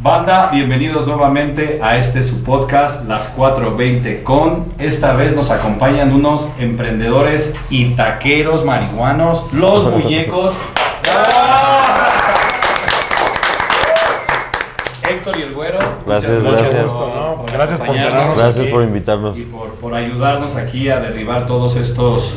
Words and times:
Banda, 0.00 0.50
bienvenidos 0.52 1.08
nuevamente 1.08 1.80
a 1.82 1.96
este 1.98 2.22
su 2.22 2.44
podcast, 2.44 3.08
Las 3.08 3.28
420 3.30 4.22
con. 4.22 4.66
Esta 4.78 5.14
vez 5.14 5.34
nos 5.34 5.50
acompañan 5.50 6.12
unos 6.12 6.48
emprendedores 6.58 7.52
y 7.68 7.94
taqueros 7.96 8.64
marihuanos, 8.64 9.44
los 9.52 9.84
muñecos. 9.92 10.54
Héctor 15.10 15.38
y 15.38 15.42
el 15.42 15.54
güero. 15.54 15.78
Gracias, 16.06 16.42
Muchas 16.42 16.60
gracias. 16.60 16.84
gusto, 16.84 17.12
¿no? 17.14 17.44
Gracias 17.52 17.80
por 17.80 17.94
tenernos 17.96 18.36
Gracias 18.38 18.64
aquí. 18.64 18.72
por 18.72 18.82
invitarnos. 18.84 19.38
Y 19.38 19.44
por, 19.46 19.70
por 19.74 19.94
ayudarnos 19.94 20.54
aquí 20.56 20.88
a 20.90 21.00
derribar 21.00 21.46
todos 21.46 21.76
estos 21.76 22.34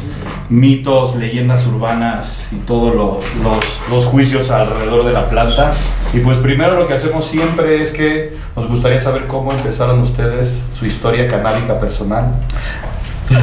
mitos, 0.52 1.16
leyendas 1.16 1.66
urbanas 1.66 2.46
y 2.52 2.56
todos 2.58 2.94
lo- 2.94 3.20
los, 3.44 3.66
los 3.90 4.06
juicios 4.06 4.52
alrededor 4.52 5.06
de 5.06 5.14
la 5.14 5.26
planta. 5.30 5.72
Y 6.14 6.20
pues 6.20 6.38
primero 6.40 6.76
lo 6.76 6.88
que 6.88 6.94
hacemos 6.94 7.26
siempre 7.26 7.82
es 7.82 7.92
que 7.92 8.36
nos 8.56 8.68
gustaría 8.68 9.00
saber 9.00 9.28
cómo 9.28 9.52
empezaron 9.54 10.02
ustedes 10.02 10.62
su 10.78 10.86
historia 10.86 11.28
canábica 11.28 11.80
personal. 11.80 12.26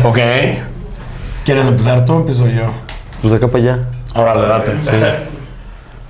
Ok. 0.05 0.19
¿Quieres 1.45 1.67
empezar 1.67 2.05
tú 2.05 2.13
o 2.13 2.19
empiezo 2.21 2.47
yo? 2.47 2.67
Pues 3.23 3.31
de 3.31 3.37
acá 3.39 3.49
para 3.49 3.65
allá. 3.65 3.89
Órale, 4.15 4.47
date. 4.47 4.73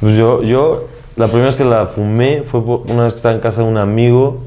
Pues 0.00 0.16
yo, 0.16 0.42
yo, 0.42 0.88
la 1.16 1.26
primera 1.26 1.46
vez 1.46 1.56
que 1.56 1.64
la 1.64 1.86
fumé 1.86 2.42
fue 2.42 2.60
una 2.60 3.04
vez 3.04 3.12
que 3.12 3.18
estaba 3.18 3.34
en 3.34 3.40
casa 3.40 3.62
de 3.62 3.68
un 3.68 3.78
amigo. 3.78 4.42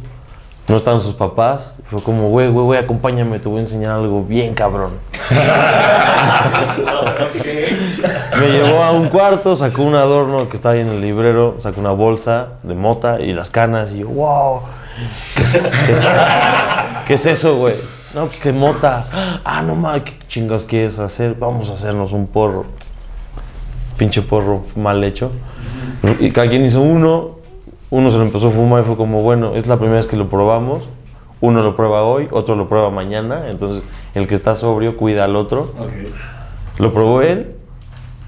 No 0.72 0.78
estaban 0.78 1.02
sus 1.02 1.14
papás. 1.14 1.76
Fue 1.90 2.02
como, 2.02 2.30
güey, 2.30 2.50
güey, 2.50 2.66
güey, 2.66 2.80
acompáñame, 2.80 3.40
te 3.40 3.50
voy 3.50 3.58
a 3.58 3.62
enseñar 3.62 3.92
algo 3.92 4.24
bien 4.24 4.54
cabrón. 4.54 4.92
Me 8.40 8.48
llevó 8.48 8.84
a 8.84 8.92
un 8.92 9.10
cuarto, 9.10 9.56
sacó 9.56 9.84
un 9.84 9.96
adorno 9.96 10.48
que 10.50 10.56
estaba 10.56 10.76
ahí 10.76 10.82
en 10.82 10.88
el 10.90 11.02
librero, 11.02 11.58
sacó 11.60 11.82
una 11.82 11.92
bolsa 11.92 12.54
de 12.64 12.74
mota 12.74 13.20
y 13.20 13.34
las 13.34 13.50
canas. 13.50 13.94
Y 13.94 14.00
yo, 14.00 14.08
wow, 14.08 14.62
¿qué 15.36 15.42
es, 15.42 15.52
qué 15.86 15.92
es- 15.92 16.08
qué 17.06 17.14
es 17.16 17.26
eso, 17.26 17.58
güey? 17.58 17.74
No, 18.16 18.26
pues 18.28 18.40
que 18.40 18.54
mota. 18.54 19.06
Ah, 19.44 19.62
no 19.62 19.76
mames, 19.76 20.04
¿qué 20.04 20.14
chingados 20.28 20.66
quieres 20.66 21.00
hacer? 21.00 21.36
Vamos 21.36 21.70
a 21.70 21.74
hacernos 21.74 22.14
un 22.14 22.28
porro. 22.28 22.66
Pinche 23.98 24.22
porro 24.22 24.64
mal 24.76 25.04
hecho. 25.04 25.32
Y 26.20 26.32
cada 26.32 26.48
quien 26.50 26.66
hizo 26.66 26.82
uno, 26.82 27.41
uno 27.92 28.10
se 28.10 28.18
lo 28.18 28.24
empezó 28.24 28.48
a 28.48 28.52
fumar 28.52 28.82
y 28.82 28.86
fue 28.86 28.96
como, 28.98 29.22
bueno, 29.22 29.54
es 29.56 29.68
la 29.68 29.78
primera 29.78 29.98
vez 29.98 30.08
que 30.08 30.18
lo 30.18 30.28
probamos. 30.30 30.90
Uno 31.42 31.62
lo 31.62 31.76
prueba 31.76 32.04
hoy, 32.04 32.28
otro 32.32 32.56
lo 32.56 32.68
prueba 32.70 32.90
mañana. 32.90 33.50
Entonces, 33.50 33.84
el 34.16 34.28
que 34.28 34.34
está 34.36 34.56
sobrio 34.56 34.98
cuida 34.98 35.26
al 35.26 35.36
otro. 35.36 35.74
Lo 36.80 36.94
probó 36.94 37.22
él, 37.22 37.52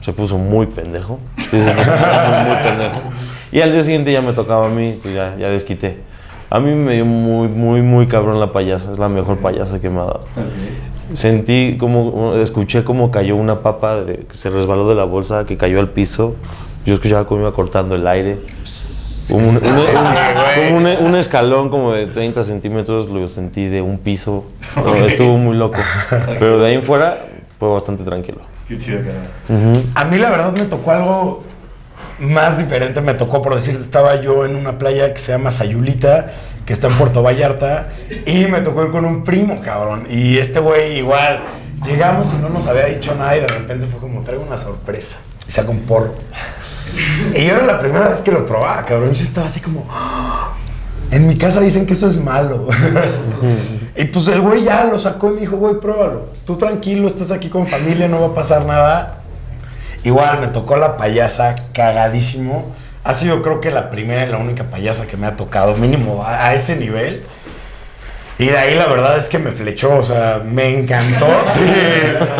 se 0.02 0.14
puso 0.14 0.38
muy 0.38 0.66
pendejo. 0.68 1.20
Sí, 1.38 1.46
se 1.62 1.72
puso 1.72 1.92
muy, 1.92 2.46
muy 2.54 2.58
pendejo. 2.64 3.02
Y 3.52 3.62
al 3.62 3.72
día 3.72 3.84
siguiente 3.84 4.12
ya 4.12 4.22
me 4.22 4.34
tocaba 4.34 4.66
a 4.66 4.70
mí, 4.70 5.00
ya, 5.06 5.36
ya 5.38 5.50
desquité. 5.50 6.00
A 6.50 6.60
mí 6.60 6.72
me 6.76 6.94
dio 6.96 7.06
muy, 7.06 7.48
muy, 7.48 7.82
muy 7.82 8.08
cabrón 8.08 8.40
la 8.40 8.52
payasa. 8.52 8.92
Es 8.92 9.00
la 9.00 9.10
mejor 9.10 9.38
payasa 9.38 9.80
que 9.80 9.90
me 9.90 10.00
ha 10.00 10.04
dado. 10.06 10.22
Sentí 11.14 11.78
como, 11.80 12.34
escuché 12.36 12.84
cómo 12.84 13.12
cayó 13.12 13.36
una 13.36 13.60
papa 13.62 13.98
de- 13.98 14.18
que 14.26 14.36
se 14.36 14.50
resbaló 14.50 14.90
de 14.90 14.96
la 14.96 15.04
bolsa, 15.04 15.46
que 15.46 15.58
cayó 15.58 15.80
al 15.80 15.90
piso. 15.90 16.36
Yo 16.86 16.96
escuchaba 16.96 17.26
cómo 17.26 17.42
iba 17.42 17.54
cortando 17.54 17.96
el 17.96 18.08
aire. 18.08 18.40
Un, 19.30 19.44
un- 19.44 19.56
un- 19.58 19.58
como 19.58 20.78
un- 20.78 21.06
un 21.06 21.16
escalón 21.16 21.70
como 21.70 21.94
de 21.94 22.08
30 22.08 22.44
centímetros 22.44 23.08
lo 23.08 23.28
sentí 23.28 23.68
de 23.68 23.82
un 23.82 23.98
piso. 23.98 24.46
No, 24.76 24.96
Estuvo 24.96 25.38
muy 25.38 25.56
loco. 25.56 25.80
Pero 26.40 26.60
de 26.60 26.68
ahí 26.68 26.74
en 26.76 26.84
fuera 26.84 27.18
fue 27.60 27.70
bastante 27.70 28.04
tranquilo. 28.04 28.40
Qué 28.68 28.78
chido, 28.78 29.00
carnal. 29.00 29.84
A 29.96 30.04
mí 30.06 30.18
la 30.18 30.30
verdad 30.30 30.52
me 30.54 30.66
tocó 30.66 30.92
algo 30.92 31.44
más 32.20 32.58
diferente. 32.58 33.02
Me 33.02 33.14
tocó, 33.14 33.42
por 33.42 33.56
decir, 33.56 33.76
estaba 33.76 34.20
yo 34.22 34.46
en 34.46 34.56
una 34.56 34.78
playa 34.78 35.14
que 35.14 35.20
se 35.20 35.32
llama 35.32 35.52
Sayulita, 35.52 36.32
que 36.66 36.74
está 36.74 36.88
en 36.88 36.94
Puerto 36.98 37.22
Vallarta, 37.24 37.90
y 38.26 38.46
me 38.46 38.62
tocó 38.62 38.84
ir 38.86 38.92
con 38.92 39.06
un 39.06 39.24
primo, 39.24 39.62
cabrón. 39.62 40.08
Y 40.10 40.38
este 40.38 40.60
güey 40.60 40.98
igual, 40.98 41.42
llegamos 41.86 42.34
y 42.34 42.38
no 42.42 42.50
nos 42.50 42.68
había 42.68 42.86
dicho 42.86 43.16
nada 43.16 43.36
y 43.36 43.42
de 43.42 43.48
repente 43.48 43.86
fue 43.88 44.00
como, 44.00 44.24
traigo 44.24 44.44
una 44.44 44.58
sorpresa. 44.58 45.20
Y 45.48 45.52
saca 45.52 45.70
un 45.72 45.80
porro. 45.82 46.14
Y 47.36 47.46
yo 47.46 47.56
era 47.56 47.66
la 47.66 47.80
primera 47.80 48.08
vez 48.10 48.22
que 48.22 48.32
lo 48.32 48.46
probaba, 48.46 48.86
cabrón. 48.86 49.14
Yo 49.14 49.24
estaba 49.24 49.48
así 49.48 49.60
como... 49.60 49.86
"Ah". 49.92 50.54
En 51.12 51.28
mi 51.28 51.38
casa 51.38 51.60
dicen 51.60 51.86
que 51.86 51.94
eso 51.94 52.08
es 52.08 52.18
malo. 52.18 52.68
y 53.96 54.06
pues 54.06 54.28
el 54.30 54.42
güey 54.42 54.64
ya 54.64 54.86
lo 54.86 54.98
sacó 54.98 55.30
y 55.30 55.36
me 55.36 55.40
dijo, 55.42 55.58
güey, 55.58 55.80
pruébalo. 55.80 56.30
Tú 56.46 56.56
tranquilo, 56.58 57.08
estás 57.08 57.32
aquí 57.32 57.50
con 57.50 57.68
familia, 57.68 58.08
no 58.08 58.20
va 58.22 58.28
a 58.28 58.34
pasar 58.34 58.66
nada. 58.66 59.20
Igual 60.04 60.40
me 60.40 60.48
tocó 60.48 60.76
la 60.76 60.98
payasa 60.98 61.56
cagadísimo. 61.72 62.74
Ha 63.04 63.14
sido 63.14 63.42
creo 63.44 63.62
que 63.62 63.70
la 63.70 63.92
primera 63.92 64.24
y 64.26 64.30
la 64.30 64.38
única 64.38 64.64
payasa 64.64 65.06
que 65.06 65.16
me 65.18 65.28
ha 65.28 65.36
tocado, 65.36 65.76
mínimo 65.76 66.24
a, 66.24 66.48
a 66.48 66.54
ese 66.56 66.76
nivel. 66.78 67.24
Y 68.40 68.46
de 68.48 68.58
ahí 68.58 68.74
la 68.76 68.88
verdad 68.88 69.16
es 69.16 69.28
que 69.30 69.38
me 69.38 69.52
flechó, 69.52 69.96
o 69.96 70.04
sea, 70.04 70.42
me 70.44 70.80
encantó. 70.80 71.28
Sí, 71.50 71.62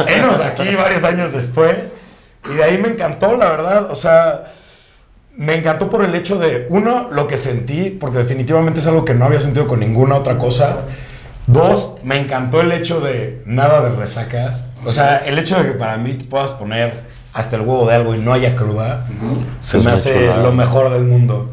enos 0.08 0.40
aquí 0.40 0.74
varios 0.76 1.04
años 1.04 1.32
después. 1.32 1.94
Y 2.52 2.56
de 2.56 2.64
ahí 2.64 2.78
me 2.78 2.90
encantó, 2.90 3.36
la 3.36 3.50
verdad. 3.50 3.92
O 3.92 3.96
sea, 3.96 4.46
me 5.36 5.56
encantó 5.56 5.90
por 5.90 6.04
el 6.04 6.14
hecho 6.16 6.38
de, 6.38 6.68
uno, 6.70 7.10
lo 7.12 7.28
que 7.28 7.38
sentí, 7.38 7.90
porque 7.90 8.20
definitivamente 8.20 8.80
es 8.80 8.88
algo 8.88 9.06
que 9.06 9.14
no 9.14 9.26
había 9.26 9.40
sentido 9.40 9.68
con 9.68 9.80
ninguna 9.80 10.16
otra 10.16 10.38
cosa. 10.38 10.82
Dos, 11.48 11.96
me 12.04 12.18
encantó 12.18 12.62
el 12.62 12.72
hecho 12.72 13.02
de 13.02 13.44
nada 13.46 13.82
de 13.82 13.96
resacas. 13.96 14.70
O 14.86 14.92
sea, 14.92 15.18
el 15.18 15.38
hecho 15.40 15.58
de 15.58 15.72
que 15.72 15.74
para 15.74 15.98
mí 15.98 16.14
te 16.14 16.26
puedas 16.26 16.52
poner 16.52 17.04
hasta 17.34 17.56
el 17.56 17.64
huevo 17.64 17.88
de 17.88 17.96
algo 17.96 18.16
y 18.16 18.20
no 18.20 18.32
haya 18.32 18.56
cruda, 18.56 19.06
se 19.60 19.80
Es 19.80 19.86
me 19.86 19.92
hace 19.92 20.34
lo 20.38 20.52
mejor 20.52 20.92
del 20.92 21.04
mundo. 21.04 21.52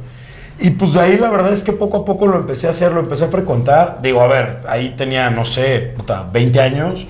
Y 0.61 0.71
pues 0.71 0.93
de 0.93 1.01
ahí 1.01 1.17
la 1.17 1.31
verdad 1.31 1.53
es 1.53 1.65
que 1.65 1.73
poco 1.73 1.99
a 1.99 2.05
poco 2.05 2.27
lo 2.27 2.37
empecé 2.37 2.67
a 2.67 2.71
hacer, 2.71 2.93
lo 2.93 3.01
empecé 3.01 3.25
a 3.25 3.29
frecuentar. 3.29 4.01
Digo, 4.03 4.21
a 4.21 4.27
ver, 4.27 4.61
ahí 4.69 4.91
tenía, 4.91 5.31
no 5.31 5.47
sé, 5.47 5.95
puta, 5.97 6.29
20 6.31 6.61
años. 6.61 7.07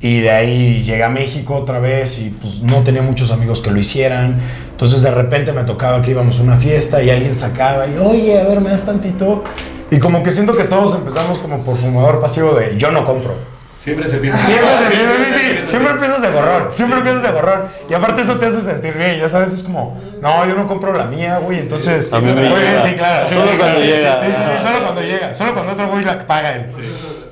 Y 0.00 0.20
de 0.20 0.30
ahí 0.30 0.82
llegué 0.84 1.02
a 1.02 1.08
México 1.08 1.56
otra 1.56 1.80
vez 1.80 2.18
y 2.20 2.30
pues 2.30 2.60
no 2.62 2.82
tenía 2.84 3.02
muchos 3.02 3.30
amigos 3.32 3.60
que 3.60 3.70
lo 3.70 3.78
hicieran. 3.80 4.36
Entonces 4.70 5.02
de 5.02 5.10
repente 5.10 5.52
me 5.52 5.64
tocaba 5.64 6.00
que 6.02 6.12
íbamos 6.12 6.38
a 6.38 6.42
una 6.44 6.56
fiesta 6.56 7.02
y 7.02 7.10
alguien 7.10 7.34
sacaba 7.34 7.86
y, 7.86 7.96
oye, 7.98 8.40
a 8.40 8.44
ver, 8.44 8.60
me 8.60 8.70
das 8.70 8.86
tantito. 8.86 9.42
Y 9.90 9.98
como 9.98 10.22
que 10.22 10.30
siento 10.30 10.54
que 10.54 10.64
todos 10.64 10.94
empezamos 10.94 11.38
como 11.40 11.64
por 11.64 11.76
fumador 11.76 12.20
pasivo 12.20 12.52
de 12.52 12.76
yo 12.76 12.90
no 12.92 13.04
compro. 13.04 13.34
Siempre 13.82 14.08
se 14.10 14.18
piensa. 14.18 14.40
Siempre, 14.42 14.68
se- 14.78 14.90
sí, 14.90 15.32
sí, 15.34 15.38
sí, 15.40 15.56
siempre 15.68 15.92
empiezas 15.92 16.20
de 16.20 16.28
gorrón, 16.30 16.68
siempre 16.70 16.98
empiezas 16.98 17.22
de 17.22 17.30
gorrón. 17.30 17.62
Y 17.88 17.94
aparte 17.94 18.20
eso 18.22 18.36
te 18.38 18.46
hace 18.46 18.60
sentir 18.60 18.92
bien, 18.94 19.18
ya 19.18 19.28
sabes, 19.28 19.52
es 19.52 19.62
como, 19.62 19.98
no, 20.20 20.46
yo 20.46 20.54
no 20.56 20.66
compro 20.66 20.92
la 20.92 21.06
mía, 21.06 21.38
güey, 21.38 21.60
entonces... 21.60 22.12
A 22.12 22.20
mí 22.20 22.26
me 22.32 22.48
Muy 22.50 22.60
bien, 22.60 22.72
llega. 22.74 22.84
Sí, 22.84 22.94
claro. 22.94 23.26
Solo 23.26 23.50
sí, 23.52 23.56
cuando 23.58 23.80
llega. 23.80 24.20
Sí, 24.24 24.26
sí, 24.30 24.36
sí, 24.58 24.62
solo 24.66 24.82
cuando 24.84 25.00
llega, 25.00 25.32
solo 25.32 25.54
cuando 25.54 25.72
otro 25.72 25.88
güey 25.88 26.04
la 26.04 26.18
paga 26.18 26.54
él. 26.56 26.66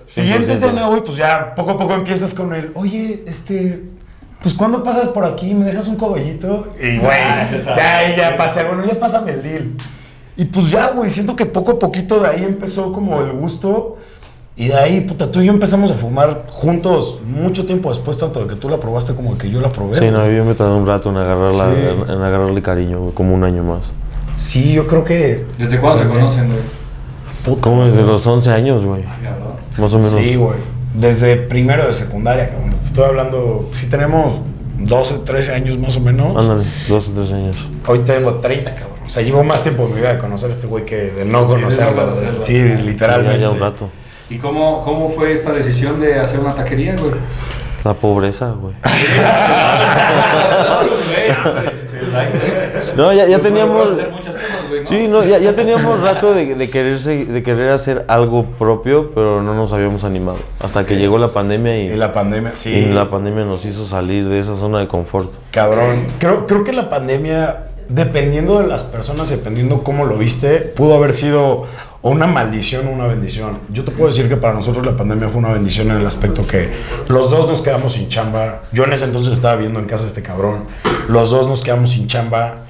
Siguiente 0.07 0.49
100%. 0.53 0.55
escena, 0.55 0.87
güey, 0.87 1.03
pues 1.03 1.17
ya 1.17 1.55
poco 1.55 1.73
a 1.73 1.77
poco 1.77 1.95
empiezas 1.95 2.33
con 2.35 2.55
el, 2.55 2.71
oye, 2.75 3.25
este... 3.27 3.83
Pues 4.43 4.55
cuando 4.55 4.83
pasas 4.85 5.09
por 5.09 5.25
aquí, 5.25 5.55
me 5.55 5.65
dejas 5.65 5.89
un 5.89 5.97
cogollito 5.97 6.69
y 6.79 6.99
güey, 6.99 7.19
ya 7.65 8.17
ya 8.17 8.37
pasé, 8.37 8.65
bueno, 8.65 8.85
ya 8.85 9.01
pásame 9.01 9.33
el 9.33 9.43
deal. 9.43 9.73
Y 10.37 10.45
pues 10.45 10.71
ya, 10.71 10.91
güey, 10.91 11.09
siento 11.11 11.35
que 11.35 11.47
poco 11.47 11.73
a 11.73 11.79
poquito 11.79 12.21
de 12.21 12.29
ahí 12.29 12.45
empezó 12.45 12.93
como 12.93 13.21
el 13.23 13.33
gusto. 13.33 13.97
Y 14.55 14.69
de 14.69 14.75
ahí, 14.75 15.01
puta, 15.01 15.33
tú 15.33 15.41
y 15.41 15.47
yo 15.47 15.53
empezamos 15.53 15.91
a 15.91 15.95
fumar 15.95 16.45
juntos 16.49 17.21
mucho 17.25 17.65
tiempo 17.67 17.89
después, 17.89 18.19
tanto 18.19 18.41
de 18.41 18.47
que 18.47 18.55
tú 18.55 18.69
la 18.69 18.79
probaste 18.79 19.15
como 19.15 19.33
de 19.33 19.39
que 19.39 19.51
yo 19.51 19.61
la 19.61 19.71
probé. 19.71 19.99
Sí, 19.99 20.11
no, 20.11 20.31
yo 20.31 20.45
me 20.45 20.55
tardé 20.55 20.75
un 20.75 20.87
rato 20.87 21.09
en, 21.11 21.17
agarrarla, 21.17 21.71
Sí. 21.75 21.81
en, 22.05 22.11
en 22.11 22.23
agarrarle 22.23 22.63
cariño, 22.63 23.01
güey, 23.01 23.15
como 23.15 23.35
un 23.35 23.43
año 23.43 23.65
más. 23.65 23.95
Sí, 24.37 24.75
yo 24.75 24.87
creo 24.87 25.03
que. 25.03 25.47
¿Desde 25.59 25.81
cuándo 25.81 26.03
se 26.03 26.09
conocen, 26.09 26.47
güey? 26.49 26.61
Puta, 27.45 27.61
Como 27.63 27.87
desde 27.87 28.03
los 28.03 28.25
11 28.27 28.51
años, 28.51 28.85
güey. 28.85 29.03
Cabrón. 29.03 29.46
Más 29.79 29.95
o 29.95 29.99
menos. 29.99 30.13
Sí, 30.13 30.37
güey. 30.37 30.57
Desde 30.95 31.37
primero 31.37 31.87
de 31.87 31.93
secundaria, 31.93 32.51
cabrón. 32.51 32.71
Te 32.71 32.85
estoy 32.85 33.05
hablando. 33.05 33.69
Sí, 33.71 33.89
tenemos 33.89 34.43
12, 34.79 35.19
13 35.19 35.55
años 35.55 35.79
más 35.79 35.97
o 35.97 36.01
menos. 36.01 36.37
Ándale, 36.37 36.65
12, 36.89 37.13
13 37.13 37.35
años. 37.35 37.57
Hoy 37.87 38.01
tengo 38.01 38.35
30, 38.37 38.75
cabrón. 38.75 38.99
O 39.05 39.09
sea, 39.09 39.23
llevo 39.23 39.45
más 39.45 39.63
tiempo 39.63 39.85
en 39.85 39.95
mi 39.95 40.01
vida 40.01 40.15
de 40.15 40.19
conocer 40.19 40.51
a 40.51 40.55
este 40.55 40.67
güey 40.67 40.85
que 40.85 40.97
de 40.97 41.25
no 41.25 41.47
conocerlo. 41.47 42.07
conocerlo. 42.07 42.43
Sí, 42.43 42.59
literalmente. 42.59 43.37
Ya, 43.39 43.43
ya 43.43 43.51
un 43.51 43.61
rato. 43.61 43.91
¿Y 44.29 44.39
cómo, 44.39 44.83
cómo 44.83 45.11
fue 45.11 45.33
esta 45.33 45.53
decisión 45.53 46.01
de 46.01 46.19
hacer 46.19 46.41
una 46.41 46.55
taquería, 46.55 46.97
güey? 46.97 47.13
La 47.85 47.95
pobreza, 47.95 48.51
güey. 48.51 48.75
No, 52.97 53.13
ya, 53.13 53.27
ya 53.27 53.39
teníamos. 53.39 53.89
Sí, 54.85 55.09
no, 55.09 55.25
ya, 55.25 55.39
ya 55.39 55.55
teníamos 55.55 56.01
rato 56.01 56.35
de, 56.35 56.55
de, 56.55 56.71
quererse, 56.71 57.25
de 57.25 57.43
querer 57.43 57.71
hacer 57.71 58.05
algo 58.09 58.45
propio, 58.45 59.11
pero 59.15 59.43
no 59.43 59.55
nos 59.55 59.73
habíamos 59.73 60.05
animado. 60.05 60.39
Hasta 60.61 60.85
que 60.85 60.97
llegó 60.97 61.19
la 61.19 61.29
pandemia 61.29 61.79
y, 61.79 61.93
Y 61.93 61.97
la 61.97 62.13
pandemia, 62.13 62.55
sí. 62.55 62.71
y 62.71 62.93
la 62.93 63.11
pandemia 63.11 63.45
nos 63.45 63.65
hizo 63.65 63.85
salir 63.85 64.29
de 64.29 64.39
esa 64.39 64.55
zona 64.55 64.79
de 64.81 64.89
confort. 64.89 65.33
Cabrón. 65.51 66.07
Creo, 66.19 66.47
creo 66.47 66.65
que 66.65 66.73
la 66.73 66.91
pandemia, 66.91 67.69
dependiendo 67.89 68.61
de 68.61 68.67
las 68.67 68.85
personas, 68.85 69.29
dependiendo 69.31 69.83
cómo 69.83 70.05
lo 70.05 70.19
viste, 70.19 70.59
pudo 70.59 70.95
haber 70.95 71.13
sido 71.13 71.67
o 72.03 72.11
una 72.11 72.27
maldición 72.27 72.87
o 72.87 72.91
una 72.91 73.07
bendición. 73.07 73.61
Yo 73.71 73.85
te 73.85 73.93
puedo 73.93 74.09
decir 74.09 74.29
que 74.29 74.37
para 74.37 74.55
nosotros 74.55 74.85
la 74.85 74.97
pandemia 74.97 75.29
fue 75.29 75.39
una 75.39 75.53
bendición 75.53 75.91
en 75.91 75.99
el 75.99 76.07
aspecto 76.07 76.47
que 76.47 76.71
los 77.09 77.31
dos 77.31 77.49
nos 77.49 77.63
quedamos 77.63 77.95
sin 77.95 78.09
chamba. 78.09 78.63
Yo 78.73 78.85
en 78.85 78.93
ese 78.93 79.05
entonces 79.05 79.33
estaba 79.33 79.57
viendo 79.57 79.79
en 79.79 79.87
casa 79.87 80.05
a 80.05 80.07
este 80.07 80.23
cabrón. 80.23 80.67
Los 81.09 81.31
dos 81.31 81.49
nos 81.49 81.63
quedamos 81.63 81.91
sin 81.91 82.07
chamba. 82.07 82.67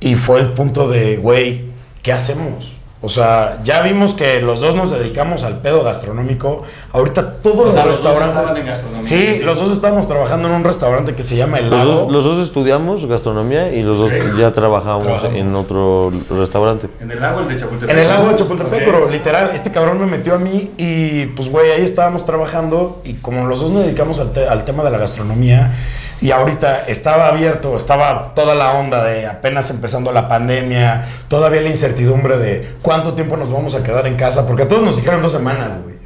Y 0.00 0.14
fue 0.14 0.40
el 0.40 0.52
punto 0.52 0.88
de, 0.88 1.16
güey, 1.16 1.66
¿qué 2.02 2.12
hacemos? 2.12 2.75
O 3.02 3.08
sea, 3.10 3.58
ya 3.62 3.82
vimos 3.82 4.14
que 4.14 4.40
los 4.40 4.62
dos 4.62 4.74
nos 4.74 4.90
dedicamos 4.90 5.42
al 5.44 5.58
pedo 5.60 5.84
gastronómico. 5.84 6.62
Ahorita 6.92 7.34
todos 7.42 7.58
O 7.60 7.64
los 7.66 7.74
sea, 7.74 7.84
los 7.84 7.94
restaurantes. 7.96 8.38
estaban 8.40 8.60
en 8.62 8.66
gastronomía. 8.66 9.02
sí, 9.02 9.38
los 9.44 9.58
dos 9.58 9.70
estábamos 9.70 10.08
trabajando 10.08 10.48
en 10.48 10.54
un 10.54 10.64
restaurante 10.64 11.14
que 11.14 11.22
se 11.22 11.36
llama 11.36 11.58
El 11.58 11.68
Los 11.70 11.78
Lago. 11.78 11.92
dos, 11.92 12.12
los 12.12 12.24
dos 12.24 12.42
estudiamos 12.48 13.04
gastronomía 13.06 13.70
y 13.70 13.82
los 13.82 13.98
dos 13.98 14.10
ya 14.38 14.50
trabajamos, 14.50 15.02
Trabajamos. 15.04 15.36
en 15.36 15.54
otro 15.54 16.10
restaurante. 16.30 16.88
En 17.00 17.10
el 17.10 17.20
lago, 17.20 17.40
el 17.40 17.48
de 17.48 17.56
Chapultepec. 17.58 17.90
En 17.94 17.98
el 18.02 18.08
lago 18.08 18.28
de 18.30 18.34
Chapultepec, 18.36 18.84
pero 18.86 19.08
literal, 19.10 19.50
este 19.52 19.70
cabrón 19.70 20.00
me 20.00 20.06
metió 20.06 20.34
a 20.34 20.38
mí 20.38 20.72
y 20.78 21.26
pues, 21.26 21.50
güey, 21.50 21.70
ahí 21.72 21.82
estábamos 21.82 22.24
trabajando 22.24 23.02
y 23.04 23.14
como 23.14 23.46
los 23.46 23.60
dos 23.60 23.70
nos 23.72 23.84
dedicamos 23.84 24.18
al, 24.20 24.32
te- 24.32 24.48
al 24.48 24.64
tema 24.64 24.82
de 24.82 24.90
la 24.90 24.98
gastronomía 24.98 25.72
y 26.18 26.30
ahorita 26.30 26.84
estaba 26.86 27.28
abierto, 27.28 27.76
estaba 27.76 28.32
toda 28.34 28.54
la 28.54 28.72
onda 28.72 29.04
de 29.04 29.26
apenas 29.26 29.68
empezando 29.68 30.12
la 30.12 30.28
pandemia, 30.28 31.04
todavía 31.28 31.60
la 31.60 31.68
incertidumbre 31.68 32.38
de 32.38 32.74
cuánto 32.86 33.14
tiempo 33.14 33.36
nos 33.36 33.50
vamos 33.52 33.74
a 33.74 33.82
quedar 33.82 34.06
en 34.06 34.14
casa, 34.14 34.46
porque 34.46 34.62
a 34.62 34.68
todos 34.68 34.84
nos 34.84 34.94
dijeron 34.94 35.20
dos 35.20 35.32
semanas, 35.32 35.74
güey. 35.82 35.96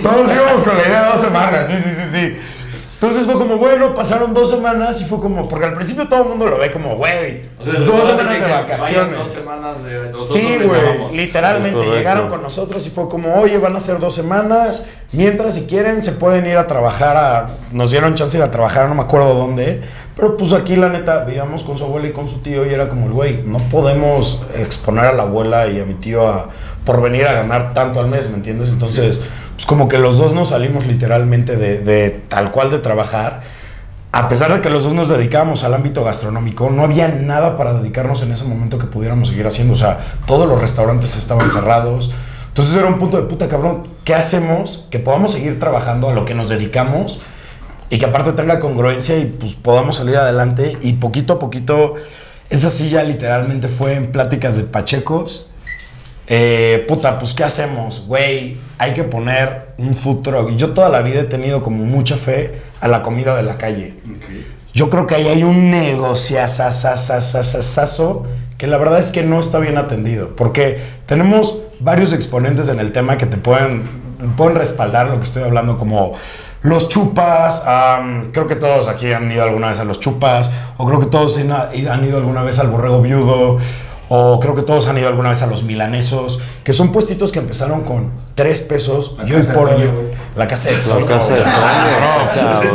Todos 0.00 0.30
íbamos 0.32 0.62
con 0.62 0.76
la 0.78 0.84
idea 0.86 1.02
de 1.02 1.10
dos 1.10 1.20
semanas, 1.20 1.66
sí, 1.68 1.74
sí, 1.82 1.90
sí, 1.96 2.08
sí. 2.12 2.36
Entonces 2.94 3.26
fue 3.26 3.34
como, 3.34 3.58
bueno, 3.58 3.92
pasaron 3.94 4.34
dos 4.34 4.50
semanas 4.50 5.00
y 5.00 5.04
fue 5.04 5.18
como, 5.20 5.48
porque 5.48 5.66
al 5.66 5.74
principio 5.74 6.08
todo 6.08 6.22
el 6.22 6.28
mundo 6.30 6.46
lo 6.46 6.58
ve 6.58 6.70
como, 6.70 6.96
güey, 6.96 7.42
O 7.60 7.64
sea, 7.64 7.74
dos 7.74 8.06
semanas 8.08 8.40
de 8.40 8.50
vacaciones. 8.52 8.80
"Vayan 9.10 9.12
Dos 9.24 9.30
semanas 9.32 9.84
de. 9.84 10.10
dos 10.12 10.28
Sí, 10.28 10.42
güey, 10.64 10.80
reservamos". 10.80 11.12
literalmente 11.12 11.86
llegaron 11.86 12.28
con 12.28 12.40
nosotros 12.42 12.84
y 12.86 12.90
fue 12.90 13.08
como, 13.08 13.34
oye, 13.40 13.58
van 13.58 13.74
a 13.76 13.80
ser 13.80 13.98
dos 13.98 14.14
semanas, 14.14 14.86
mientras 15.12 15.54
si 15.56 15.62
quieren 15.66 16.02
se 16.02 16.12
pueden 16.12 16.46
ir 16.46 16.56
a 16.56 16.66
trabajar 16.68 17.16
a, 17.16 17.46
nos 17.72 17.90
dieron 17.92 18.14
chance 18.14 18.32
de 18.36 18.42
ir 18.44 18.48
a 18.48 18.50
trabajar, 18.50 18.88
no 18.88 18.94
me 18.96 19.02
acuerdo 19.02 19.32
dónde, 19.34 19.80
pero 20.18 20.36
pues 20.36 20.52
aquí 20.52 20.74
la 20.74 20.88
neta, 20.88 21.24
vivíamos 21.24 21.62
con 21.62 21.78
su 21.78 21.84
abuela 21.84 22.08
y 22.08 22.12
con 22.12 22.26
su 22.26 22.38
tío 22.38 22.66
y 22.66 22.74
era 22.74 22.88
como, 22.88 23.06
el 23.06 23.12
güey, 23.12 23.42
no 23.44 23.58
podemos 23.68 24.42
exponer 24.56 25.04
a 25.04 25.12
la 25.12 25.22
abuela 25.22 25.68
y 25.68 25.80
a 25.80 25.84
mi 25.84 25.94
tío 25.94 26.26
a, 26.26 26.48
por 26.84 27.00
venir 27.00 27.24
a 27.28 27.34
ganar 27.34 27.72
tanto 27.72 28.00
al 28.00 28.08
mes, 28.08 28.28
¿me 28.28 28.34
entiendes? 28.34 28.72
Entonces, 28.72 29.20
pues 29.54 29.64
como 29.64 29.86
que 29.86 29.96
los 29.96 30.18
dos 30.18 30.32
nos 30.32 30.48
salimos 30.48 30.88
literalmente 30.88 31.56
de, 31.56 31.78
de 31.82 32.10
tal 32.10 32.50
cual 32.50 32.68
de 32.68 32.80
trabajar. 32.80 33.42
A 34.10 34.28
pesar 34.28 34.52
de 34.52 34.60
que 34.60 34.70
los 34.70 34.82
dos 34.82 34.92
nos 34.92 35.08
dedicábamos 35.08 35.62
al 35.62 35.72
ámbito 35.72 36.02
gastronómico, 36.02 36.68
no 36.68 36.82
había 36.82 37.06
nada 37.06 37.56
para 37.56 37.74
dedicarnos 37.74 38.20
en 38.22 38.32
ese 38.32 38.42
momento 38.42 38.76
que 38.76 38.86
pudiéramos 38.86 39.28
seguir 39.28 39.46
haciendo. 39.46 39.74
O 39.74 39.76
sea, 39.76 40.00
todos 40.26 40.48
los 40.48 40.60
restaurantes 40.60 41.16
estaban 41.16 41.48
cerrados. 41.48 42.10
Entonces 42.48 42.74
era 42.74 42.88
un 42.88 42.98
punto 42.98 43.18
de 43.18 43.22
puta 43.22 43.46
cabrón. 43.46 43.86
¿Qué 44.02 44.16
hacemos? 44.16 44.84
Que 44.90 44.98
podamos 44.98 45.30
seguir 45.30 45.60
trabajando 45.60 46.08
a 46.08 46.12
lo 46.12 46.24
que 46.24 46.34
nos 46.34 46.48
dedicamos 46.48 47.20
y 47.90 47.98
que 47.98 48.06
aparte 48.06 48.32
tenga 48.32 48.58
congruencia 48.60 49.18
y 49.18 49.26
pues 49.26 49.54
podamos 49.54 49.96
salir 49.96 50.16
adelante. 50.16 50.78
Y 50.82 50.94
poquito 50.94 51.34
a 51.34 51.38
poquito, 51.38 51.94
esa 52.50 52.70
silla 52.70 53.04
literalmente 53.04 53.68
fue 53.68 53.94
en 53.94 54.10
pláticas 54.12 54.56
de 54.56 54.64
Pachecos. 54.64 55.50
Eh, 56.26 56.84
puta, 56.86 57.18
pues 57.18 57.32
¿qué 57.32 57.44
hacemos? 57.44 58.04
Güey, 58.06 58.58
hay 58.76 58.92
que 58.92 59.04
poner 59.04 59.68
un 59.78 59.94
food 59.94 60.20
truck. 60.22 60.50
Yo 60.56 60.70
toda 60.70 60.90
la 60.90 61.02
vida 61.02 61.20
he 61.20 61.24
tenido 61.24 61.62
como 61.62 61.84
mucha 61.84 62.18
fe 62.18 62.60
a 62.80 62.88
la 62.88 63.02
comida 63.02 63.34
de 63.34 63.42
la 63.42 63.56
calle. 63.56 63.94
Ok. 64.04 64.24
Yo 64.74 64.90
creo 64.90 65.06
que 65.06 65.14
ahí 65.14 65.26
hay 65.26 65.42
un 65.42 65.70
negociazazazazazazo 65.70 68.26
que 68.58 68.66
la 68.66 68.76
verdad 68.76 68.98
es 68.98 69.10
que 69.12 69.22
no 69.22 69.40
está 69.40 69.58
bien 69.58 69.78
atendido. 69.78 70.36
Porque 70.36 70.78
tenemos 71.06 71.60
varios 71.80 72.12
exponentes 72.12 72.68
en 72.68 72.78
el 72.80 72.92
tema 72.92 73.16
que 73.16 73.24
te 73.26 73.38
pueden, 73.38 73.84
pueden 74.36 74.56
respaldar 74.56 75.08
lo 75.08 75.18
que 75.18 75.24
estoy 75.24 75.44
hablando, 75.44 75.78
como 75.78 76.12
los 76.62 76.88
chupas. 76.88 77.62
am, 77.66 78.30
creo 78.32 78.46
que 78.46 78.56
todos 78.56 78.88
aquí 78.88 79.12
han 79.12 79.30
ido 79.30 79.42
alguna 79.42 79.68
vez 79.68 79.80
a 79.80 79.84
los 79.84 80.00
chupas. 80.00 80.50
O 80.76 80.86
creo 80.86 81.00
que 81.00 81.06
todos 81.06 81.36
han 81.38 82.04
ido 82.04 82.16
alguna 82.18 82.42
vez 82.42 82.58
al 82.58 82.68
borrego 82.68 83.00
viudo. 83.00 83.58
O 84.08 84.40
creo 84.40 84.54
que 84.54 84.62
todos 84.62 84.88
han 84.88 84.98
ido 84.98 85.08
alguna 85.08 85.30
vez 85.30 85.42
a 85.42 85.46
los 85.46 85.64
milanesos. 85.64 86.40
Que 86.64 86.72
son 86.72 86.92
puestitos 86.92 87.32
que 87.32 87.38
empezaron 87.38 87.82
con 87.82 88.12
3 88.34 88.60
pesos. 88.62 89.16
La 89.18 89.28
y 89.28 89.32
hoy 89.32 89.42
por 89.42 89.68
hoy. 89.68 89.90
La 90.36 90.46
casa 90.46 90.70
de 90.70 90.76
La 90.76 91.06
casa 91.06 91.34
de 91.34 92.68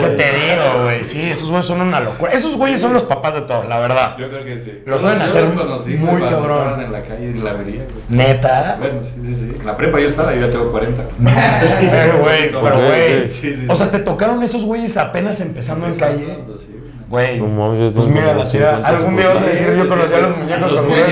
¿Qué 0.00 0.08
te 0.10 0.24
digo, 0.24 0.84
güey? 0.84 1.04
Sí, 1.04 1.30
esos 1.30 1.50
güeyes 1.50 1.66
son 1.66 1.80
una 1.80 2.00
locura. 2.00 2.32
Esos 2.32 2.56
güeyes 2.56 2.80
son 2.80 2.92
los 2.92 3.02
papás 3.02 3.34
de 3.34 3.42
todo, 3.42 3.64
la 3.64 3.78
verdad. 3.78 4.16
Yo 4.18 4.28
creo 4.28 4.44
que 4.44 4.58
sí. 4.58 4.82
Lo 4.86 4.98
saben 4.98 5.20
hacer 5.20 5.44
muy 5.44 6.20
cabrón. 6.20 6.58
estaban 6.58 6.80
en 6.80 6.92
la 6.92 7.02
calle, 7.02 7.30
en 7.30 7.44
la 7.44 7.50
avería, 7.50 7.84
güey. 7.84 8.04
Neta. 8.08 8.76
Bueno, 8.80 9.00
sí, 9.02 9.10
sí, 9.22 9.34
sí. 9.34 9.56
En 9.60 9.66
la 9.66 9.76
prepa 9.76 10.00
yo 10.00 10.06
estaba, 10.06 10.34
yo 10.34 10.46
ya 10.46 10.50
tengo 10.50 10.70
40. 10.70 11.02
Eh, 11.02 12.12
güey, 12.20 12.50
pero 12.50 12.76
güey. 12.86 13.68
O 13.68 13.74
sea, 13.74 13.90
te 13.90 13.98
tocaron 13.98 14.42
esos 14.42 14.64
güeyes 14.64 14.96
apenas 14.96 15.40
empezando 15.40 15.86
en 15.86 15.94
calle. 15.94 16.38
Sí, 16.58 16.69
güey. 17.10 17.40
No 17.40 17.48
mames, 17.48 17.92
Pues 17.92 18.06
mira, 18.06 18.32
la 18.32 18.48
tira. 18.48 18.76
50, 18.76 18.88
Algún 18.88 19.16
día 19.16 19.28
vas 19.34 19.42
a 19.42 19.46
decir, 19.46 19.74
yo 19.76 19.88
conocía 19.88 20.16
a 20.16 20.20
los 20.20 20.38
muñecos 20.38 20.86
güey. 20.86 21.02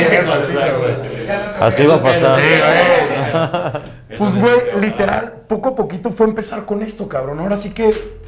Así 1.61 1.85
va 1.85 1.97
a 1.97 2.03
pasar. 2.03 2.39
Sí. 2.39 4.17
Pues, 4.17 4.35
güey, 4.35 4.55
literal, 4.81 5.35
poco 5.47 5.71
a 5.71 5.75
poquito 5.75 6.11
fue 6.11 6.27
empezar 6.27 6.65
con 6.65 6.83
esto, 6.83 7.09
cabrón. 7.09 7.41
Ahora 7.41 7.56
sí 7.56 7.71
que 7.71 8.19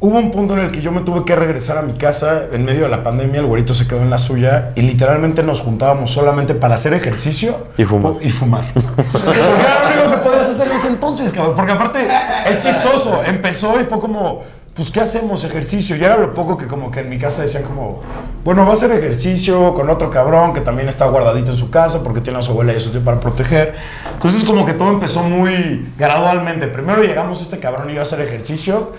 hubo 0.00 0.18
un 0.18 0.30
punto 0.30 0.54
en 0.54 0.60
el 0.60 0.70
que 0.70 0.80
yo 0.80 0.90
me 0.92 1.00
tuve 1.02 1.24
que 1.24 1.34
regresar 1.36 1.76
a 1.78 1.82
mi 1.82 1.92
casa 1.94 2.48
en 2.52 2.64
medio 2.64 2.82
de 2.82 2.88
la 2.88 3.02
pandemia. 3.02 3.40
El 3.40 3.46
güerito 3.46 3.72
se 3.74 3.86
quedó 3.86 4.00
en 4.00 4.10
la 4.10 4.18
suya 4.18 4.72
y 4.74 4.82
literalmente 4.82 5.42
nos 5.42 5.60
juntábamos 5.60 6.10
solamente 6.10 6.54
para 6.54 6.74
hacer 6.74 6.92
ejercicio 6.94 7.68
Y 7.76 7.84
fumar. 7.84 8.14
Y 8.20 8.30
fumar. 8.30 8.64
Porque 8.74 9.38
era 9.38 9.94
lo 9.94 10.04
único 10.04 10.10
que 10.10 10.17
ese 10.66 10.88
entonces, 10.88 11.32
cabrón. 11.32 11.54
Porque 11.56 11.72
aparte 11.72 12.08
es 12.46 12.62
chistoso. 12.62 13.22
Empezó 13.24 13.80
y 13.80 13.84
fue 13.84 13.98
como. 13.98 14.42
Pues, 14.74 14.92
¿qué 14.92 15.00
hacemos? 15.00 15.42
Ejercicio. 15.42 15.96
Y 15.96 16.04
era 16.04 16.16
lo 16.16 16.32
poco 16.32 16.56
que 16.56 16.68
como 16.68 16.88
que 16.90 17.00
en 17.00 17.08
mi 17.08 17.18
casa 17.18 17.42
decían 17.42 17.64
como, 17.64 18.00
bueno, 18.44 18.62
va 18.64 18.70
a 18.70 18.72
hacer 18.74 18.92
ejercicio 18.92 19.74
con 19.74 19.90
otro 19.90 20.08
cabrón 20.08 20.52
que 20.52 20.60
también 20.60 20.88
está 20.88 21.06
guardadito 21.06 21.50
en 21.50 21.56
su 21.56 21.68
casa 21.68 22.04
porque 22.04 22.20
tiene 22.20 22.38
a 22.38 22.42
su 22.42 22.52
abuela 22.52 22.72
y 22.72 22.76
a 22.76 22.80
su 22.80 22.90
tío 22.90 23.02
para 23.02 23.18
proteger. 23.18 23.74
Entonces 24.14 24.44
como 24.44 24.64
que 24.64 24.74
todo 24.74 24.90
empezó 24.90 25.24
muy 25.24 25.90
gradualmente. 25.98 26.68
Primero 26.68 27.02
llegamos 27.02 27.42
este 27.42 27.58
cabrón 27.58 27.90
y 27.90 27.94
yo 27.94 28.00
a 28.00 28.02
hacer 28.02 28.20
ejercicio 28.20 28.92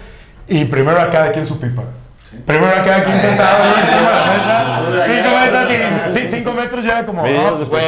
y 0.50 0.66
primero 0.66 1.00
a 1.00 1.10
cada 1.10 1.32
quien 1.32 1.48
su 1.48 1.58
pipa. 1.62 1.84
Primero 2.46 2.68
a 2.68 2.84
cada 2.84 3.06
quien 3.06 3.20
sentado 3.22 3.64
encima 3.78 3.98
de 3.98 4.16
la 4.16 4.26
mesa. 4.26 5.06
Cinco 5.06 5.30
mesas 5.40 6.18
y 6.18 6.28
cinco 6.28 6.52
metros 6.52 6.84
ya 6.84 6.92
era 6.92 7.06
como, 7.06 7.24
de 7.24 7.66
pues. 7.70 7.84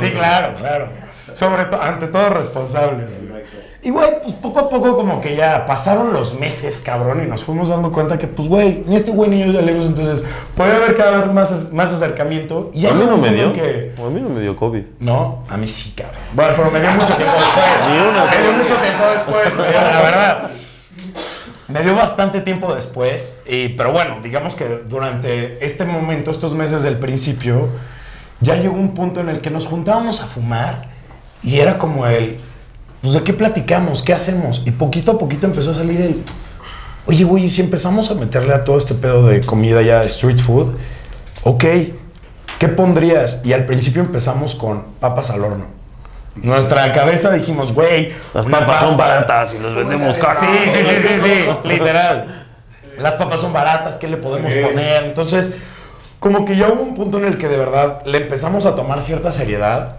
Sí, 0.00 0.10
claro, 0.10 0.54
claro. 0.58 0.88
Sobre 1.34 1.64
todo, 1.66 1.82
ante 1.82 2.06
todo 2.08 2.30
responsables. 2.30 3.06
güey. 3.06 3.38
Y 3.80 3.90
güey, 3.90 4.20
pues 4.20 4.34
poco 4.34 4.58
a 4.58 4.68
poco 4.68 4.96
como 4.96 5.20
que 5.20 5.36
ya 5.36 5.64
pasaron 5.64 6.12
los 6.12 6.34
meses, 6.34 6.80
cabrón, 6.84 7.22
y 7.24 7.26
nos 7.28 7.44
fuimos 7.44 7.68
dando 7.68 7.92
cuenta 7.92 8.18
que, 8.18 8.26
pues 8.26 8.48
güey, 8.48 8.82
ni 8.86 8.96
este 8.96 9.12
güey 9.12 9.30
ni 9.30 9.38
yo 9.44 9.52
ya 9.52 9.62
lejos, 9.62 9.86
entonces 9.86 10.24
puede 10.56 10.72
haber 10.72 10.96
cada 10.96 11.18
vez 11.18 11.32
más, 11.32 11.72
más 11.72 11.92
acercamiento. 11.92 12.70
Y 12.74 12.86
A 12.86 12.90
mí 12.92 13.04
no 13.06 13.16
me 13.16 13.32
dio. 13.32 13.52
que- 13.52 13.94
A 13.96 14.10
mí 14.10 14.20
no 14.20 14.28
me 14.30 14.40
dio 14.40 14.56
COVID. 14.56 14.82
no, 14.98 15.44
a 15.48 15.56
mí 15.56 15.68
sí, 15.68 15.92
cabrón. 15.96 16.16
Bueno, 16.32 16.52
pero 16.56 16.70
me 16.72 16.80
dio 16.80 16.90
mucho 16.90 17.14
tiempo 17.14 17.34
después. 17.38 17.84
Ni 17.88 17.98
una. 17.98 18.24
Me 18.24 18.38
dio 18.42 18.52
mucho 18.52 18.74
tiempo 18.76 19.04
después, 19.12 19.56
la 19.56 20.02
verdad. 20.02 20.50
Me 21.68 21.82
dio 21.82 21.94
bastante 21.94 22.40
tiempo 22.40 22.74
después, 22.74 23.34
y, 23.46 23.68
pero 23.70 23.92
bueno, 23.92 24.16
digamos 24.22 24.54
que 24.54 24.64
durante 24.88 25.64
este 25.64 25.84
momento, 25.84 26.30
estos 26.30 26.54
meses 26.54 26.82
del 26.82 26.98
principio, 26.98 27.68
ya 28.40 28.54
llegó 28.56 28.74
un 28.74 28.94
punto 28.94 29.20
en 29.20 29.28
el 29.28 29.40
que 29.42 29.50
nos 29.50 29.66
juntábamos 29.66 30.22
a 30.22 30.26
fumar 30.26 30.88
y 31.42 31.60
era 31.60 31.78
como 31.78 32.06
el, 32.06 32.38
pues 33.00 33.14
de 33.14 33.22
qué 33.22 33.32
platicamos, 33.32 34.02
qué 34.02 34.12
hacemos, 34.12 34.62
y 34.64 34.70
poquito 34.72 35.12
a 35.12 35.18
poquito 35.18 35.46
empezó 35.46 35.70
a 35.70 35.74
salir 35.74 36.00
el, 36.00 36.22
oye, 37.06 37.24
güey, 37.24 37.44
¿y 37.44 37.50
si 37.50 37.60
empezamos 37.60 38.10
a 38.10 38.14
meterle 38.14 38.54
a 38.54 38.64
todo 38.64 38.78
este 38.78 38.94
pedo 38.94 39.26
de 39.26 39.40
comida 39.40 39.82
ya 39.82 40.00
de 40.00 40.06
street 40.06 40.38
food, 40.38 40.76
ok, 41.42 41.64
¿qué 42.58 42.68
pondrías? 42.68 43.40
Y 43.44 43.52
al 43.52 43.66
principio 43.66 44.02
empezamos 44.02 44.54
con 44.54 44.84
papas 45.00 45.30
al 45.30 45.44
horno. 45.44 45.78
Nuestra 46.36 46.92
cabeza 46.92 47.32
dijimos, 47.32 47.72
güey, 47.72 48.12
Las 48.32 48.46
papas 48.46 48.82
son 48.82 48.96
baratas 48.96 49.54
y 49.54 49.58
las 49.58 49.74
vendemos 49.74 50.18
caras. 50.18 50.38
Sí, 50.38 50.46
sí, 50.66 50.82
sí, 50.82 50.94
sí, 51.00 51.08
sí, 51.22 51.68
literal. 51.68 52.46
Las 52.98 53.14
papas 53.14 53.40
son 53.40 53.52
baratas, 53.52 53.96
¿qué 53.96 54.08
le 54.08 54.16
podemos 54.16 54.52
poner? 54.52 55.04
Entonces, 55.04 55.54
como 56.18 56.44
que 56.44 56.56
ya 56.56 56.68
hubo 56.68 56.82
un 56.82 56.94
punto 56.94 57.18
en 57.18 57.24
el 57.24 57.38
que 57.38 57.48
de 57.48 57.56
verdad 57.56 58.02
le 58.04 58.18
empezamos 58.18 58.66
a 58.66 58.74
tomar 58.74 59.02
cierta 59.02 59.30
seriedad, 59.30 59.96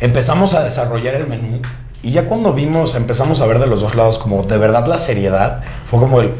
empezamos 0.00 0.54
a 0.54 0.62
desarrollar 0.62 1.14
el 1.14 1.26
menú 1.26 1.60
y 2.02 2.10
ya 2.12 2.26
cuando 2.26 2.52
vimos, 2.52 2.94
empezamos 2.94 3.40
a 3.40 3.46
ver 3.46 3.58
de 3.58 3.66
los 3.66 3.80
dos 3.80 3.94
lados 3.94 4.18
como 4.18 4.42
de 4.42 4.58
verdad 4.58 4.86
la 4.86 4.98
seriedad, 4.98 5.62
fue 5.86 5.98
como 5.98 6.20
el, 6.20 6.34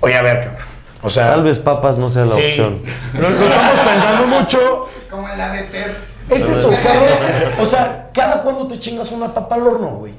oye, 0.00 0.16
a 0.16 0.22
ver, 0.22 0.40
cabrón. 0.40 0.70
O 1.02 1.08
sea, 1.08 1.30
Tal 1.30 1.42
vez 1.42 1.58
papas 1.58 1.98
no 1.98 2.08
sea 2.08 2.22
la 2.22 2.34
sí, 2.34 2.42
opción. 2.42 2.82
Lo, 3.14 3.30
lo 3.30 3.44
estamos 3.44 3.78
pensando 3.80 4.26
mucho. 4.26 4.88
Como 5.10 5.26
la 5.28 5.50
de 5.50 5.62
Ter. 5.62 5.96
Es 6.28 6.42
eso, 6.42 6.70
cabrón. 6.82 7.18
O 7.58 7.66
sea, 7.66 7.99
cada 8.12 8.42
cuando 8.42 8.66
te 8.66 8.78
chingas 8.78 9.10
una 9.12 9.32
papa 9.32 9.54
al 9.56 9.66
horno, 9.66 9.88
güey. 9.96 10.12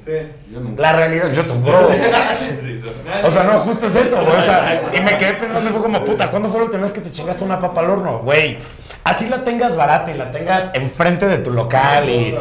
Yo 0.51 0.59
nunca. 0.59 0.81
La 0.81 0.93
realidad, 0.93 1.31
yo 1.31 1.45
te 1.45 1.53
bro. 1.53 1.89
O 3.23 3.31
sea, 3.31 3.43
no, 3.43 3.59
justo 3.59 3.87
es 3.87 3.95
eso, 3.95 4.17
güey. 4.21 4.37
O 4.37 4.41
sea, 4.41 4.81
y 4.93 5.01
me 5.01 5.17
quedé 5.17 5.33
pensando 5.33 5.69
y 5.69 5.73
fue 5.73 5.81
como, 5.81 6.03
puta, 6.03 6.29
¿cuándo 6.29 6.49
fue 6.49 6.59
la 6.59 6.65
última 6.65 6.83
vez 6.83 6.93
que 6.93 7.01
te 7.01 7.11
chingaste 7.11 7.43
una 7.43 7.59
papa 7.59 7.81
al 7.81 7.89
horno? 7.89 8.19
Güey, 8.19 8.57
así 9.03 9.29
la 9.29 9.43
tengas 9.43 9.75
barata 9.75 10.11
y 10.11 10.15
la 10.15 10.31
tengas 10.31 10.71
enfrente 10.73 11.27
de 11.27 11.37
tu 11.39 11.51
local 11.51 12.09
y 12.09 12.35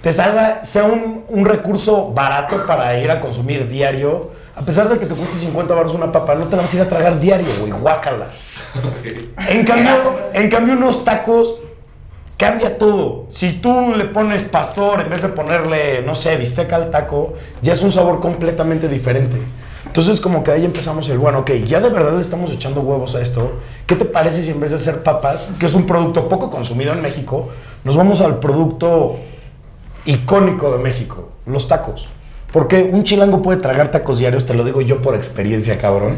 te 0.00 0.12
salga, 0.12 0.64
sea 0.64 0.84
un, 0.84 1.24
un 1.28 1.44
recurso 1.44 2.12
barato 2.12 2.66
para 2.66 2.98
ir 2.98 3.10
a 3.10 3.20
consumir 3.20 3.68
diario. 3.68 4.30
A 4.54 4.62
pesar 4.62 4.88
de 4.88 4.98
que 4.98 5.06
te 5.06 5.14
cueste 5.14 5.36
50 5.36 5.74
baros 5.74 5.94
una 5.94 6.12
papa, 6.12 6.34
no 6.34 6.44
te 6.46 6.56
la 6.56 6.62
vas 6.62 6.72
a 6.72 6.76
ir 6.76 6.82
a 6.82 6.88
tragar 6.88 7.18
diario, 7.18 7.48
güey, 7.60 7.72
guácala. 7.72 8.26
En 9.48 9.64
cambio, 9.64 10.16
en 10.34 10.50
cambio, 10.50 10.74
unos 10.74 11.04
tacos 11.04 11.58
cambia 12.42 12.76
todo. 12.76 13.26
Si 13.28 13.52
tú 13.52 13.94
le 13.96 14.06
pones 14.06 14.42
pastor 14.42 15.00
en 15.00 15.10
vez 15.10 15.22
de 15.22 15.28
ponerle, 15.28 16.02
no 16.04 16.16
sé, 16.16 16.36
bisteca 16.36 16.74
al 16.74 16.90
taco, 16.90 17.34
ya 17.62 17.72
es 17.72 17.82
un 17.82 17.92
sabor 17.92 18.18
completamente 18.18 18.88
diferente. 18.88 19.36
Entonces 19.86 20.20
como 20.20 20.42
que 20.42 20.50
ahí 20.50 20.64
empezamos 20.64 21.08
el, 21.08 21.18
bueno, 21.18 21.40
ok, 21.40 21.52
ya 21.64 21.80
de 21.80 21.88
verdad 21.88 22.14
le 22.14 22.20
estamos 22.20 22.50
echando 22.50 22.80
huevos 22.80 23.14
a 23.14 23.20
esto. 23.20 23.52
¿Qué 23.86 23.94
te 23.94 24.06
parece 24.06 24.42
si 24.42 24.50
en 24.50 24.58
vez 24.58 24.70
de 24.70 24.78
hacer 24.78 25.04
papas, 25.04 25.50
que 25.60 25.66
es 25.66 25.74
un 25.74 25.86
producto 25.86 26.28
poco 26.28 26.50
consumido 26.50 26.92
en 26.92 27.00
México, 27.00 27.48
nos 27.84 27.96
vamos 27.96 28.20
al 28.20 28.40
producto 28.40 29.18
icónico 30.04 30.76
de 30.76 30.82
México, 30.82 31.28
los 31.46 31.68
tacos? 31.68 32.08
Porque 32.52 32.90
un 32.92 33.04
chilango 33.04 33.40
puede 33.40 33.60
tragar 33.60 33.92
tacos 33.92 34.18
diarios, 34.18 34.46
te 34.46 34.54
lo 34.54 34.64
digo 34.64 34.80
yo 34.82 35.00
por 35.00 35.14
experiencia, 35.14 35.78
cabrón. 35.78 36.16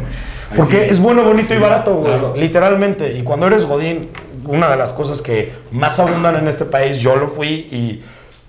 Porque 0.56 0.86
es 0.86 1.00
bueno, 1.00 1.22
bonito 1.22 1.52
y 1.52 1.58
barato, 1.58 1.96
güey. 1.96 2.40
Literalmente. 2.40 3.12
Y 3.16 3.22
cuando 3.22 3.46
eres 3.46 3.66
Godín, 3.66 4.08
una 4.46 4.68
de 4.68 4.76
las 4.76 4.92
cosas 4.92 5.22
que 5.22 5.52
más 5.70 5.98
abundan 5.98 6.36
en 6.36 6.48
este 6.48 6.64
país, 6.64 6.98
yo 7.00 7.16
lo 7.16 7.28
fui 7.28 7.48
y 7.70 8.02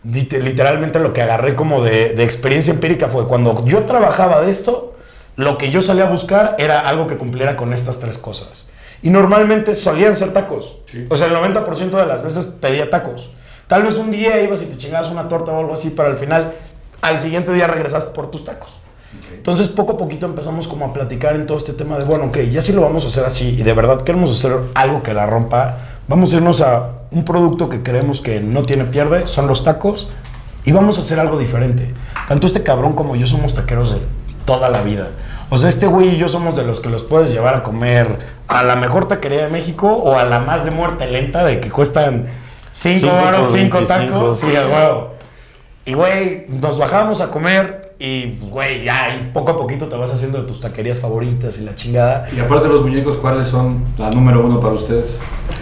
lit- 0.07 0.39
literalmente 0.41 0.99
lo 0.99 1.13
que 1.13 1.21
agarré 1.21 1.55
como 1.55 1.83
de, 1.83 2.13
de 2.13 2.23
experiencia 2.23 2.71
empírica 2.73 3.07
fue 3.07 3.27
cuando 3.27 3.63
yo 3.65 3.83
trabajaba 3.83 4.41
de 4.41 4.51
esto, 4.51 4.95
lo 5.35 5.57
que 5.57 5.69
yo 5.71 5.81
salía 5.81 6.07
a 6.07 6.09
buscar 6.09 6.55
era 6.59 6.81
algo 6.87 7.07
que 7.07 7.17
cumpliera 7.17 7.55
con 7.55 7.73
estas 7.73 7.99
tres 7.99 8.17
cosas. 8.17 8.67
Y 9.01 9.09
normalmente 9.09 9.73
solían 9.73 10.15
ser 10.15 10.31
tacos. 10.33 10.77
Sí. 10.91 11.05
O 11.09 11.15
sea, 11.15 11.27
el 11.27 11.33
90% 11.35 11.89
de 11.91 12.05
las 12.05 12.23
veces 12.23 12.45
pedía 12.45 12.89
tacos. 12.89 13.31
Tal 13.67 13.83
vez 13.83 13.95
un 13.97 14.11
día 14.11 14.41
ibas 14.41 14.61
y 14.61 14.65
te 14.67 14.77
chingabas 14.77 15.09
una 15.09 15.27
torta 15.27 15.51
o 15.51 15.59
algo 15.59 15.73
así, 15.73 15.89
pero 15.91 16.07
al 16.09 16.17
final, 16.17 16.53
al 17.01 17.19
siguiente 17.19 17.51
día 17.53 17.67
regresas 17.67 18.05
por 18.05 18.31
tus 18.31 18.43
tacos. 18.45 18.77
Entonces, 19.37 19.69
poco 19.69 19.93
a 19.93 19.97
poquito 19.97 20.25
empezamos 20.25 20.67
como 20.67 20.85
a 20.85 20.93
platicar 20.93 21.35
en 21.35 21.45
todo 21.45 21.57
este 21.57 21.73
tema 21.73 21.97
de, 21.97 22.05
bueno, 22.05 22.25
ok, 22.25 22.37
ya 22.51 22.61
si 22.61 22.73
lo 22.73 22.81
vamos 22.81 23.05
a 23.05 23.09
hacer 23.09 23.25
así 23.25 23.49
y 23.49 23.63
de 23.63 23.73
verdad 23.73 24.01
queremos 24.01 24.31
hacer 24.31 24.57
algo 24.73 25.03
que 25.03 25.13
la 25.13 25.25
rompa, 25.25 25.77
vamos 26.07 26.33
a 26.33 26.37
irnos 26.37 26.61
a 26.61 26.89
un 27.11 27.23
producto 27.23 27.69
que 27.69 27.83
creemos 27.83 28.21
que 28.21 28.39
no 28.39 28.63
tiene 28.63 28.85
pierde, 28.85 29.27
son 29.27 29.47
los 29.47 29.63
tacos, 29.63 30.09
y 30.63 30.71
vamos 30.71 30.97
a 30.97 31.01
hacer 31.01 31.19
algo 31.19 31.37
diferente. 31.37 31.93
Tanto 32.27 32.47
este 32.47 32.63
cabrón 32.63 32.93
como 32.93 33.15
yo 33.15 33.27
somos 33.27 33.53
taqueros 33.53 33.93
de 33.93 33.99
toda 34.45 34.69
la 34.69 34.81
vida. 34.81 35.09
O 35.49 35.57
sea, 35.57 35.69
este 35.69 35.85
güey 35.85 36.15
y 36.15 36.17
yo 36.17 36.27
somos 36.27 36.55
de 36.55 36.63
los 36.63 36.79
que 36.79 36.89
los 36.89 37.03
puedes 37.03 37.31
llevar 37.31 37.53
a 37.53 37.63
comer 37.63 38.17
a 38.47 38.63
la 38.63 38.75
mejor 38.75 39.07
taquería 39.07 39.43
de 39.43 39.51
México 39.51 39.87
o 39.87 40.17
a 40.17 40.23
la 40.23 40.39
más 40.39 40.65
de 40.65 40.71
muerte 40.71 41.05
lenta 41.07 41.45
de 41.45 41.59
que 41.59 41.69
cuestan 41.69 42.25
5 42.71 42.99
Cinco 42.99 43.13
baros, 43.13 43.47
por 43.47 43.57
5 43.57 43.77
25. 43.77 43.87
tacos. 43.87 44.39
Sí, 44.39 44.47
huevo. 44.47 45.13
Y, 45.85 45.93
güey, 45.93 46.47
nos 46.47 46.79
bajábamos 46.79 47.21
a 47.21 47.29
comer 47.29 47.84
y, 47.97 48.37
güey, 48.49 48.83
ya, 48.83 49.15
y 49.15 49.31
poco 49.31 49.51
a 49.51 49.57
poquito 49.57 49.87
te 49.87 49.95
vas 49.95 50.13
haciendo 50.13 50.41
de 50.41 50.47
tus 50.47 50.59
taquerías 50.59 50.99
favoritas 50.99 51.57
y 51.59 51.63
la 51.63 51.75
chingada. 51.75 52.27
Y 52.35 52.39
aparte 52.39 52.67
de 52.67 52.73
los 52.73 52.81
muñecos, 52.81 53.17
¿cuáles 53.17 53.47
son 53.47 53.93
la 53.97 54.09
número 54.09 54.45
uno 54.45 54.59
para 54.59 54.73
ustedes? 54.73 55.11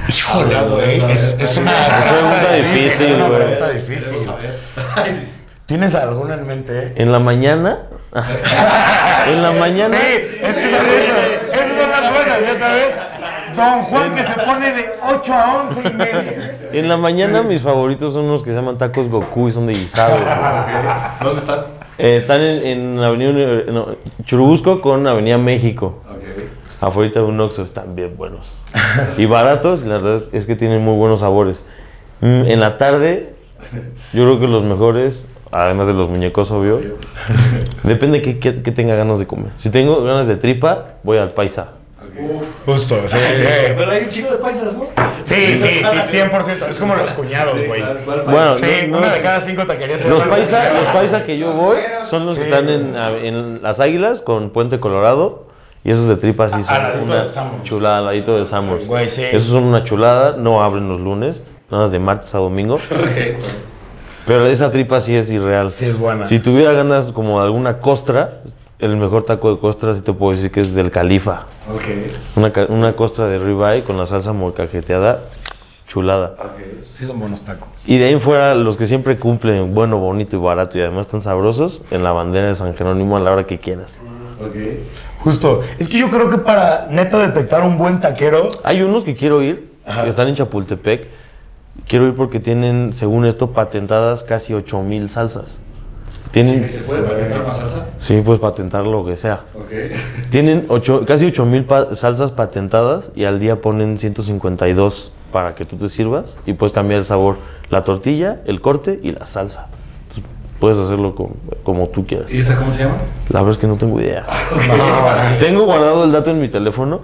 Híjole, 0.07 0.55
güey, 0.69 1.11
es, 1.11 1.37
es 1.39 1.57
una 1.57 1.71
Pregunta 2.09 2.53
difícil, 2.53 3.05
Es 3.05 3.11
una 3.11 3.29
pregunta 3.29 3.69
difícil. 3.69 4.17
¿Tienes 5.67 5.95
alguna 5.95 6.33
en 6.33 6.47
mente? 6.47 6.93
En 6.95 7.11
la 7.11 7.19
mañana. 7.19 7.83
en 9.27 9.43
la 9.43 9.51
mañana. 9.51 9.95
Sí, 9.95 10.39
es 10.41 10.57
que 10.57 10.69
son 10.69 10.85
esas, 10.87 11.53
esas 11.53 11.77
son 11.79 11.89
las 11.89 12.13
buenas, 12.13 12.39
ya 12.41 12.59
sabes. 12.59 12.95
Don 13.55 13.81
Juan 13.83 14.15
que 14.15 14.23
se 14.23 14.33
pone 14.33 14.73
de 14.73 14.89
8 15.15 15.33
a 15.33 15.63
11 15.69 15.87
y 15.87 15.93
media. 15.93 16.59
En 16.73 16.89
la 16.89 16.97
mañana 16.97 17.43
mis 17.43 17.61
favoritos 17.61 18.13
son 18.13 18.25
unos 18.25 18.43
que 18.43 18.49
se 18.49 18.55
llaman 18.55 18.79
tacos 18.79 19.07
Goku 19.07 19.49
y 19.49 19.51
son 19.51 19.67
de 19.67 19.73
guisado. 19.73 20.15
¿Dónde 21.21 21.39
están? 21.39 21.82
Eh, 21.97 22.15
están 22.15 22.41
en, 22.41 22.65
en 22.65 22.99
Avenida 22.99 23.31
no, 23.71 23.87
Churubusco 24.25 24.81
con 24.81 25.05
Avenida 25.07 25.37
México. 25.37 26.01
Ok. 26.09 26.43
Afuera 26.81 27.11
de 27.13 27.21
un 27.21 27.39
Oxxo 27.39 27.63
están 27.63 27.95
bien 27.95 28.17
buenos. 28.17 28.61
Y 29.17 29.25
baratos, 29.25 29.83
la 29.85 29.99
verdad 29.99 30.23
es 30.33 30.45
que 30.45 30.55
tienen 30.55 30.81
muy 30.83 30.95
buenos 30.97 31.21
sabores. 31.21 31.63
Mm, 32.19 32.45
En 32.45 32.59
la 32.59 32.77
tarde, 32.77 33.35
yo 34.13 34.23
creo 34.25 34.39
que 34.39 34.47
los 34.47 34.63
mejores, 34.63 35.25
además 35.51 35.87
de 35.87 35.93
los 35.93 36.09
muñecos, 36.09 36.51
obvio, 36.51 36.81
depende 37.83 38.21
que, 38.21 38.37
que, 38.39 38.61
que 38.61 38.71
tenga 38.71 38.95
ganas 38.95 39.19
de 39.19 39.27
comer. 39.27 39.51
Si 39.57 39.69
tengo 39.69 40.03
ganas 40.03 40.27
de 40.27 40.35
tripa, 40.35 40.95
voy 41.03 41.17
al 41.19 41.31
paisa. 41.31 41.69
Justo, 42.65 42.95
sí, 43.07 43.17
sí. 43.35 43.43
Pero 43.75 43.91
hay 43.91 44.03
un 44.03 44.09
chico 44.09 44.31
de 44.31 44.37
paisas, 44.37 44.73
¿no? 44.73 44.85
Sí, 45.23 45.55
sí, 45.55 45.81
sí, 45.83 46.17
100%. 46.19 46.67
Es 46.69 46.77
como 46.79 46.95
los 46.95 47.11
cuñados, 47.13 47.55
güey. 47.67 47.81
Bueno, 48.25 48.55
Sí, 48.57 48.65
no- 48.87 48.91
no- 48.93 48.97
una 48.99 49.13
de 49.13 49.21
cada 49.21 49.39
cinco 49.41 49.65
taquerías. 49.65 50.03
Los 50.05 50.19
llaman 50.19 50.37
paisa, 50.37 50.57
taquería. 50.57 50.79
los 50.81 50.87
paisa 50.91 51.23
que 51.25 51.37
yo 51.37 51.51
voy 51.53 51.77
son 52.09 52.25
los 52.25 52.37
que 52.37 52.43
están 52.43 52.69
en, 52.69 52.95
en 52.95 53.61
Las 53.63 53.79
Águilas 53.79 54.21
con 54.21 54.49
Puente 54.51 54.79
Colorado. 54.79 55.47
Y 55.85 55.91
esos 55.91 56.07
de 56.07 56.15
tripa 56.15 56.47
sí 56.47 56.63
son 56.63 57.03
una 57.03 57.23
de 57.23 57.29
chulada, 57.63 57.97
al 57.97 58.05
ladito 58.05 58.37
de 58.37 58.45
Summers. 58.45 58.87
Güey, 58.87 59.09
sí. 59.09 59.23
Esos 59.23 59.49
son 59.49 59.63
una 59.63 59.83
chulada, 59.83 60.37
no 60.37 60.63
abren 60.63 60.87
los 60.87 60.99
lunes, 61.01 61.43
nada 61.69 61.83
más 61.83 61.91
de 61.91 61.99
martes 61.99 62.33
a 62.35 62.37
domingo. 62.37 62.79
Pero 64.25 64.47
esa 64.47 64.71
tripa 64.71 65.01
sí 65.01 65.15
es 65.15 65.29
irreal. 65.31 65.69
Sí 65.69 65.85
es 65.85 65.97
buena. 65.97 66.25
Si 66.25 66.39
tuviera 66.39 66.71
ganas 66.71 67.07
como 67.07 67.39
de 67.39 67.45
alguna 67.47 67.79
costra, 67.79 68.39
el 68.83 68.97
mejor 68.97 69.23
taco 69.23 69.53
de 69.53 69.59
costra 69.59 69.93
sí 69.93 70.01
te 70.01 70.11
puedo 70.11 70.35
decir 70.35 70.51
que 70.51 70.59
es 70.59 70.73
del 70.73 70.91
Califa. 70.91 71.45
Ok. 71.73 72.35
Una, 72.35 72.51
una 72.67 72.95
costra 72.95 73.27
de 73.27 73.37
ribeye 73.37 73.83
con 73.83 73.97
la 73.97 74.05
salsa 74.05 74.33
molcajeteada, 74.33 75.21
chulada. 75.87 76.35
Sí 76.81 77.05
son 77.05 77.19
buenos 77.19 77.43
tacos. 77.43 77.69
Y 77.85 77.97
de 77.97 78.05
ahí 78.05 78.13
en 78.13 78.21
fuera, 78.21 78.55
los 78.55 78.75
que 78.75 78.85
siempre 78.85 79.17
cumplen 79.17 79.73
bueno, 79.73 79.97
bonito 79.99 80.35
y 80.35 80.39
barato 80.39 80.77
y 80.77 80.81
además 80.81 81.05
están 81.05 81.21
sabrosos, 81.21 81.81
en 81.91 82.03
la 82.03 82.11
bandera 82.11 82.47
de 82.47 82.55
San 82.55 82.75
Jerónimo 82.75 83.15
a 83.15 83.21
la 83.21 83.31
hora 83.31 83.45
que 83.45 83.59
quieras. 83.59 83.99
Ok. 84.41 84.55
Justo. 85.19 85.61
Es 85.79 85.87
que 85.87 85.97
yo 85.97 86.09
creo 86.09 86.29
que 86.29 86.37
para 86.37 86.87
neta 86.89 87.17
detectar 87.19 87.63
un 87.63 87.77
buen 87.77 88.01
taquero. 88.01 88.51
Hay 88.63 88.81
unos 88.81 89.05
que 89.05 89.15
quiero 89.15 89.41
ir, 89.41 89.71
que 90.03 90.09
están 90.09 90.27
en 90.27 90.35
Chapultepec. 90.35 91.07
Quiero 91.87 92.07
ir 92.07 92.15
porque 92.15 92.41
tienen, 92.41 92.91
según 92.91 93.25
esto, 93.25 93.51
patentadas 93.51 94.23
casi 94.23 94.53
8000 94.53 95.07
salsas. 95.07 95.61
Tienen. 96.33 96.63
¿Se 96.65 96.83
puede 96.87 97.03
patentar 97.03 97.41
una 97.43 97.51
salsa? 97.53 97.85
Sí, 97.99 98.21
puedes 98.25 98.41
patentar 98.41 98.85
lo 98.87 99.05
que 99.05 99.15
sea. 99.15 99.41
Ok. 99.53 99.71
Tienen 100.31 100.65
ocho, 100.67 101.05
casi 101.05 101.25
8000 101.27 101.63
pa- 101.65 101.93
salsas 101.95 102.31
patentadas 102.31 103.11
y 103.15 103.25
al 103.25 103.39
día 103.39 103.61
ponen 103.61 103.97
152 103.99 105.11
para 105.31 105.53
que 105.55 105.63
tú 105.65 105.77
te 105.77 105.89
sirvas 105.89 106.37
y 106.47 106.53
puedes 106.53 106.73
cambiar 106.73 106.99
el 106.99 107.05
sabor, 107.05 107.37
la 107.69 107.83
tortilla, 107.83 108.39
el 108.45 108.61
corte 108.61 108.99
y 109.03 109.11
la 109.11 109.25
salsa. 109.27 109.67
Entonces, 110.09 110.23
puedes 110.59 110.77
hacerlo 110.79 111.13
como, 111.13 111.35
como 111.63 111.87
tú 111.89 112.05
quieras. 112.07 112.33
¿Y 112.33 112.39
esa 112.39 112.55
cómo 112.55 112.71
se 112.73 112.79
llama? 112.79 112.95
La 113.29 113.39
verdad 113.41 113.51
es 113.51 113.57
que 113.59 113.67
no 113.67 113.75
tengo 113.77 114.01
idea. 114.01 114.25
tengo 115.39 115.65
guardado 115.65 116.03
el 116.03 116.11
dato 116.11 116.31
en 116.31 116.41
mi 116.41 116.47
teléfono 116.47 117.01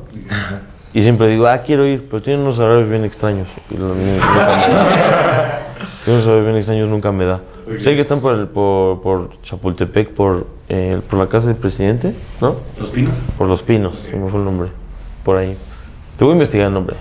y 0.92 1.04
siempre 1.04 1.28
digo, 1.28 1.46
ah, 1.48 1.60
quiero 1.60 1.86
ir, 1.86 2.08
pero 2.10 2.20
tienen 2.22 2.42
unos 2.42 2.58
horarios 2.58 2.90
bien 2.90 3.06
extraños. 3.06 3.48
Y 3.70 3.78
lo- 3.78 3.90
nunca 3.90 4.00
me 4.00 4.74
da. 4.74 5.62
Tienen 6.04 6.16
unos 6.22 6.26
horarios 6.26 6.46
bien 6.46 6.58
extraños, 6.58 6.90
nunca 6.90 7.12
me 7.12 7.26
da. 7.26 7.42
Sé 7.78 7.96
que 7.96 8.02
están 8.02 8.20
por, 8.22 8.34
el, 8.38 8.48
por, 8.48 9.02
por 9.02 9.42
Chapultepec, 9.44 10.10
por, 10.10 10.48
eh, 10.70 11.00
por 11.10 11.20
la 11.20 11.28
casa 11.28 11.48
del 11.48 11.58
presidente, 11.58 12.16
¿no? 12.42 12.56
¿Los 12.80 12.90
pinos? 12.90 13.16
Por 13.38 13.48
Los 13.48 13.62
Pinos, 13.62 14.06
se 14.10 14.16
me 14.16 14.30
fue 14.30 14.40
el 14.40 14.46
nombre. 14.46 14.70
Por 15.24 15.38
ahí. 15.38 15.56
Te 16.18 16.26
voy 16.26 16.32
a 16.32 16.36
investigar 16.36 16.68
el 16.68 16.74
nombre. 16.74 16.98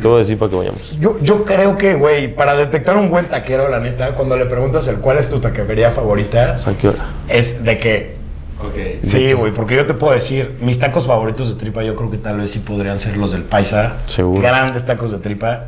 Te 0.00 0.08
voy 0.08 0.16
a 0.16 0.18
decir 0.18 0.36
para 0.36 0.50
que 0.50 0.56
vayamos. 0.56 0.96
Yo, 0.98 1.16
yo 1.20 1.44
creo 1.44 1.76
que, 1.76 1.94
güey, 1.94 2.34
para 2.34 2.56
detectar 2.56 2.96
un 2.96 3.08
buen 3.08 3.26
taquero, 3.26 3.68
la 3.68 3.78
neta, 3.78 4.14
cuando 4.16 4.36
le 4.36 4.46
preguntas 4.46 4.88
el 4.88 4.96
cuál 4.96 5.18
es 5.18 5.28
tu 5.28 5.38
taquería 5.38 5.92
favorita, 5.92 6.56
¿A 6.66 6.72
qué 6.74 6.88
hora? 6.88 7.06
es 7.28 7.62
de 7.64 7.78
que. 7.78 8.16
Ok. 8.60 9.02
Sí, 9.02 9.32
güey, 9.34 9.52
porque 9.52 9.76
yo 9.76 9.86
te 9.86 9.94
puedo 9.94 10.12
decir, 10.12 10.56
mis 10.60 10.80
tacos 10.80 11.06
favoritos 11.06 11.48
de 11.54 11.60
tripa, 11.60 11.84
yo 11.84 11.94
creo 11.94 12.10
que 12.10 12.18
tal 12.18 12.38
vez 12.38 12.50
sí 12.50 12.58
podrían 12.58 12.98
ser 12.98 13.16
los 13.16 13.30
del 13.30 13.44
paisa. 13.44 13.98
Seguro. 14.08 14.42
Grandes 14.42 14.84
tacos 14.84 15.12
de 15.12 15.18
tripa. 15.20 15.66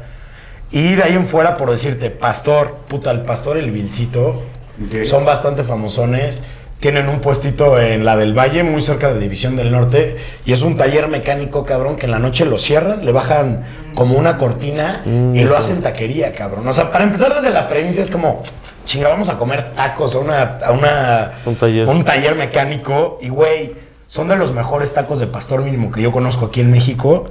Y 0.73 0.95
de 0.95 1.03
ahí 1.03 1.15
en 1.15 1.27
fuera, 1.27 1.57
por 1.57 1.71
decirte, 1.71 2.11
pastor, 2.11 2.77
puta, 2.89 3.11
el 3.11 3.23
pastor, 3.23 3.57
el 3.57 3.71
vilcito, 3.71 4.43
Ok. 4.85 5.05
son 5.05 5.25
bastante 5.25 5.65
famosones. 5.65 6.43
Tienen 6.79 7.09
un 7.11 7.19
puestito 7.21 7.79
en 7.79 8.07
la 8.07 8.17
del 8.17 8.33
Valle, 8.39 8.63
muy 8.63 8.81
cerca 8.81 9.13
de 9.13 9.19
División 9.21 9.55
del 9.57 9.71
Norte. 9.71 10.17
Y 10.47 10.53
es 10.53 10.63
un 10.63 10.79
taller 10.79 11.09
mecánico, 11.09 11.65
cabrón, 11.65 11.97
que 11.97 12.07
en 12.07 12.13
la 12.13 12.19
noche 12.19 12.47
lo 12.47 12.57
cierran, 12.57 13.05
le 13.05 13.13
bajan 13.13 13.65
como 13.95 14.17
una 14.17 14.39
cortina 14.39 15.03
y 15.05 15.45
lo 15.45 15.59
hacen 15.59 15.83
taquería, 15.83 16.33
cabrón. 16.33 16.67
O 16.67 16.73
sea, 16.73 16.91
para 16.91 17.05
empezar 17.05 17.35
desde 17.35 17.51
la 17.51 17.69
premisa 17.69 18.01
es 18.01 18.09
como, 18.09 18.43
chinga, 18.87 19.09
vamos 19.09 19.29
a 19.29 19.37
comer 19.37 19.73
tacos 19.77 20.15
a 20.15 20.21
una... 20.21 20.43
A 20.65 20.73
una 20.73 21.33
Un 21.45 21.55
taller. 21.57 21.87
un 21.87 22.03
taller 22.03 22.35
mecánico. 22.35 23.19
Y, 23.21 23.29
güey, 23.29 23.75
son 24.07 24.29
de 24.29 24.37
los 24.37 24.55
mejores 24.55 24.95
tacos 24.95 25.21
de 25.21 25.27
pastor 25.27 25.63
mínimo 25.63 25.91
que 25.93 26.01
yo 26.01 26.13
conozco 26.13 26.47
aquí 26.47 26.61
en 26.61 26.71
México. 26.71 27.29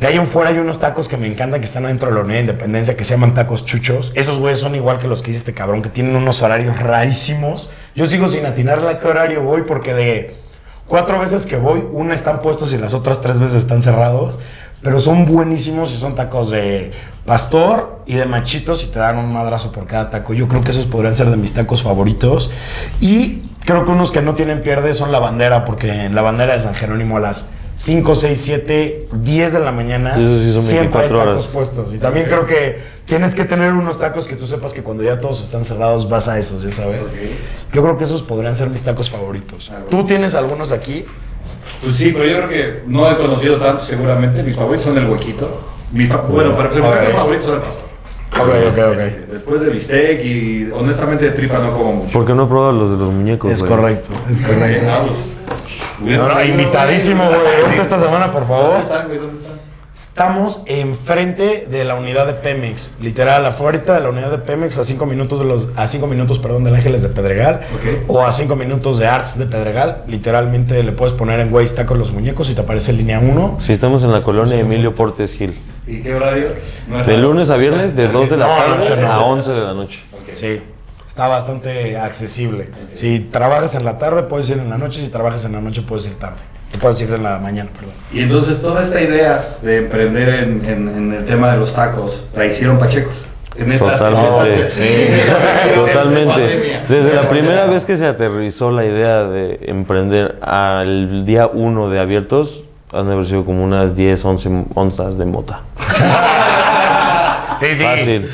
De 0.00 0.08
ahí 0.08 0.16
en 0.16 0.26
fuera 0.26 0.50
hay 0.50 0.58
unos 0.58 0.80
tacos 0.80 1.08
que 1.08 1.16
me 1.16 1.26
encantan 1.26 1.60
que 1.60 1.66
están 1.66 1.84
adentro 1.84 2.08
de 2.08 2.14
la 2.14 2.20
Unidad 2.22 2.34
de 2.36 2.40
Independencia 2.40 2.96
que 2.96 3.04
se 3.04 3.14
llaman 3.14 3.32
tacos 3.32 3.64
chuchos. 3.64 4.12
Esos 4.14 4.38
güeyes 4.38 4.58
son 4.58 4.74
igual 4.74 4.98
que 4.98 5.06
los 5.06 5.22
que 5.22 5.28
dice 5.28 5.38
este 5.38 5.54
cabrón, 5.54 5.82
que 5.82 5.88
tienen 5.88 6.16
unos 6.16 6.42
horarios 6.42 6.80
rarísimos. 6.80 7.70
Yo 7.94 8.06
sigo 8.06 8.28
sin 8.28 8.44
atinarle 8.44 8.88
a 8.88 8.98
qué 8.98 9.06
horario 9.06 9.42
voy 9.42 9.62
porque 9.62 9.94
de 9.94 10.34
cuatro 10.88 11.20
veces 11.20 11.46
que 11.46 11.56
voy, 11.56 11.86
una 11.92 12.14
están 12.14 12.42
puestos 12.42 12.72
y 12.72 12.78
las 12.78 12.92
otras 12.92 13.20
tres 13.20 13.38
veces 13.38 13.56
están 13.56 13.82
cerrados. 13.82 14.40
Pero 14.82 15.00
son 15.00 15.24
buenísimos 15.24 15.92
y 15.92 15.96
son 15.96 16.14
tacos 16.14 16.50
de 16.50 16.92
pastor 17.24 18.02
y 18.04 18.16
de 18.16 18.26
machitos 18.26 18.84
y 18.84 18.88
te 18.88 18.98
dan 18.98 19.16
un 19.16 19.32
madrazo 19.32 19.72
por 19.72 19.86
cada 19.86 20.10
taco. 20.10 20.34
Yo 20.34 20.46
creo 20.48 20.60
que 20.60 20.72
esos 20.72 20.84
podrían 20.84 21.14
ser 21.14 21.30
de 21.30 21.38
mis 21.38 21.54
tacos 21.54 21.82
favoritos. 21.82 22.50
Y 23.00 23.44
creo 23.64 23.86
que 23.86 23.92
unos 23.92 24.12
que 24.12 24.20
no 24.20 24.34
tienen 24.34 24.62
pierde 24.62 24.92
son 24.92 25.10
la 25.10 25.20
bandera, 25.20 25.64
porque 25.64 25.90
en 25.90 26.14
la 26.14 26.20
bandera 26.20 26.52
de 26.52 26.60
San 26.60 26.74
Jerónimo 26.74 27.18
las 27.18 27.48
5, 27.76 28.14
6, 28.14 28.40
7, 28.40 29.08
10 29.12 29.52
de 29.52 29.58
la 29.60 29.72
mañana. 29.72 30.14
Sí, 30.14 30.22
eso 30.22 30.38
sí, 30.44 30.52
son 30.54 30.62
siempre 30.62 31.02
hay 31.02 31.08
24 31.08 31.18
tacos 31.18 31.32
horas. 31.34 31.46
puestos. 31.48 31.92
Y 31.94 31.98
también 31.98 32.26
creo 32.26 32.46
que 32.46 32.78
tienes 33.04 33.34
que 33.34 33.44
tener 33.44 33.72
unos 33.72 33.98
tacos 33.98 34.28
que 34.28 34.36
tú 34.36 34.46
sepas 34.46 34.72
que 34.72 34.82
cuando 34.82 35.02
ya 35.02 35.18
todos 35.18 35.42
están 35.42 35.64
cerrados 35.64 36.08
vas 36.08 36.28
a 36.28 36.38
esos, 36.38 36.62
ya 36.62 36.70
sabes. 36.70 37.18
Yo 37.72 37.82
creo 37.82 37.98
que 37.98 38.04
esos 38.04 38.22
podrían 38.22 38.54
ser 38.54 38.70
mis 38.70 38.82
tacos 38.82 39.10
favoritos. 39.10 39.72
¿Tú 39.90 40.04
tienes 40.04 40.34
algunos 40.34 40.70
aquí? 40.72 41.04
Pues 41.82 41.96
sí, 41.96 42.12
pero 42.12 42.24
yo 42.26 42.36
creo 42.36 42.48
que 42.48 42.82
no 42.86 43.10
he 43.10 43.16
conocido 43.16 43.58
tanto 43.58 43.82
seguramente. 43.82 44.42
Mis 44.42 44.54
favoritos 44.56 44.84
son 44.86 44.96
el 44.98 45.06
huequito. 45.10 45.60
Mi 45.92 46.06
fa- 46.06 46.22
bueno, 46.22 46.56
para 46.56 46.68
empezar, 46.68 47.04
mis 47.06 47.14
favoritos 47.14 47.46
son 47.46 47.54
el 47.56 47.60
pastor. 47.60 47.84
Ok, 48.36 48.48
ok, 48.72 48.78
ok. 48.92 49.30
Después 49.32 49.60
de 49.60 49.70
bistec 49.70 50.24
y 50.24 50.68
honestamente 50.72 51.24
de 51.26 51.30
tripa 51.32 51.58
no 51.58 51.72
como 51.76 51.92
mucho. 51.92 52.12
¿Por 52.12 52.24
qué 52.26 52.34
no 52.34 52.44
he 52.44 52.46
probado 52.48 52.72
los 52.72 52.90
de 52.90 52.96
los 52.96 53.12
muñecos? 53.12 53.50
Es 53.52 53.60
güey? 53.60 53.70
correcto, 53.70 54.08
es 54.30 54.40
correcto. 54.40 54.86
No, 56.00 56.28
no, 56.28 56.44
invitadísimo, 56.44 57.24
güey. 57.26 57.40
Vente 57.66 57.82
esta 57.82 57.98
semana, 58.00 58.30
por 58.32 58.46
¿Dónde 58.46 58.62
favor. 58.64 58.80
están, 58.82 59.06
güey? 59.06 59.18
¿Dónde 59.18 59.36
están? 59.38 59.54
Estamos 59.94 60.62
enfrente 60.66 61.66
de 61.68 61.84
la 61.84 61.94
unidad 61.96 62.26
de 62.26 62.34
Pemex, 62.34 62.92
literal, 63.00 63.44
afuera 63.46 63.78
de 63.78 64.00
la 64.00 64.08
unidad 64.10 64.30
de 64.30 64.38
Pemex, 64.38 64.78
a 64.78 64.84
cinco 64.84 65.06
minutos 65.06 65.38
de 65.40 65.44
los, 65.44 65.68
a 65.76 65.86
cinco 65.88 66.06
minutos, 66.06 66.38
perdón, 66.38 66.62
del 66.64 66.74
Ángeles 66.74 67.02
de 67.02 67.08
Pedregal, 67.08 67.60
Ok. 67.74 68.04
o 68.08 68.22
a 68.24 68.30
cinco 68.30 68.54
minutos 68.54 68.98
de 68.98 69.06
Arts 69.08 69.38
de 69.38 69.46
Pedregal. 69.46 70.04
Literalmente 70.06 70.80
le 70.82 70.92
puedes 70.92 71.12
poner 71.14 71.40
en 71.40 71.52
Waze 71.52 71.74
tacos 71.74 71.98
los 71.98 72.12
muñecos 72.12 72.48
y 72.50 72.54
te 72.54 72.60
aparece 72.60 72.92
línea 72.92 73.18
1. 73.18 73.56
Sí, 73.58 73.72
estamos 73.72 74.04
en 74.04 74.12
la 74.12 74.20
colonia 74.20 74.58
Emilio 74.58 74.94
Portes 74.94 75.32
Gil. 75.34 75.56
¿Y 75.86 76.00
qué 76.00 76.14
horario? 76.14 76.48
No 76.88 77.02
De 77.04 77.16
lunes 77.18 77.50
a 77.50 77.56
viernes, 77.56 77.96
de 77.96 78.06
2 78.08 78.30
de 78.30 78.36
la 78.36 78.46
No, 78.46 78.54
tarde 78.56 78.88
este 78.88 79.00
no. 79.02 79.12
a 79.12 79.20
11 79.24 79.50
de 79.52 79.60
la 79.60 79.74
noche. 79.74 80.00
Sí, 80.32 80.62
está 81.14 81.28
bastante 81.28 81.96
accesible. 81.96 82.70
Si 82.90 83.20
trabajas 83.20 83.76
en 83.76 83.84
la 83.84 83.98
tarde, 83.98 84.24
puedes 84.24 84.50
ir 84.50 84.58
en 84.58 84.68
la 84.68 84.78
noche. 84.78 85.00
Si 85.00 85.10
trabajas 85.10 85.44
en 85.44 85.52
la 85.52 85.60
noche, 85.60 85.80
puedes 85.82 86.06
ir 86.08 86.16
tarde. 86.16 86.40
Puedes 86.80 87.00
ir 87.02 87.12
en 87.12 87.22
la 87.22 87.38
mañana, 87.38 87.70
perdón. 87.72 87.92
Y 88.12 88.18
entonces 88.22 88.60
toda 88.60 88.82
esta 88.82 89.00
idea 89.00 89.44
de 89.62 89.76
emprender 89.76 90.28
en, 90.28 90.64
en- 90.64 90.88
en 90.88 91.12
el 91.12 91.24
tema 91.24 91.52
de 91.52 91.58
los 91.58 91.72
tacos 91.72 92.24
la 92.34 92.46
hicieron 92.46 92.80
pachecos. 92.80 93.14
En 93.56 93.70
estas- 93.70 93.96
Totalmente. 94.00 94.54
en 94.56 94.62
estas- 94.66 94.72
Sí. 94.72 95.74
Totalmente. 95.76 96.32
Pandemia. 96.32 96.84
Desde 96.88 97.14
la 97.14 97.28
primera 97.28 97.66
vez 97.66 97.84
que 97.84 97.96
se 97.96 98.06
aterrizó 98.08 98.72
la 98.72 98.84
idea 98.84 99.22
de 99.22 99.60
emprender 99.68 100.40
al 100.42 101.24
día 101.24 101.46
1 101.46 101.90
de 101.90 102.00
abiertos, 102.00 102.64
han 102.92 103.06
de 103.06 103.12
haber 103.12 103.26
sido 103.26 103.44
como 103.44 103.62
unas 103.62 103.94
10, 103.94 104.24
11 104.24 104.64
onzas 104.74 105.16
de 105.16 105.26
mota. 105.26 105.60
Sí, 107.68 107.74
sí. 107.74 107.84
Fácil. 107.84 108.30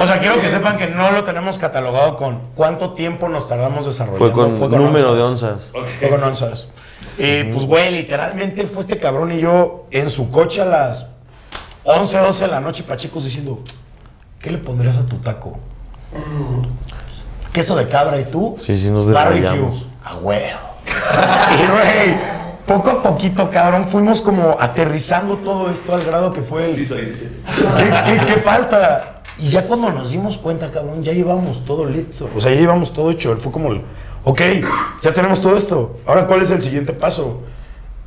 O 0.00 0.06
sea, 0.06 0.20
quiero 0.20 0.40
que 0.40 0.48
sepan 0.48 0.76
que 0.76 0.86
no 0.88 1.10
lo 1.12 1.24
tenemos 1.24 1.58
catalogado 1.58 2.16
con 2.16 2.40
cuánto 2.54 2.92
tiempo 2.92 3.28
nos 3.28 3.48
tardamos 3.48 3.86
desarrollando. 3.86 4.56
Fue 4.56 4.68
con 4.68 4.82
número 4.82 5.14
de 5.14 5.22
onzas. 5.22 5.70
Fue 5.98 6.08
con 6.08 6.22
onzas. 6.22 6.68
Y 7.18 7.44
pues, 7.44 7.66
güey, 7.66 7.92
literalmente 7.92 8.66
fue 8.66 8.82
este 8.82 8.98
cabrón 8.98 9.32
y 9.32 9.40
yo 9.40 9.86
en 9.90 10.10
su 10.10 10.30
coche 10.30 10.62
a 10.62 10.64
las 10.64 11.10
11, 11.84 12.18
12 12.18 12.44
de 12.44 12.50
la 12.50 12.60
noche, 12.60 12.82
Pachecos 12.84 13.24
diciendo, 13.24 13.60
¿qué 14.40 14.50
le 14.50 14.58
pondrías 14.58 14.98
a 14.98 15.06
tu 15.06 15.16
taco? 15.16 15.58
Queso 17.52 17.76
de 17.76 17.88
cabra 17.88 18.20
y 18.20 18.24
tú. 18.24 18.54
Sí, 18.58 18.76
sí, 18.76 18.90
nos 18.90 19.10
Barbecue. 19.10 19.68
A 20.04 20.16
huevo. 20.16 20.58
y, 21.52 21.66
güey, 21.66 22.41
poco 22.66 22.90
a 22.90 23.02
poquito, 23.02 23.50
cabrón, 23.50 23.86
fuimos 23.86 24.22
como 24.22 24.56
aterrizando 24.58 25.36
todo 25.36 25.70
esto 25.70 25.94
al 25.94 26.04
grado 26.04 26.32
que 26.32 26.40
fue 26.42 26.66
el... 26.70 26.74
Sí, 26.76 26.86
soy, 26.86 27.12
sí. 27.12 27.28
¿Qué, 27.78 28.18
qué- 28.18 28.26
qué 28.26 28.40
falta? 28.40 29.22
Y 29.38 29.48
ya 29.48 29.62
cuando 29.66 29.90
nos 29.90 30.12
dimos 30.12 30.38
cuenta, 30.38 30.70
cabrón, 30.70 31.02
ya 31.02 31.12
llevamos 31.12 31.64
todo 31.64 31.84
listo. 31.86 32.28
O 32.36 32.40
sea, 32.40 32.52
ya 32.52 32.60
llevamos 32.60 32.92
todo 32.92 33.10
hecho. 33.10 33.36
Fue 33.40 33.50
como, 33.50 33.72
el, 33.72 33.82
ok, 34.24 34.40
ya 35.02 35.12
tenemos 35.12 35.40
todo 35.40 35.56
esto. 35.56 35.98
Ahora, 36.06 36.26
¿cuál 36.26 36.42
es 36.42 36.50
el 36.50 36.62
siguiente 36.62 36.92
paso? 36.92 37.40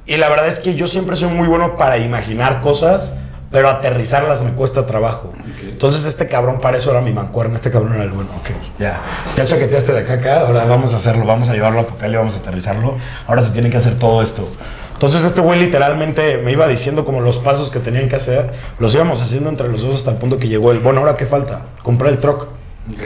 Y 0.06 0.18
la 0.18 0.30
verdad 0.30 0.48
es 0.48 0.60
que 0.60 0.76
yo 0.76 0.88
siempre 0.88 1.16
soy 1.16 1.30
muy 1.30 1.48
bueno 1.48 1.76
para 1.78 1.98
imaginar 1.98 2.62
cosas, 2.62 3.14
pero 3.56 3.70
aterrizarlas 3.70 4.44
me 4.44 4.52
cuesta 4.52 4.86
trabajo. 4.86 5.32
Entonces, 5.64 6.06
este 6.06 6.28
cabrón, 6.28 6.60
para 6.60 6.76
eso 6.76 6.92
era 6.92 7.00
mi 7.00 7.14
mancuerna. 7.14 7.56
Este 7.56 7.72
cabrón 7.72 7.94
era 7.94 8.04
el 8.04 8.12
bueno, 8.12 8.30
ok, 8.42 8.50
ya. 8.78 9.00
Ya 9.38 9.46
chaqueteaste 9.46 9.94
de 9.94 10.00
acá 10.00 10.16
acá, 10.16 10.42
ahora 10.42 10.66
vamos 10.66 10.94
a 10.94 10.98
hacerlo, 10.98 11.26
vamos 11.26 11.48
a 11.48 11.54
llevarlo 11.54 11.80
a 11.80 11.88
papel 11.88 12.12
y 12.12 12.18
vamos 12.18 12.36
a 12.36 12.40
aterrizarlo. 12.40 12.98
Ahora 13.28 13.42
se 13.42 13.52
tiene 13.54 13.70
que 13.70 13.78
hacer 13.78 13.98
todo 13.98 14.22
esto. 14.22 14.46
Entonces 14.92 15.24
este 15.24 15.40
güey 15.40 15.58
literalmente 15.58 16.38
me 16.40 16.52
iba 16.52 16.68
diciendo 16.68 17.06
como 17.06 17.22
los 17.22 17.38
pasos 17.38 17.70
que 17.70 17.80
tenían 17.80 18.10
que 18.10 18.18
hacer, 18.18 18.52
los 18.78 18.94
íbamos 18.94 19.22
haciendo 19.22 19.50
entre 19.50 19.70
los 19.70 19.84
dos 19.84 19.96
hasta 19.96 20.12
el 20.12 20.18
punto 20.18 20.38
que 20.38 20.50
llegó 20.50 20.74
el, 20.74 20.80
bueno, 20.80 21.00
ahora 21.00 21.16
qué 21.16 21.26
falta, 21.26 21.62
comprar 21.82 22.12
el 22.12 22.20
truck. 22.20 22.48
Ok. 22.92 23.04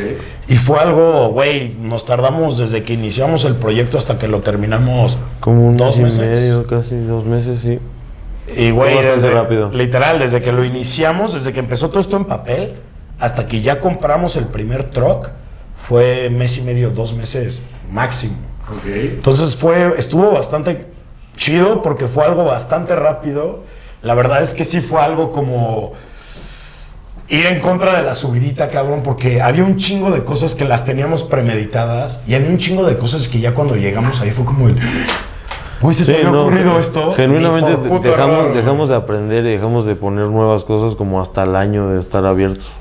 Y 0.48 0.56
fue 0.56 0.80
algo, 0.80 1.30
güey, 1.30 1.76
nos 1.80 2.06
tardamos 2.06 2.58
desde 2.58 2.82
que 2.82 2.94
iniciamos 2.94 3.46
el 3.46 3.54
proyecto 3.56 4.00
hasta 4.00 4.18
que 4.18 4.28
lo 4.28 4.40
terminamos 4.40 5.20
Como 5.42 5.68
un 5.68 5.78
dos 5.78 6.00
mes 6.00 6.18
y 6.18 6.22
meses. 6.22 6.40
medio, 6.40 6.66
casi 6.66 6.98
dos 7.02 7.26
meses, 7.26 7.60
sí. 7.62 7.78
Y 8.56 8.72
güey, 8.72 9.02
desde, 9.02 9.32
rápido. 9.32 9.72
literal, 9.72 10.20
desde 10.20 10.42
que 10.42 10.52
lo 10.52 10.64
iniciamos, 10.64 11.34
desde 11.34 11.54
que 11.54 11.60
empezó 11.60 11.90
todo 11.90 12.00
esto 12.00 12.18
en 12.18 12.26
papel, 12.26 12.76
hasta 13.20 13.48
que 13.48 13.62
ya 13.62 13.80
compramos 13.80 14.36
el 14.36 14.46
primer 14.46 14.92
truck, 14.92 15.30
fue 15.76 16.30
mes 16.30 16.58
y 16.58 16.62
medio, 16.62 16.92
dos 16.92 17.14
meses 17.14 17.62
máximo. 17.92 18.38
Entonces 18.86 19.56
fue, 19.56 19.96
estuvo 19.98 20.32
bastante 20.32 20.88
chido 21.36 21.82
porque 21.82 22.08
fue 22.08 22.26
algo 22.26 22.44
bastante 22.46 22.96
rápido. 22.96 23.64
La 24.02 24.14
verdad 24.14 24.44
es 24.44 24.54
que 24.54 24.64
sí 24.64 24.82
fue 24.82 25.02
algo 25.02 25.32
como 25.32 25.94
ir 27.28 27.46
en 27.46 27.60
contra 27.60 27.98
de 27.98 28.04
la 28.04 28.16
subidita, 28.16 28.70
cabrón, 28.70 29.02
porque 29.04 29.42
había 29.42 29.64
un 29.64 29.78
chingo 29.78 30.12
de 30.12 30.24
cosas 30.24 30.56
que 30.56 30.66
las 30.66 30.86
teníamos 30.86 31.24
premeditadas 31.24 32.24
y 32.28 32.36
había 32.36 32.50
un 32.50 32.58
chingo 32.58 32.86
de 32.86 32.98
cosas 32.98 33.28
que 33.28 33.40
ya 33.40 33.54
cuando 33.54 33.76
llegamos 33.76 34.22
ahí 34.22 34.32
fue 34.32 34.46
como 34.46 34.68
el... 34.68 34.78
Pues 35.82 35.98
se 35.98 36.06
te 36.06 36.12
Sí, 36.12 36.18
había 36.18 36.32
no, 36.32 36.42
ocurrido 36.42 36.78
esto. 36.78 37.14
Genuinamente 37.14 37.78
dejamos, 38.02 38.54
dejamos 38.54 38.90
de 38.90 38.96
aprender 38.96 39.46
y 39.46 39.52
dejamos 39.52 39.86
de 39.86 39.96
poner 39.96 40.28
nuevas 40.28 40.64
cosas 40.66 40.96
como 40.96 41.22
hasta 41.22 41.44
el 41.44 41.56
año 41.56 41.90
de 41.90 42.00
estar 42.00 42.26
abiertos. 42.26 42.72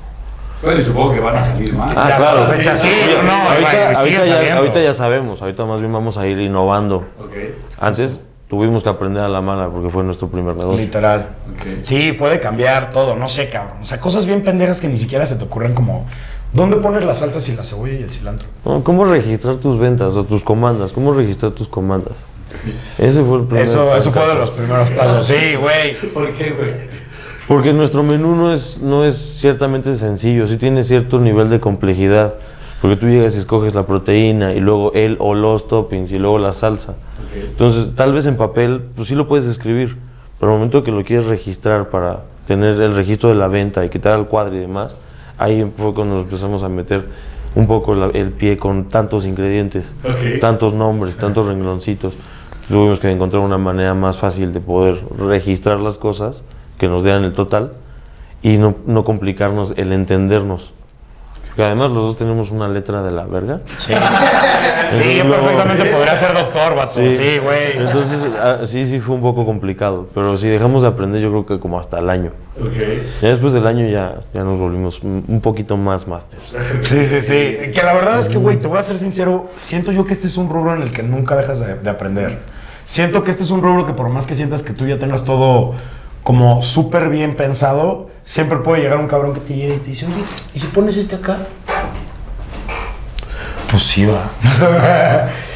Bueno, 0.61 0.81
y 0.81 0.83
supongo 0.83 1.13
que 1.13 1.21
van 1.21 1.37
a 1.37 1.45
salir 1.45 1.73
más. 1.73 1.95
Ya 1.95 2.07
hasta 2.07 2.33
la 2.33 2.45
fecha 2.47 2.75
sí, 2.75 2.89
no, 3.15 3.23
no, 3.23 3.31
ahorita, 3.49 3.73
ya, 3.73 3.95
saliendo. 3.95 4.57
ahorita 4.57 4.81
ya 4.81 4.93
sabemos, 4.93 5.41
ahorita 5.41 5.65
más 5.65 5.79
bien 5.79 5.93
vamos 5.93 6.17
a 6.17 6.27
ir 6.27 6.37
innovando. 6.39 6.97
Ok. 7.17 7.31
Antes 7.79 8.19
tuvimos 8.49 8.83
que 8.83 8.89
aprender 8.89 9.23
a 9.23 9.29
la 9.29 9.39
mala 9.39 9.69
porque 9.69 9.89
fue 9.89 10.03
nuestro 10.03 10.27
primer 10.27 10.55
negocio. 10.55 10.77
Literal. 10.77 11.37
Ok. 11.53 11.67
Sí, 11.83 12.11
fue 12.11 12.29
de 12.29 12.41
cambiar 12.41 12.91
todo, 12.91 13.15
no 13.15 13.29
sé, 13.29 13.47
cabrón. 13.49 13.77
O 13.81 13.85
sea, 13.85 14.01
cosas 14.01 14.25
bien 14.25 14.43
pendejas 14.43 14.81
que 14.81 14.89
ni 14.89 14.97
siquiera 14.97 15.25
se 15.25 15.37
te 15.37 15.45
ocurren 15.45 15.73
como... 15.73 16.05
¿Dónde 16.51 16.77
pones 16.77 17.05
las 17.05 17.19
salsas 17.19 17.47
y 17.47 17.55
la 17.55 17.61
cebolla 17.63 17.93
y 17.93 18.01
el 18.03 18.09
cilantro? 18.09 18.49
No, 18.65 18.83
¿Cómo 18.83 19.05
registrar 19.05 19.57
tus 19.57 19.77
ventas 19.77 20.15
o 20.15 20.23
tus 20.23 20.43
comandas? 20.43 20.91
¿Cómo 20.91 21.13
registrar 21.13 21.51
tus 21.51 21.67
comandas? 21.67 22.25
Ese 22.97 23.23
fue 23.23 23.37
el 23.39 23.43
primer 23.45 23.63
Eso, 23.63 23.95
eso 23.95 24.11
fue 24.11 24.27
de 24.27 24.35
los 24.35 24.51
primeros 24.51 24.91
pasos. 24.91 25.25
Sí, 25.25 25.55
güey. 25.59 25.95
¿Por 26.13 26.31
qué, 26.33 26.51
güey? 26.51 26.71
Porque 27.47 27.73
nuestro 27.73 28.03
menú 28.03 28.35
no 28.35 28.53
es, 28.53 28.79
no 28.81 29.05
es 29.05 29.15
ciertamente 29.17 29.95
sencillo, 29.95 30.45
sí 30.47 30.57
tiene 30.57 30.83
cierto 30.83 31.19
nivel 31.19 31.49
de 31.49 31.59
complejidad. 31.59 32.35
Porque 32.81 32.95
tú 32.95 33.07
llegas 33.07 33.35
y 33.35 33.39
escoges 33.39 33.75
la 33.75 33.85
proteína 33.85 34.53
y 34.53 34.61
luego 34.61 34.93
el 34.93 35.17
o 35.19 35.33
los 35.33 35.67
toppings 35.67 36.11
y 36.13 36.19
luego 36.19 36.39
la 36.39 36.51
salsa. 36.53 36.95
Entonces, 37.35 37.89
tal 37.95 38.13
vez 38.13 38.25
en 38.25 38.37
papel, 38.37 38.83
pues 38.95 39.09
sí 39.09 39.15
lo 39.15 39.27
puedes 39.27 39.45
escribir, 39.45 39.97
pero 40.39 40.51
al 40.53 40.57
momento 40.59 40.81
que 40.83 40.91
lo 40.91 41.03
quieres 41.03 41.25
registrar 41.25 41.89
para 41.89 42.21
tener 42.47 42.79
el 42.81 42.95
registro 42.95 43.27
de 43.29 43.35
la 43.35 43.49
venta 43.49 43.83
y 43.83 43.89
quitar 43.89 44.17
el 44.17 44.27
cuadro 44.27 44.55
y 44.55 44.59
demás, 44.59 44.95
ahí 45.37 45.61
un 45.61 45.71
poco 45.71 46.05
nos 46.05 46.23
empezamos 46.23 46.63
a 46.63 46.69
meter 46.69 47.03
un 47.55 47.67
poco 47.67 47.93
la- 47.95 48.11
el 48.13 48.31
pie 48.31 48.55
con 48.57 48.85
tantos 48.87 49.25
ingredientes, 49.25 49.93
Ok. 50.05 50.39
tantos 50.39 50.73
nombres, 50.73 51.17
tantos 51.17 51.47
rengloncitos. 51.47 52.13
Tuvimos 52.69 52.99
que 52.99 53.09
encontrar 53.11 53.41
una 53.43 53.57
manera 53.57 53.93
más 53.93 54.17
fácil 54.17 54.53
de 54.53 54.61
poder 54.61 54.99
registrar 55.17 55.79
las 55.79 55.97
cosas 55.97 56.43
que 56.77 56.87
nos 56.87 57.03
dieran 57.03 57.23
el 57.25 57.33
total 57.33 57.73
y 58.41 58.57
no, 58.57 58.75
no 58.85 59.03
complicarnos 59.03 59.73
el 59.75 59.91
entendernos. 59.91 60.73
Que 61.55 61.63
además 61.65 61.89
los 61.89 62.05
dos 62.05 62.17
tenemos 62.17 62.51
una 62.51 62.69
letra 62.69 63.01
de 63.01 63.11
la 63.11 63.25
verga. 63.25 63.59
Sí. 63.79 63.93
Sí, 64.91 65.17
yo 65.17 65.23
Luego- 65.25 65.43
perfectamente 65.47 65.85
podría 65.85 66.15
ser 66.15 66.33
doctor, 66.33 66.75
vato. 66.75 66.93
Sí, 66.93 67.39
güey. 67.43 67.75
Entonces, 67.77 68.19
ah, 68.39 68.59
sí, 68.65 68.85
sí 68.85 68.99
fue 68.99 69.15
un 69.15 69.21
poco 69.21 69.45
complicado. 69.45 70.07
Pero 70.13 70.37
si 70.37 70.47
dejamos 70.47 70.83
de 70.83 70.87
aprender, 70.87 71.21
yo 71.21 71.29
creo 71.31 71.45
que 71.45 71.59
como 71.59 71.79
hasta 71.79 71.99
el 71.99 72.09
año. 72.09 72.31
Ok. 72.61 72.71
Ya 73.21 73.29
después 73.29 73.51
del 73.53 73.67
año 73.67 73.87
ya, 73.89 74.21
ya 74.33 74.43
nos 74.43 74.57
volvimos 74.57 75.01
un 75.03 75.25
un 75.27 75.41
poquito 75.41 75.75
más 75.75 76.07
masters. 76.07 76.57
Sí, 76.83 77.05
sí, 77.07 77.19
sí. 77.19 77.71
Que 77.71 77.81
la 77.83 77.93
verdad 77.93 78.19
es 78.19 78.29
que, 78.29 78.37
güey, 78.37 78.55
te 78.57 78.67
voy 78.67 78.77
a 78.77 78.83
ser 78.83 78.97
sincero, 78.97 79.47
siento 79.53 79.91
yo 79.91 80.05
que 80.05 80.13
este 80.13 80.27
es 80.27 80.37
un 80.37 80.49
rubro 80.49 80.75
en 80.75 80.83
el 80.83 80.91
que 80.91 81.03
nunca 81.03 81.35
dejas 81.35 81.59
de, 81.65 81.75
de 81.75 81.89
aprender. 81.89 82.39
Siento 82.89 83.23
que 83.23 83.29
este 83.29 83.43
es 83.43 83.51
un 83.51 83.61
rubro 83.61 83.85
que 83.85 83.93
por 83.93 84.09
más 84.09 84.25
que 84.25 84.33
sientas 84.33 84.63
que 84.63 84.73
tú 84.73 84.87
ya 84.87 84.97
tengas 84.97 85.23
todo 85.23 85.75
como 86.23 86.63
súper 86.63 87.09
bien 87.09 87.35
pensado, 87.35 88.09
siempre 88.23 88.57
puede 88.57 88.81
llegar 88.81 88.97
un 88.97 89.05
cabrón 89.05 89.35
que 89.35 89.41
te 89.41 89.53
llegue 89.53 89.75
y 89.75 89.77
te 89.77 89.89
dice, 89.89 90.07
oye, 90.07 90.25
¿y 90.55 90.59
si 90.59 90.65
pones 90.65 90.97
este 90.97 91.17
acá? 91.17 91.37
Pues 93.69 93.83
sí, 93.83 94.07
va. 94.07 94.31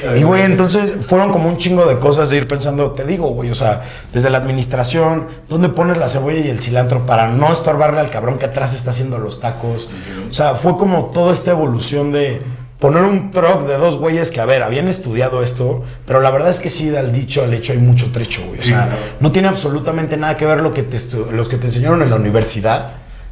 y, 0.15 0.21
güey, 0.21 0.43
entonces 0.43 0.93
fueron 1.03 1.31
como 1.31 1.49
un 1.49 1.57
chingo 1.57 1.87
de 1.87 1.97
cosas 1.97 2.29
de 2.29 2.37
ir 2.37 2.47
pensando, 2.47 2.91
te 2.91 3.03
digo, 3.03 3.29
güey, 3.29 3.49
o 3.49 3.55
sea, 3.55 3.81
desde 4.13 4.29
la 4.29 4.37
administración, 4.37 5.25
¿dónde 5.49 5.69
pones 5.69 5.97
la 5.97 6.09
cebolla 6.09 6.37
y 6.37 6.51
el 6.51 6.59
cilantro 6.59 7.07
para 7.07 7.29
no 7.29 7.51
estorbarle 7.51 7.99
al 7.99 8.11
cabrón 8.11 8.37
que 8.37 8.45
atrás 8.45 8.75
está 8.75 8.91
haciendo 8.91 9.17
los 9.17 9.39
tacos? 9.39 9.89
O 10.29 10.33
sea, 10.33 10.53
fue 10.53 10.77
como 10.77 11.05
toda 11.05 11.33
esta 11.33 11.49
evolución 11.49 12.11
de 12.11 12.43
poner 12.83 13.03
un 13.03 13.31
truck 13.31 13.65
de 13.65 13.77
dos 13.77 13.95
güeyes 13.97 14.29
que, 14.29 14.41
a 14.41 14.45
ver, 14.45 14.61
habían 14.61 14.89
estudiado 14.89 15.41
esto, 15.41 15.83
pero 16.05 16.19
la 16.19 16.31
verdad 16.31 16.49
es 16.49 16.59
que 16.59 16.69
sí, 16.69 16.89
del 16.89 17.13
dicho 17.13 17.41
al 17.41 17.53
hecho 17.53 17.71
hay 17.71 17.79
mucho 17.79 18.11
trecho, 18.11 18.41
güey. 18.45 18.59
O 18.59 18.63
sea, 18.63 18.89
no 19.21 19.31
tiene 19.31 19.47
absolutamente 19.47 20.17
nada 20.17 20.35
que 20.35 20.45
ver 20.45 20.59
lo 20.59 20.73
que 20.73 20.83
te, 20.83 20.97
lo 21.31 21.47
que 21.47 21.55
te 21.55 21.67
enseñaron 21.67 22.01
en 22.01 22.09
la 22.09 22.17
universidad, 22.17 22.91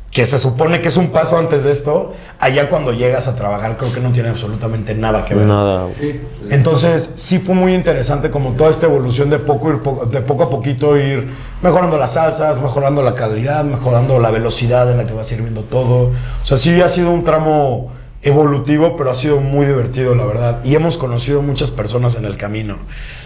que 0.09 0.25
se 0.25 0.39
supone 0.39 0.79
que 0.79 0.87
es 0.87 0.95
un 0.95 1.09
paso 1.09 1.37
antes 1.37 1.65
de 1.65 1.71
esto, 1.73 2.13
allá 2.39 2.69
cuando 2.69 2.93
llegas 2.93 3.27
a 3.27 3.35
trabajar 3.35 3.75
creo 3.77 3.91
que 3.93 3.99
no 3.99 4.11
tiene 4.13 4.29
absolutamente 4.29 4.95
nada 4.95 5.25
que 5.25 5.35
ver. 5.35 5.45
Nada, 5.45 5.87
güey. 5.99 6.21
Entonces, 6.49 7.11
sí 7.15 7.39
fue 7.39 7.53
muy 7.53 7.73
interesante 7.75 8.29
como 8.29 8.53
toda 8.53 8.69
esta 8.69 8.85
evolución 8.85 9.29
de 9.29 9.39
poco, 9.39 9.69
ir 9.69 9.79
po- 9.81 10.05
de 10.05 10.21
poco 10.21 10.43
a 10.43 10.49
poquito 10.49 10.95
ir 10.97 11.27
mejorando 11.61 11.97
las 11.97 12.13
salsas, 12.13 12.61
mejorando 12.61 13.03
la 13.03 13.15
calidad, 13.15 13.65
mejorando 13.65 14.17
la 14.19 14.31
velocidad 14.31 14.89
en 14.91 14.97
la 14.97 15.05
que 15.05 15.13
va 15.13 15.23
sirviendo 15.25 15.61
todo. 15.63 16.07
O 16.07 16.45
sea, 16.45 16.55
sí 16.55 16.81
ha 16.81 16.87
sido 16.87 17.09
un 17.11 17.23
tramo 17.25 17.91
evolutivo, 18.23 18.95
pero 18.95 19.11
ha 19.11 19.15
sido 19.15 19.39
muy 19.39 19.65
divertido, 19.65 20.15
la 20.15 20.25
verdad. 20.25 20.59
Y 20.63 20.75
hemos 20.75 20.97
conocido 20.97 21.41
muchas 21.41 21.71
personas 21.71 22.15
en 22.15 22.25
el 22.25 22.37
camino. 22.37 22.79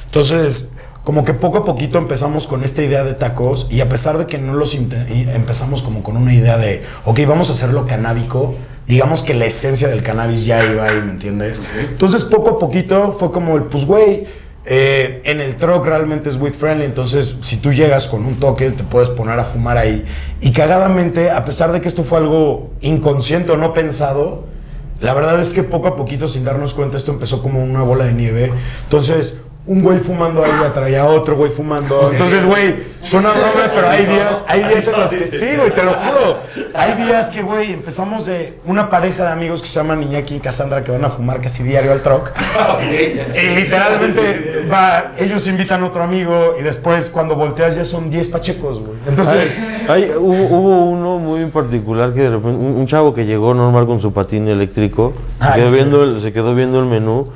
Entonces, 0.05 0.69
como 1.05 1.23
que 1.23 1.33
poco 1.33 1.59
a 1.59 1.65
poquito 1.65 1.99
empezamos 1.99 2.47
con 2.47 2.63
esta 2.63 2.81
idea 2.81 3.03
de 3.03 3.13
tacos 3.13 3.67
y 3.69 3.81
a 3.81 3.87
pesar 3.87 4.17
de 4.17 4.25
que 4.25 4.39
no 4.39 4.55
los 4.55 4.73
empezamos 4.73 5.83
como 5.83 6.01
con 6.01 6.17
una 6.17 6.33
idea 6.33 6.57
de, 6.57 6.83
ok, 7.05 7.19
vamos 7.27 7.49
a 7.51 7.53
hacerlo 7.53 7.85
canábico, 7.85 8.55
digamos 8.87 9.21
que 9.21 9.35
la 9.35 9.45
esencia 9.45 9.87
del 9.87 10.01
cannabis 10.01 10.45
ya 10.45 10.65
iba 10.65 10.85
ahí, 10.85 11.01
¿me 11.05 11.11
entiendes? 11.11 11.61
Entonces 11.91 12.23
poco 12.23 12.51
a 12.51 12.59
poquito 12.59 13.15
fue 13.19 13.31
como 13.31 13.55
el, 13.55 13.63
pues 13.63 13.85
güey, 13.85 14.25
eh, 14.65 15.21
en 15.25 15.41
el 15.41 15.57
truck 15.57 15.85
realmente 15.85 16.27
es 16.27 16.37
weed 16.37 16.53
friendly, 16.53 16.85
entonces 16.85 17.37
si 17.41 17.57
tú 17.57 17.71
llegas 17.71 18.07
con 18.07 18.25
un 18.25 18.39
toque 18.39 18.71
te 18.71 18.83
puedes 18.83 19.09
poner 19.09 19.39
a 19.39 19.43
fumar 19.43 19.77
ahí. 19.77 20.03
Y 20.41 20.53
cagadamente, 20.53 21.29
a 21.29 21.45
pesar 21.45 21.71
de 21.71 21.81
que 21.81 21.87
esto 21.87 22.03
fue 22.03 22.17
algo 22.17 22.71
inconsciente 22.81 23.51
o 23.51 23.57
no 23.57 23.73
pensado, 23.75 24.54
la 25.01 25.13
verdad 25.13 25.39
es 25.41 25.53
que 25.53 25.63
poco 25.63 25.87
a 25.87 25.95
poquito, 25.95 26.27
sin 26.27 26.43
darnos 26.43 26.73
cuenta, 26.73 26.97
esto 26.97 27.11
empezó 27.11 27.41
como 27.41 27.63
una 27.63 27.81
bola 27.81 28.05
de 28.05 28.13
nieve. 28.13 28.53
Entonces, 28.83 29.39
un 29.67 29.81
güey 29.81 29.97
fumando 29.99 30.43
ahí 30.43 30.51
atraía 30.63 31.01
a 31.01 31.05
otro 31.05 31.35
güey 31.35 31.51
fumando. 31.51 32.09
Entonces, 32.11 32.45
güey, 32.45 32.75
suena 33.01 33.31
broma, 33.31 33.71
pero 33.73 33.89
hay 33.89 34.05
días, 34.05 34.43
hay 34.47 34.63
días 34.63 34.87
en 34.87 34.99
los 34.99 35.09
que. 35.11 35.25
Sí, 35.31 35.47
güey, 35.57 35.71
te 35.71 35.83
lo 35.83 35.93
juro. 35.93 36.37
Hay 36.73 36.93
días 37.03 37.29
que, 37.29 37.41
güey, 37.41 37.73
empezamos 37.73 38.25
de 38.25 38.59
una 38.65 38.89
pareja 38.89 39.23
de 39.23 39.29
amigos 39.31 39.61
que 39.61 39.67
se 39.67 39.75
llaman 39.75 40.03
Iñaki 40.03 40.35
y 40.35 40.39
Cassandra 40.39 40.83
que 40.83 40.91
van 40.91 41.03
a 41.03 41.09
fumar 41.09 41.41
casi 41.41 41.63
diario 41.63 41.91
al 41.93 42.01
truck. 42.01 42.31
Y 43.35 43.55
literalmente, 43.55 44.65
va, 44.71 45.13
ellos 45.17 45.47
invitan 45.47 45.81
a 45.83 45.87
otro 45.87 46.03
amigo 46.03 46.53
y 46.59 46.63
después, 46.63 47.09
cuando 47.09 47.35
volteas, 47.35 47.75
ya 47.75 47.85
son 47.85 48.09
10 48.09 48.29
pachecos, 48.29 48.79
güey. 48.79 48.93
Entonces. 49.07 49.55
Hay- 49.87 50.11
hubo, 50.17 50.43
hubo 50.57 50.85
uno 50.85 51.17
muy 51.19 51.41
en 51.41 51.51
particular 51.51 52.13
que 52.13 52.21
de 52.21 52.29
repente, 52.31 52.57
un, 52.57 52.75
un 52.77 52.87
chavo 52.87 53.13
que 53.13 53.25
llegó 53.25 53.53
normal 53.53 53.85
con 53.85 54.01
su 54.01 54.13
patín 54.13 54.47
eléctrico, 54.47 55.13
se, 55.41 55.53
quedó 55.59 55.71
viendo 55.71 56.03
el, 56.03 56.21
se 56.21 56.33
quedó 56.33 56.55
viendo 56.55 56.79
el 56.79 56.85
menú. 56.85 57.27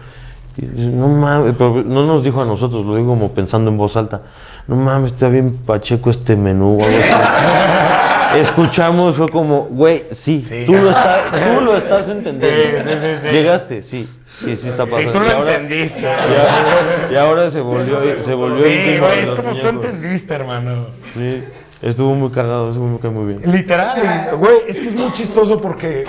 Y 0.61 0.87
no 0.87 1.07
mames, 1.07 1.53
pero 1.57 1.83
no 1.85 2.05
nos 2.05 2.23
dijo 2.23 2.41
a 2.41 2.45
nosotros, 2.45 2.85
lo 2.85 2.95
digo 2.95 3.09
como 3.09 3.31
pensando 3.31 3.71
en 3.71 3.77
voz 3.77 3.95
alta. 3.97 4.21
No 4.67 4.75
mames, 4.75 5.13
está 5.13 5.29
bien 5.29 5.57
pacheco 5.65 6.09
este 6.09 6.35
menú. 6.35 6.77
o 6.79 6.83
algo 6.83 6.97
así". 6.97 8.39
Escuchamos, 8.39 9.15
fue 9.15 9.27
como, 9.29 9.63
güey, 9.71 10.03
sí, 10.11 10.39
Sí. 10.39 10.63
tú, 10.67 10.73
lo 10.73 10.89
estás, 10.91 11.21
tú 11.31 11.61
lo 11.61 11.75
estás 11.75 12.09
entendiendo. 12.09 12.91
Sí, 12.97 13.07
sí. 13.17 13.27
Llegaste, 13.31 13.81
sí, 13.81 14.07
sí, 14.39 14.55
sí 14.55 14.67
está 14.69 14.85
pasando. 14.85 15.11
Sí, 15.13 15.17
tú 15.17 15.23
Y 15.25 15.29
lo 15.29 15.35
ahora- 15.37 15.55
entendiste. 15.55 16.01
y 16.01 16.05
ahora, 16.05 17.09
y 17.11 17.15
ahora 17.15 17.49
se 17.49 17.59
volvió, 17.61 17.97
se 18.21 18.33
volvió 18.35 18.57
Sí, 18.57 18.97
güey, 18.99 19.19
es 19.23 19.31
como 19.31 19.55
tú 19.55 19.67
entendiste, 19.67 20.33
hermano. 20.35 20.71
Sí, 21.15 21.43
estuvo 21.81 22.13
muy 22.13 22.29
cagado, 22.29 22.69
eso 22.69 22.79
me 22.79 22.99
cae 22.99 23.09
muy 23.09 23.33
bien. 23.33 23.51
Literal, 23.51 23.97
y, 23.97 24.35
güey, 24.35 24.57
es 24.67 24.79
que 24.79 24.87
es 24.89 24.95
muy 24.95 25.11
chistoso 25.11 25.59
porque 25.59 26.03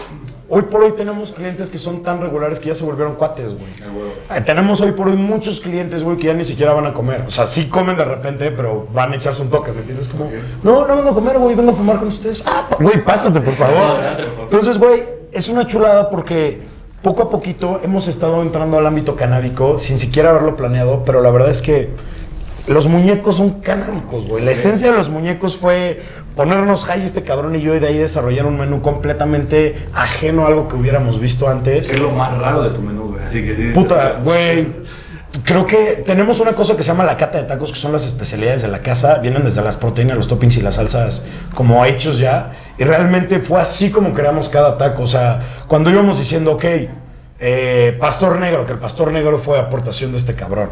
hoy 0.51 0.63
por 0.63 0.83
hoy 0.83 0.93
tenemos 0.93 1.33
clientes 1.33 1.71
que 1.71 1.79
son 1.79 2.03
tan 2.03 2.21
regulares 2.21 2.61
que 2.61 2.69
ya 2.69 2.75
se 2.75 2.85
volvieron 2.85 3.15
cuates, 3.15 3.55
güey. 3.55 3.67
Eh, 4.37 4.41
Tenemos 4.43 4.81
hoy 4.81 4.93
por 4.93 5.09
hoy 5.09 5.17
muchos 5.17 5.61
clientes, 5.61 6.03
güey, 6.03 6.17
que 6.19 6.27
ya 6.27 6.35
ni 6.35 6.45
siquiera 6.45 6.75
van 6.75 6.87
a 6.87 6.93
comer. 6.93 7.25
O 7.27 7.31
sea, 7.31 7.47
sí 7.47 7.69
comen 7.69 7.97
de 7.97 8.05
repente, 8.05 8.51
pero 8.51 8.87
van 8.93 9.13
a 9.13 9.17
echarse 9.17 9.41
un 9.43 9.49
toque, 9.49 9.73
¿me 9.73 9.81
entiendes? 9.81 10.09
Como, 10.09 10.31
no, 10.63 10.87
no 10.87 10.97
vengo 10.97 11.11
a 11.11 11.15
comer, 11.15 11.39
güey, 11.39 11.55
vengo 11.55 11.71
a 11.71 11.75
fumar 11.75 11.99
con 11.99 12.09
ustedes. 12.09 12.43
Ah, 12.47 12.69
güey, 12.79 13.03
pásate, 13.05 13.41
por 13.41 13.55
favor. 13.55 14.01
Entonces, 14.43 14.77
güey, 14.79 15.03
es 15.33 15.49
una 15.49 15.67
chulada 15.67 16.11
porque 16.11 16.61
poco 17.03 17.23
a 17.23 17.31
poquito 17.31 17.81
hemos 17.83 18.09
estado 18.09 18.43
entrando 18.43 18.77
al 18.77 18.87
ámbito 18.87 19.17
canábico 19.17 19.79
sin 19.79 19.99
siquiera 19.99 20.31
haberlo 20.31 20.57
planeado, 20.57 21.05
pero 21.05 21.23
la 21.23 21.31
verdad 21.31 21.51
es 21.51 21.63
que 21.63 21.91
los 22.75 22.87
muñecos 22.87 23.37
son 23.37 23.61
canábicos, 23.61 24.27
güey. 24.27 24.45
La 24.45 24.53
esencia 24.53 24.91
de 24.91 24.97
los 24.97 25.11
muñecos 25.11 25.57
fue 25.57 26.03
ponernos 26.37 26.85
high 26.85 27.03
este 27.03 27.23
cabrón 27.23 27.57
y 27.57 27.61
yo 27.61 27.75
y 27.75 27.81
de 27.81 27.89
ahí 27.89 27.99
desarrollar 27.99 28.47
un 28.47 28.59
menú 28.59 28.81
completamente 28.81 29.89
ajeno 29.93 30.45
a 30.45 30.49
algo 30.49 30.69
que 30.69 30.77
hubiéramos 30.77 31.19
visto 31.21 31.49
antes. 31.49 31.91
Es 31.91 31.99
lo 31.99 32.11
más 32.11 32.37
raro 32.39 32.63
de 32.63 32.71
tu 32.71 32.81
menú, 32.81 33.09
güey. 33.09 33.25
Así 33.25 33.43
que 33.43 33.57
sí. 33.57 33.71
Puta, 33.75 34.21
güey. 34.23 34.69
Creo 35.45 35.67
que 35.67 36.03
tenemos 36.05 36.41
una 36.41 36.53
cosa 36.53 36.77
que 36.77 36.83
se 36.83 36.89
llama 36.89 37.05
la 37.05 37.17
cata 37.17 37.39
de 37.39 37.45
tacos, 37.45 37.73
que 37.73 37.79
son 37.79 37.93
las 37.93 38.05
especialidades 38.05 38.63
de 38.63 38.69
la 38.69 38.83
casa. 38.83 39.19
Vienen 39.19 39.45
desde 39.45 39.63
las 39.63 39.77
proteínas, 39.77 40.17
los 40.17 40.29
toppings 40.29 40.57
y 40.57 40.61
las 40.61 40.77
salsas 40.77 41.25
como 41.55 41.85
hechos 41.85 42.19
ya. 42.19 42.53
Y 42.79 42.85
realmente 42.85 43.39
fue 43.41 43.61
así 43.61 43.91
como 43.91 44.13
creamos 44.13 44.49
cada 44.49 44.77
taco. 44.77 45.03
O 45.03 45.07
sea, 45.07 45.41
cuando 45.67 45.91
íbamos 45.91 46.19
diciendo, 46.19 46.53
ok, 46.53 46.65
eh, 47.41 47.97
pastor 47.99 48.39
negro, 48.39 48.67
que 48.67 48.73
el 48.73 48.79
pastor 48.79 49.13
negro 49.13 49.39
fue 49.39 49.59
aportación 49.59 50.13
de 50.13 50.19
este 50.19 50.35
cabrón. 50.35 50.71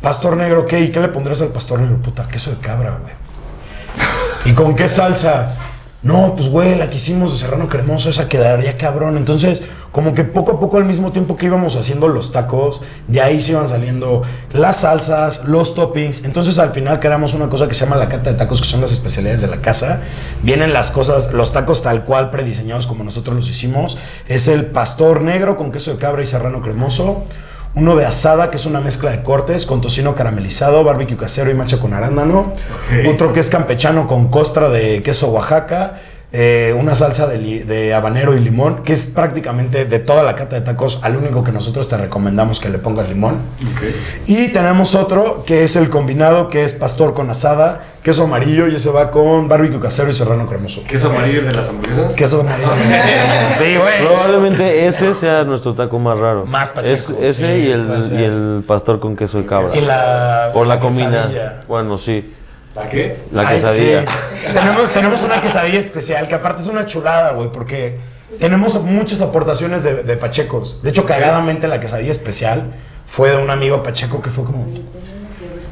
Pastor 0.00 0.36
negro, 0.36 0.66
¿qué? 0.66 0.80
¿Y 0.80 0.90
qué 0.90 1.00
le 1.00 1.08
pondrías 1.08 1.42
al 1.42 1.48
pastor 1.48 1.80
negro? 1.80 2.00
Puta, 2.00 2.26
queso 2.26 2.50
de 2.50 2.56
cabra, 2.58 2.98
güey. 3.02 3.12
¿Y 4.46 4.52
con 4.54 4.74
qué 4.74 4.88
salsa? 4.88 5.54
No, 6.02 6.34
pues 6.34 6.48
güey, 6.48 6.76
la 6.76 6.88
que 6.88 6.96
hicimos 6.96 7.34
de 7.34 7.38
serrano 7.38 7.68
cremoso, 7.68 8.08
esa 8.08 8.26
quedaría 8.26 8.78
cabrón. 8.78 9.18
Entonces, 9.18 9.62
como 9.92 10.14
que 10.14 10.24
poco 10.24 10.52
a 10.52 10.60
poco 10.60 10.78
al 10.78 10.86
mismo 10.86 11.12
tiempo 11.12 11.36
que 11.36 11.44
íbamos 11.44 11.76
haciendo 11.76 12.08
los 12.08 12.32
tacos, 12.32 12.80
de 13.06 13.20
ahí 13.20 13.38
se 13.42 13.52
iban 13.52 13.68
saliendo 13.68 14.22
las 14.54 14.78
salsas, 14.78 15.42
los 15.44 15.74
toppings. 15.74 16.24
Entonces 16.24 16.58
al 16.58 16.72
final 16.72 17.00
creamos 17.00 17.34
una 17.34 17.50
cosa 17.50 17.68
que 17.68 17.74
se 17.74 17.84
llama 17.84 17.96
la 17.96 18.08
cata 18.08 18.30
de 18.30 18.38
tacos, 18.38 18.62
que 18.62 18.68
son 18.68 18.80
las 18.80 18.92
especialidades 18.92 19.42
de 19.42 19.48
la 19.48 19.60
casa. 19.60 20.00
Vienen 20.42 20.72
las 20.72 20.90
cosas, 20.90 21.34
los 21.34 21.52
tacos 21.52 21.82
tal 21.82 22.06
cual 22.06 22.30
prediseñados 22.30 22.86
como 22.86 23.04
nosotros 23.04 23.36
los 23.36 23.50
hicimos. 23.50 23.98
Es 24.26 24.48
el 24.48 24.66
pastor 24.66 25.20
negro 25.20 25.58
con 25.58 25.70
queso 25.70 25.90
de 25.90 25.98
cabra 25.98 26.22
y 26.22 26.26
serrano 26.26 26.62
cremoso. 26.62 27.24
Uno 27.74 27.94
de 27.94 28.04
asada, 28.04 28.50
que 28.50 28.56
es 28.56 28.66
una 28.66 28.80
mezcla 28.80 29.12
de 29.12 29.22
cortes 29.22 29.64
con 29.64 29.80
tocino 29.80 30.14
caramelizado, 30.14 30.82
barbecue 30.82 31.16
casero 31.16 31.50
y 31.50 31.54
macha 31.54 31.78
con 31.78 31.94
arándano. 31.94 32.52
Otro 33.08 33.32
que 33.32 33.40
es 33.40 33.48
campechano 33.48 34.08
con 34.08 34.28
costra 34.28 34.68
de 34.68 35.02
queso 35.02 35.28
Oaxaca. 35.28 35.94
Eh, 36.32 36.74
una 36.78 36.94
salsa 36.94 37.26
de, 37.26 37.38
li- 37.38 37.58
de 37.60 37.92
habanero 37.92 38.34
y 38.36 38.40
limón, 38.40 38.82
que 38.84 38.92
es 38.92 39.06
prácticamente 39.06 39.84
de 39.84 39.98
toda 39.98 40.22
la 40.22 40.36
cata 40.36 40.56
de 40.56 40.62
tacos, 40.62 41.00
al 41.02 41.16
único 41.16 41.42
que 41.42 41.50
nosotros 41.52 41.88
te 41.88 41.96
recomendamos 41.96 42.60
que 42.60 42.68
le 42.68 42.78
pongas 42.78 43.08
limón. 43.08 43.38
Y 44.26 44.48
tenemos 44.48 44.94
otro 44.94 45.44
que 45.44 45.64
es 45.64 45.74
el 45.76 45.88
combinado, 45.90 46.48
que 46.48 46.62
es 46.64 46.72
pastor 46.72 47.14
con 47.14 47.30
asada, 47.30 47.80
queso 48.02 48.24
amarillo, 48.24 48.68
y 48.68 48.76
ese 48.76 48.90
va 48.90 49.10
con 49.10 49.48
barbecue 49.48 49.80
casero 49.80 50.08
y 50.10 50.14
serrano 50.14 50.46
cremoso. 50.46 50.82
¿Queso 50.88 51.08
amarillo 51.10 51.42
de 51.42 51.52
las 51.52 51.68
hamburguesas? 51.68 52.12
Queso 52.14 52.40
amarillo. 52.40 52.68
sí, 53.58 53.76
güey. 53.76 54.00
Probablemente 54.06 54.86
ese 54.86 55.14
sea 55.14 55.42
nuestro 55.44 55.74
taco 55.74 55.98
más 55.98 56.16
raro. 56.18 56.46
Más 56.46 56.70
pacheco, 56.70 56.94
Es- 56.94 57.10
ese 57.20 57.34
sí, 57.34 57.66
y, 57.66 57.70
el, 57.72 58.60
y 58.60 58.62
pastor 58.62 59.00
con 59.00 59.16
queso 59.16 59.38
de 59.38 59.46
cabra. 59.46 59.70
Y 59.76 59.80
la, 59.80 60.50
Por 60.54 60.66
la, 60.66 60.76
la. 60.76 61.62
Bueno, 61.68 61.96
sí. 61.96 62.34
¿La 62.74 62.88
qué? 62.88 63.16
La 63.32 63.42
Ay, 63.42 63.56
quesadilla. 63.56 64.02
sí. 64.02 64.08
tenemos, 64.54 64.92
tenemos 64.92 65.22
una 65.22 65.40
quesadilla 65.40 65.78
especial, 65.78 66.28
que 66.28 66.34
aparte 66.34 66.62
es 66.62 66.68
una 66.68 66.86
chulada, 66.86 67.32
güey, 67.32 67.50
porque 67.50 67.98
tenemos 68.38 68.80
muchas 68.82 69.20
aportaciones 69.22 69.82
de, 69.82 70.02
de 70.04 70.16
pachecos. 70.16 70.80
De 70.82 70.90
hecho, 70.90 71.04
cagadamente 71.04 71.66
la 71.68 71.80
quesadilla 71.80 72.12
especial 72.12 72.72
fue 73.06 73.30
de 73.30 73.36
un 73.42 73.50
amigo 73.50 73.82
pacheco 73.82 74.22
que 74.22 74.30
fue 74.30 74.44
como... 74.44 74.68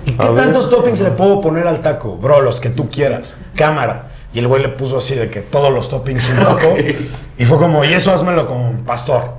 ¿Y 0.05 0.13
qué 0.13 0.27
tantos 0.27 0.71
toppings 0.71 1.01
le 1.01 1.11
puedo 1.11 1.41
poner 1.41 1.67
al 1.69 1.81
taco? 1.83 2.17
Bro, 2.17 2.41
los 2.41 2.61
que 2.61 2.71
tú 2.71 2.89
quieras. 2.89 3.37
Cámara. 3.55 4.09
Y 4.33 4.39
el 4.39 4.49
güey 4.49 4.63
le 4.63 4.71
puso 4.71 4.97
así 4.99 5.15
de 5.15 5.29
que 5.29 5.41
todos 5.43 5.73
los 5.73 5.89
toppings 5.89 6.29
un 6.31 6.37
taco. 6.39 6.75
Y 7.39 7.45
fue 7.45 7.59
como, 7.59 7.85
y 7.85 7.93
eso 7.93 8.13
házmelo 8.13 8.49
con 8.49 8.79
pastor. 8.85 9.35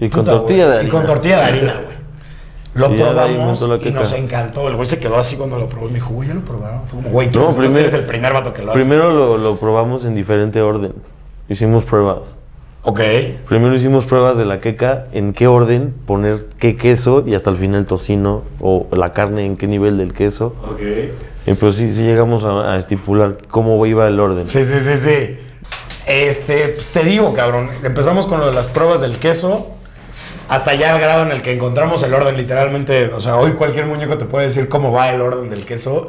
Y 0.00 0.08
con 0.08 0.24
tortilla 0.24 0.68
de 0.68 0.74
harina. 0.78 0.88
Y 0.88 0.90
con 0.90 1.06
tortilla 1.06 1.36
de 1.38 1.44
harina, 1.44 1.74
güey. 1.84 1.99
Lo 2.74 2.88
probamos 2.94 3.66
y 3.84 3.90
nos 3.90 4.12
encantó. 4.12 4.68
El 4.68 4.76
güey 4.76 4.86
se 4.86 4.98
quedó 5.00 5.16
así 5.18 5.36
cuando 5.36 5.58
lo 5.58 5.68
probó 5.68 5.86
y 5.86 5.90
me 5.90 5.94
dijo, 5.96 6.10
güey, 6.14 6.28
ya 6.28 6.34
lo 6.34 6.42
probaron. 6.44 6.86
Fue 6.86 7.00
como, 7.00 7.10
güey, 7.10 7.30
tú 7.30 7.40
No, 7.40 7.48
no, 7.50 7.56
primero- 7.56 7.78
eres 7.80 7.94
el 7.94 8.04
primer 8.06 8.32
vato 8.32 8.52
que 8.52 8.62
lo 8.62 8.70
hace. 8.72 8.80
Primero 8.80 9.10
lo, 9.12 9.36
lo 9.38 9.56
probamos 9.56 10.04
en 10.04 10.14
diferente 10.14 10.62
orden. 10.62 10.92
Hicimos 11.48 11.84
pruebas. 11.84 12.36
Ok. 12.82 13.00
Primero 13.48 13.74
hicimos 13.74 14.06
pruebas 14.06 14.38
de 14.38 14.44
la 14.46 14.60
queca, 14.60 15.06
en 15.12 15.32
qué 15.34 15.46
orden 15.48 15.92
poner 16.06 16.46
qué 16.58 16.76
queso 16.76 17.24
y 17.26 17.34
hasta 17.34 17.50
el 17.50 17.56
final 17.56 17.84
tocino 17.86 18.42
o 18.60 18.86
la 18.92 19.12
carne 19.12 19.44
en 19.44 19.56
qué 19.56 19.66
nivel 19.66 19.98
del 19.98 20.14
queso. 20.14 20.54
Ok. 20.70 20.80
Y 21.46 21.54
pues 21.54 21.74
sí, 21.74 21.90
sí 21.92 22.02
llegamos 22.02 22.44
a, 22.44 22.72
a 22.72 22.78
estipular 22.78 23.38
cómo 23.50 23.84
iba 23.84 24.06
el 24.06 24.18
orden. 24.20 24.46
Sí, 24.48 24.64
sí, 24.64 24.80
sí, 24.80 24.96
sí. 24.96 25.36
Este, 26.06 26.68
pues, 26.68 26.86
te 26.86 27.02
digo, 27.02 27.34
cabrón. 27.34 27.68
Empezamos 27.84 28.26
con 28.26 28.40
lo 28.40 28.46
de 28.46 28.52
las 28.52 28.66
pruebas 28.68 29.00
del 29.00 29.16
queso. 29.18 29.66
Hasta 30.50 30.74
ya 30.74 30.94
el 30.94 31.00
grado 31.00 31.22
en 31.22 31.30
el 31.32 31.42
que 31.42 31.52
encontramos 31.52 32.02
el 32.02 32.12
orden, 32.12 32.36
literalmente. 32.36 33.06
O 33.14 33.20
sea, 33.20 33.36
hoy 33.36 33.52
cualquier 33.52 33.86
muñeco 33.86 34.18
te 34.18 34.24
puede 34.24 34.46
decir 34.46 34.68
cómo 34.68 34.90
va 34.92 35.10
el 35.12 35.20
orden 35.20 35.48
del 35.48 35.64
queso. 35.64 36.08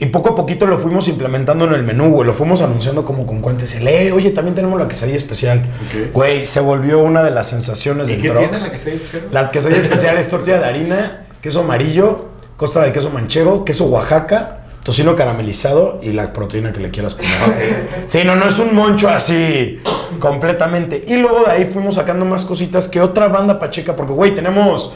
Y 0.00 0.06
poco 0.06 0.30
a 0.30 0.34
poquito 0.36 0.66
lo 0.66 0.78
fuimos 0.78 1.06
implementando 1.08 1.64
en 1.64 1.74
el 1.74 1.82
menú, 1.84 2.10
güey. 2.10 2.26
Lo 2.26 2.32
fuimos 2.32 2.60
anunciando 2.60 3.04
como 3.04 3.24
con 3.26 3.40
cuentes. 3.40 3.74
El, 3.76 3.86
"Eh, 3.88 4.10
oye, 4.12 4.30
también 4.30 4.54
tenemos 4.56 4.78
la 4.80 4.88
quesadilla 4.88 5.16
especial. 5.16 5.60
Ok. 5.60 6.12
Güey, 6.12 6.44
se 6.44 6.58
volvió 6.60 6.98
una 7.00 7.22
de 7.22 7.30
las 7.30 7.48
sensaciones 7.48 8.08
¿Y 8.10 8.16
del 8.16 8.22
qué 8.22 8.30
tiene 8.30 8.60
la 8.60 8.70
que 8.70 8.78
se 8.78 8.94
especial? 8.94 9.28
La 9.30 9.50
quesadilla 9.52 9.80
especial 9.80 10.18
es 10.18 10.28
tortilla 10.28 10.58
de 10.58 10.64
harina, 10.66 11.26
queso 11.40 11.60
amarillo, 11.60 12.30
costra 12.56 12.82
de 12.84 12.90
queso 12.92 13.10
manchego, 13.10 13.64
queso 13.64 13.86
Oaxaca, 13.86 14.57
tocino 14.88 15.14
caramelizado 15.14 15.98
y 16.00 16.12
la 16.12 16.32
proteína 16.32 16.72
que 16.72 16.80
le 16.80 16.90
quieras 16.90 17.14
poner. 17.14 17.86
Sí, 18.06 18.20
no, 18.24 18.36
no 18.36 18.46
es 18.46 18.58
un 18.58 18.74
moncho 18.74 19.10
así 19.10 19.82
completamente. 20.18 21.04
Y 21.06 21.18
luego 21.18 21.44
de 21.44 21.50
ahí 21.50 21.64
fuimos 21.66 21.96
sacando 21.96 22.24
más 22.24 22.46
cositas 22.46 22.88
que 22.88 22.98
otra 23.02 23.28
banda 23.28 23.58
pacheca, 23.58 23.94
porque 23.94 24.14
güey, 24.14 24.34
tenemos 24.34 24.92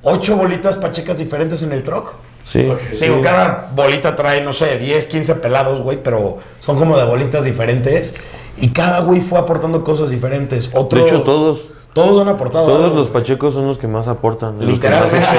ocho 0.00 0.36
bolitas 0.38 0.78
pachecas 0.78 1.18
diferentes 1.18 1.62
en 1.64 1.72
el 1.72 1.82
truck. 1.82 2.14
Sí. 2.44 2.66
Digo, 2.98 3.20
cada 3.20 3.70
bolita 3.74 4.16
trae, 4.16 4.40
no 4.40 4.54
sé, 4.54 4.78
10, 4.78 5.06
15 5.06 5.34
pelados, 5.34 5.82
güey, 5.82 6.02
pero 6.02 6.38
son 6.58 6.78
como 6.78 6.96
de 6.96 7.04
bolitas 7.04 7.44
diferentes. 7.44 8.14
Y 8.56 8.70
cada 8.70 9.00
güey 9.00 9.20
fue 9.20 9.38
aportando 9.38 9.84
cosas 9.84 10.08
diferentes. 10.08 10.70
Otro, 10.72 11.02
De 11.02 11.10
hecho, 11.10 11.24
todos, 11.24 11.66
Todos 11.96 12.20
han 12.20 12.28
aportado. 12.28 12.66
todos 12.66 12.84
algo, 12.84 12.96
los 12.96 13.08
güey. 13.10 13.22
pachecos 13.22 13.54
son 13.54 13.66
los 13.66 13.78
que 13.78 13.88
más 13.88 14.06
aportan. 14.06 14.58
Literalmente. 14.60 15.26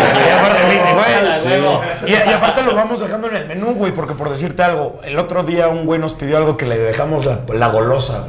Y 2.06 2.12
y, 2.12 2.34
aparte 2.34 2.62
lo 2.64 2.76
vamos 2.76 3.00
dejando 3.00 3.30
en 3.30 3.38
el 3.38 3.48
menú, 3.48 3.74
güey, 3.74 3.94
porque 3.94 4.14
por 4.14 4.30
decirte 4.30 4.64
algo, 4.64 5.00
el 5.04 5.18
otro 5.18 5.44
día 5.44 5.68
un 5.70 5.86
güey 5.86 6.00
nos 6.00 6.14
pidió 6.14 6.38
algo 6.38 6.58
que 6.58 6.66
le 6.66 6.78
dejamos 6.78 7.26
la, 7.26 7.42
la 7.54 7.68
golosa. 7.70 8.22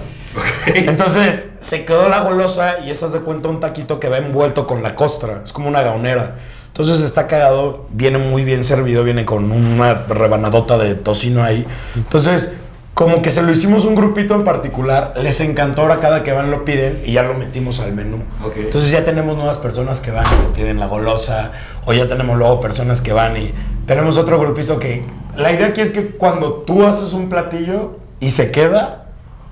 Entonces 0.66 1.48
se 1.58 1.84
quedó 1.84 2.08
la 2.08 2.20
golosa 2.20 2.80
y 2.84 2.90
esa 2.90 3.08
se 3.08 3.20
cuenta 3.20 3.48
un 3.48 3.60
taquito 3.60 3.98
que 3.98 4.08
va 4.08 4.18
envuelto 4.18 4.66
con 4.66 4.82
la 4.82 4.94
costra. 4.94 5.40
Es 5.42 5.52
como 5.52 5.68
una 5.68 5.82
gaonera. 5.82 6.36
Entonces 6.68 7.00
está 7.00 7.26
cagado, 7.26 7.86
viene 7.90 8.18
muy 8.18 8.44
bien 8.44 8.62
servido, 8.62 9.02
viene 9.02 9.24
con 9.24 9.50
una 9.50 9.94
rebanadota 9.94 10.78
de 10.78 10.94
tocino 10.94 11.42
ahí. 11.42 11.66
Entonces, 11.96 12.52
como 12.98 13.22
que 13.22 13.30
se 13.30 13.42
lo 13.42 13.52
hicimos 13.52 13.84
un 13.84 13.94
grupito 13.94 14.34
en 14.34 14.42
particular, 14.42 15.14
les 15.22 15.40
encantó 15.40 15.82
ahora 15.82 16.00
cada 16.00 16.24
que 16.24 16.32
van 16.32 16.50
lo 16.50 16.64
piden 16.64 17.00
y 17.06 17.12
ya 17.12 17.22
lo 17.22 17.34
metimos 17.34 17.78
al 17.78 17.92
menú. 17.92 18.24
Ok. 18.44 18.54
Entonces 18.56 18.90
ya 18.90 19.04
tenemos 19.04 19.36
nuevas 19.36 19.56
personas 19.56 20.00
que 20.00 20.10
van 20.10 20.26
y 20.26 20.46
te 20.46 20.60
piden 20.60 20.80
la 20.80 20.88
golosa, 20.88 21.52
o 21.84 21.92
ya 21.92 22.08
tenemos 22.08 22.36
luego 22.36 22.58
personas 22.58 23.00
que 23.00 23.12
van 23.12 23.36
y 23.36 23.54
tenemos 23.86 24.18
otro 24.18 24.40
grupito 24.40 24.80
que... 24.80 25.04
La 25.36 25.52
idea 25.52 25.68
aquí 25.68 25.80
es 25.80 25.90
que 25.90 26.06
cuando 26.08 26.54
tú 26.54 26.84
haces 26.84 27.12
un 27.12 27.28
platillo 27.28 28.00
y 28.18 28.32
se 28.32 28.50
queda, 28.50 29.06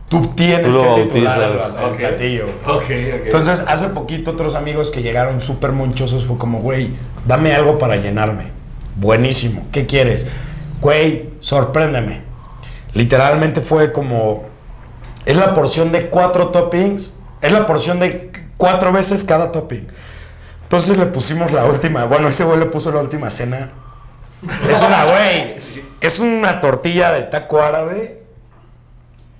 tú 0.09 0.27
tienes 0.35 0.77
que 0.77 1.03
titular 1.05 1.41
el, 1.41 1.53
el 1.53 1.85
Ok. 1.85 1.97
platillo. 1.99 2.47
Ok, 2.67 2.83
ok. 2.83 3.27
Entonces, 3.27 3.63
hace 3.69 3.91
poquito 3.91 4.33
otros 4.33 4.57
amigos 4.57 4.91
que 4.91 5.03
llegaron 5.03 5.41
súper 5.41 5.71
monchosos 5.71 6.27
fue 6.27 6.37
como, 6.37 6.59
güey, 6.59 6.91
dame 7.25 7.53
algo 7.55 7.79
para 7.79 7.95
llenarme. 7.95 8.51
Buenísimo. 8.97 9.69
¿Qué 9.71 9.87
quieres? 9.87 10.27
Güey, 10.81 11.29
sorpréndeme. 11.39 12.27
Literalmente 12.97 13.61
fue 13.61 13.93
como... 13.93 14.47
Es 15.27 15.37
la 15.37 15.53
porción 15.53 15.93
de 15.93 16.09
cuatro 16.09 16.49
toppings. 16.49 17.19
Es 17.43 17.53
la 17.53 17.67
porción 17.67 18.01
de 18.01 18.33
cuatro 18.57 18.91
veces 18.91 19.23
cada 19.23 19.53
topping. 19.53 19.87
Entonces 20.63 20.97
le 20.97 21.05
pusimos 21.05 21.53
la 21.53 21.67
última. 21.67 22.07
Bueno, 22.07 22.29
ese 22.29 22.45
güey 22.45 22.59
le 22.59 22.65
puso 22.65 22.91
la 22.91 23.01
última 23.01 23.31
cena. 23.31 23.71
Es 24.67 24.81
una, 24.81 25.05
güey. 25.05 25.57
Es 26.01 26.21
una 26.21 26.59
tortilla 26.61 27.13
de 27.13 27.25
taco 27.25 27.61
árabe. 27.61 28.23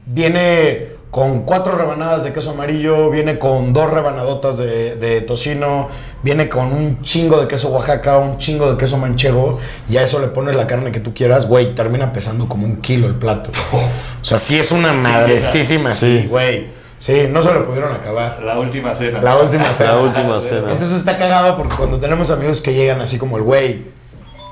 Viene 0.05 0.89
con 1.11 1.45
cuatro 1.45 1.77
rebanadas 1.77 2.25
de 2.25 2.33
queso 2.33 2.51
amarillo, 2.51 3.09
viene 3.11 3.39
con 3.39 3.73
dos 3.73 3.91
rebanadotas 3.91 4.59
de, 4.59 4.97
de 4.97 5.21
tocino, 5.23 5.89
viene 6.23 6.49
con 6.49 6.73
un 6.73 7.01
chingo 7.03 7.41
de 7.41 7.49
queso 7.49 7.69
Oaxaca, 7.71 8.19
un 8.19 8.37
chingo 8.39 8.71
de 8.71 8.77
queso 8.77 8.99
manchego, 8.99 9.59
y 9.89 9.97
a 9.97 10.03
eso 10.03 10.19
le 10.21 10.27
pones 10.29 10.57
la 10.57 10.67
carne 10.67 10.93
que 10.93 11.01
tú 11.01 11.15
quieras, 11.15 11.47
güey, 11.47 11.75
termina 11.75 12.13
pesando 12.13 12.49
como 12.49 12.67
un 12.67 12.77
kilo 12.83 13.07
el 13.07 13.15
plato. 13.15 13.51
O 14.21 14.29
sea, 14.29 14.39
sí 14.39 14.59
es 14.59 14.73
una 14.73 14.93
madrecísima, 14.93 15.95
sí, 15.95 16.23
Sí. 16.23 16.27
güey. 16.29 16.67
Sí, 16.99 17.29
no 17.31 17.43
se 17.43 17.53
lo 17.53 17.65
pudieron 17.67 17.93
acabar. 17.93 18.43
La 18.43 18.59
última 18.59 18.93
cena. 18.95 19.21
La 19.23 19.37
última 19.37 19.73
cena. 19.73 19.93
La 19.93 19.99
última 20.01 20.41
cena. 20.41 20.73
Entonces 20.73 20.99
está 20.99 21.17
cagado 21.17 21.57
porque 21.57 21.77
cuando 21.77 21.99
tenemos 22.01 22.31
amigos 22.31 22.61
que 22.61 22.73
llegan 22.75 23.01
así 23.01 23.19
como 23.19 23.37
el 23.37 23.43
güey, 23.45 23.85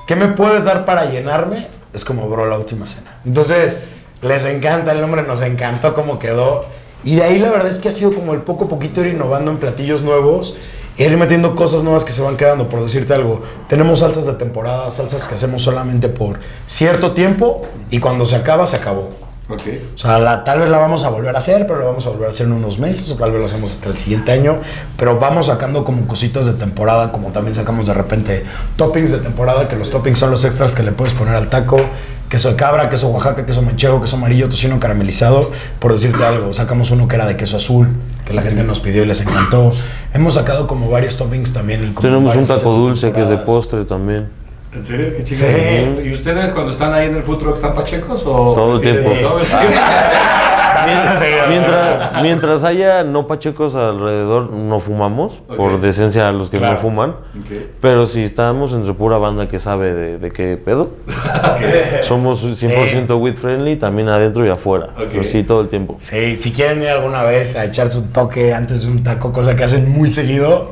¿qué 0.07 0.15
me 0.15 0.27
puedes 0.29 0.63
dar 0.63 0.85
para 0.85 1.05
llenarme? 1.05 1.67
Es 1.91 2.05
como, 2.05 2.29
bro, 2.29 2.45
la 2.45 2.57
última 2.57 2.85
cena. 2.85 3.17
Entonces, 3.25 3.79
les 4.27 4.45
encanta 4.45 4.91
el 4.91 5.01
nombre, 5.01 5.23
nos 5.23 5.41
encantó 5.41 5.93
cómo 5.93 6.19
quedó. 6.19 6.61
Y 7.03 7.15
de 7.15 7.23
ahí 7.23 7.39
la 7.39 7.51
verdad 7.51 7.67
es 7.67 7.77
que 7.79 7.89
ha 7.89 7.91
sido 7.91 8.13
como 8.13 8.33
el 8.33 8.41
poco 8.41 8.65
a 8.65 8.67
poquito 8.67 9.01
ir 9.01 9.07
innovando 9.13 9.51
en 9.51 9.57
platillos 9.57 10.01
nuevos, 10.01 10.55
e 10.97 11.03
ir 11.05 11.17
metiendo 11.17 11.55
cosas 11.55 11.83
nuevas 11.83 12.05
que 12.05 12.11
se 12.13 12.21
van 12.21 12.37
quedando, 12.37 12.69
por 12.69 12.81
decirte 12.81 13.13
algo. 13.13 13.41
Tenemos 13.67 13.99
salsas 13.99 14.25
de 14.25 14.33
temporada, 14.33 14.89
salsas 14.89 15.27
que 15.27 15.35
hacemos 15.35 15.61
solamente 15.61 16.07
por 16.07 16.39
cierto 16.65 17.11
tiempo 17.11 17.61
y 17.91 17.99
cuando 17.99 18.25
se 18.25 18.35
acaba, 18.37 18.65
se 18.65 18.77
acabó. 18.77 19.09
Ok. 19.47 19.61
O 19.93 19.97
sea, 19.97 20.17
la- 20.17 20.43
tal 20.43 20.61
vez 20.61 20.69
la 20.69 20.79
vamos 20.79 21.03
a 21.03 21.09
volver 21.09 21.35
a 21.35 21.37
hacer, 21.37 21.67
pero 21.67 21.77
la 21.79 21.85
vamos 21.85 22.03
a 22.07 22.09
volver 22.09 22.25
a 22.25 22.29
hacer 22.29 22.47
en 22.47 22.53
unos 22.53 22.79
meses, 22.79 23.11
o 23.11 23.15
tal 23.17 23.29
vez 23.31 23.39
lo 23.39 23.45
hacemos 23.45 23.73
hasta 23.73 23.89
el 23.89 23.99
siguiente 23.99 24.31
año. 24.31 24.57
Pero 24.97 25.19
vamos 25.19 25.45
sacando 25.47 25.83
como 25.83 26.07
cositas 26.07 26.47
de 26.47 26.53
temporada, 26.53 27.11
como 27.11 27.31
también 27.31 27.53
sacamos 27.53 27.85
de 27.85 27.93
repente 27.93 28.43
toppings 28.75 29.11
de 29.11 29.19
temporada, 29.19 29.67
que 29.67 29.75
los 29.75 29.91
toppings 29.91 30.17
son 30.17 30.31
los 30.31 30.43
extras 30.45 30.73
que 30.73 30.81
le 30.81 30.93
puedes 30.93 31.13
poner 31.13 31.35
al 31.35 31.49
taco. 31.49 31.77
Queso 32.29 32.49
de 32.49 32.55
cabra, 32.55 32.89
queso 32.89 33.07
Oaxaca, 33.09 33.45
queso 33.45 33.61
manchego, 33.61 34.01
queso 34.01 34.15
amarillo, 34.15 34.49
tocino 34.49 34.79
caramelizado. 34.79 35.51
Por 35.79 35.93
decirte 35.93 36.23
algo, 36.25 36.53
sacamos 36.53 36.89
uno 36.91 37.07
que 37.07 37.15
era 37.15 37.27
de 37.27 37.37
queso 37.37 37.57
azul, 37.57 37.89
que 38.25 38.33
la 38.33 38.41
gente 38.41 38.63
nos 38.63 38.79
pidió 38.79 39.03
y 39.03 39.05
les 39.05 39.21
encantó. 39.21 39.71
Hemos 40.13 40.33
sacado 40.33 40.65
como 40.65 40.89
varios 40.89 41.17
toppings 41.17 41.53
también. 41.53 41.83
y 41.83 41.87
como 41.93 42.01
Tenemos 42.01 42.35
un 42.35 42.47
taco 42.47 42.71
dulce 42.73 43.11
que 43.11 43.21
es 43.21 43.29
de 43.29 43.37
postre 43.37 43.85
también. 43.85 44.27
¿En 44.73 44.85
serio? 44.85 45.13
Qué 45.15 45.25
Sí. 45.25 45.45
¿Y 46.03 46.13
ustedes 46.13 46.49
cuando 46.51 46.71
están 46.71 46.93
ahí 46.93 47.07
en 47.07 47.15
el 47.15 47.23
food 47.23 47.37
truck 47.37 47.55
están 47.55 47.73
pachecos 47.73 48.23
o...? 48.25 48.53
Todo 48.53 48.75
el 48.75 48.81
tiempo. 48.81 49.11
Todo 49.21 49.39
el 49.39 49.47
tiempo. 49.47 49.67
Mientras, 51.49 52.21
mientras 52.21 52.63
haya 52.63 53.03
no 53.03 53.27
pachecos 53.27 53.75
alrededor, 53.75 54.51
no 54.51 54.79
fumamos, 54.79 55.41
por 55.55 55.79
decencia 55.81 56.27
a 56.27 56.31
los 56.31 56.49
que 56.49 56.57
Claro. 56.57 56.75
no 56.75 56.79
fuman. 56.79 57.15
Pero 57.81 58.05
si 58.05 58.23
estamos 58.23 58.73
entre 58.73 58.93
pura 58.93 59.17
banda 59.17 59.47
que 59.47 59.59
sabe 59.59 59.93
de, 59.93 60.17
de 60.19 60.31
qué 60.31 60.57
pedo, 60.57 60.91
somos 62.01 62.43
100% 62.43 63.19
weed 63.19 63.35
friendly, 63.35 63.75
también 63.75 64.09
adentro 64.09 64.45
y 64.45 64.49
afuera. 64.49 64.89
Sí, 65.23 65.43
todo 65.43 65.61
el 65.61 65.69
tiempo. 65.69 65.97
Sí, 65.99 66.35
si 66.35 66.51
quieren 66.51 66.81
ir 66.81 66.89
alguna 66.89 67.23
vez 67.23 67.55
a 67.55 67.65
echarse 67.65 67.97
un 67.99 68.11
toque 68.11 68.53
antes 68.53 68.83
de 68.85 68.91
un 68.91 69.03
taco, 69.03 69.31
cosa 69.31 69.55
que 69.55 69.63
hacen 69.63 69.91
muy 69.91 70.07
seguido, 70.07 70.71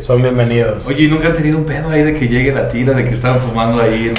son 0.00 0.22
bienvenidos. 0.22 0.86
Oye, 0.86 1.04
¿y 1.04 1.08
nunca 1.08 1.28
han 1.28 1.34
tenido 1.34 1.58
un 1.58 1.64
pedo 1.64 1.88
ahí 1.90 2.02
de 2.02 2.14
que 2.14 2.28
llegue 2.28 2.52
la 2.52 2.68
tira, 2.68 2.92
de 2.94 3.04
que 3.04 3.14
están 3.14 3.38
fumando 3.40 3.82
ahí? 3.82 4.08
En... 4.08 4.12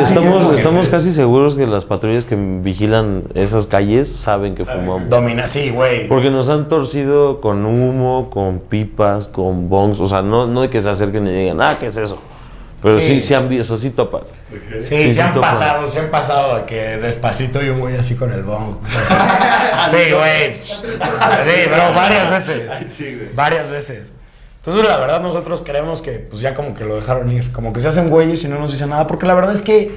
Es- 0.00 0.08
estamos 0.08 0.42
sí, 0.42 0.48
estamos 0.56 0.84
sí. 0.86 0.90
casi 0.90 1.12
seguros 1.12 1.56
que 1.56 1.66
las 1.66 1.84
patrullas 1.84 2.24
que 2.24 2.36
vigilan 2.36 3.24
esas 3.34 3.66
calles 3.66 4.08
saben 4.08 4.54
que 4.54 4.64
fumamos. 4.64 4.89
Domina, 4.98 5.46
sí, 5.46 5.70
güey. 5.70 6.08
Porque 6.08 6.30
nos 6.30 6.48
han 6.48 6.68
torcido 6.68 7.40
con 7.40 7.64
humo, 7.64 8.28
con 8.30 8.58
pipas, 8.60 9.26
con 9.26 9.68
bongs. 9.68 10.00
O 10.00 10.08
sea, 10.08 10.22
no, 10.22 10.46
no 10.46 10.62
de 10.62 10.70
que 10.70 10.80
se 10.80 10.90
acerquen 10.90 11.26
y 11.28 11.32
digan, 11.32 11.60
ah, 11.60 11.76
¿qué 11.78 11.86
es 11.86 11.96
eso? 11.96 12.18
Pero 12.82 12.98
Sí. 12.98 13.06
sí, 13.08 13.20
sí 13.20 13.34
han 13.34 13.48
visto, 13.48 13.76
sí 13.76 13.90
topan. 13.90 14.22
Sí, 14.50 14.80
Sí, 14.80 15.02
se 15.02 15.10
sí 15.12 15.20
han 15.20 15.34
pasado, 15.34 15.86
se 15.88 16.00
han 16.00 16.10
pasado 16.10 16.56
de 16.56 16.64
que 16.64 16.96
despacito 16.96 17.62
y 17.62 17.68
un 17.68 17.78
güey 17.80 17.96
así 17.96 18.16
con 18.16 18.32
el 18.32 18.42
bong. 18.42 18.76
O 18.82 18.86
sea, 18.88 19.88
sí, 19.90 19.96
Sí, 19.96 20.12
güey. 20.12 20.54
Sí, 20.54 21.68
pero 21.68 21.94
varias 21.94 22.30
veces. 22.30 22.72
Sí, 22.90 23.14
güey. 23.16 23.34
Varias 23.34 23.70
veces. 23.70 24.14
Entonces, 24.56 24.84
la 24.84 24.96
verdad, 24.98 25.20
nosotros 25.20 25.62
creemos 25.64 26.02
que 26.02 26.12
pues 26.18 26.40
ya 26.42 26.54
como 26.54 26.74
que 26.74 26.84
lo 26.84 26.96
dejaron 26.96 27.30
ir. 27.30 27.52
Como 27.52 27.72
que 27.72 27.80
se 27.80 27.88
hacen 27.88 28.08
güeyes 28.10 28.44
y 28.44 28.48
no 28.48 28.58
nos 28.58 28.70
dicen 28.72 28.90
nada. 28.90 29.06
Porque 29.06 29.26
la 29.26 29.34
verdad 29.34 29.52
es 29.54 29.62
que 29.62 29.94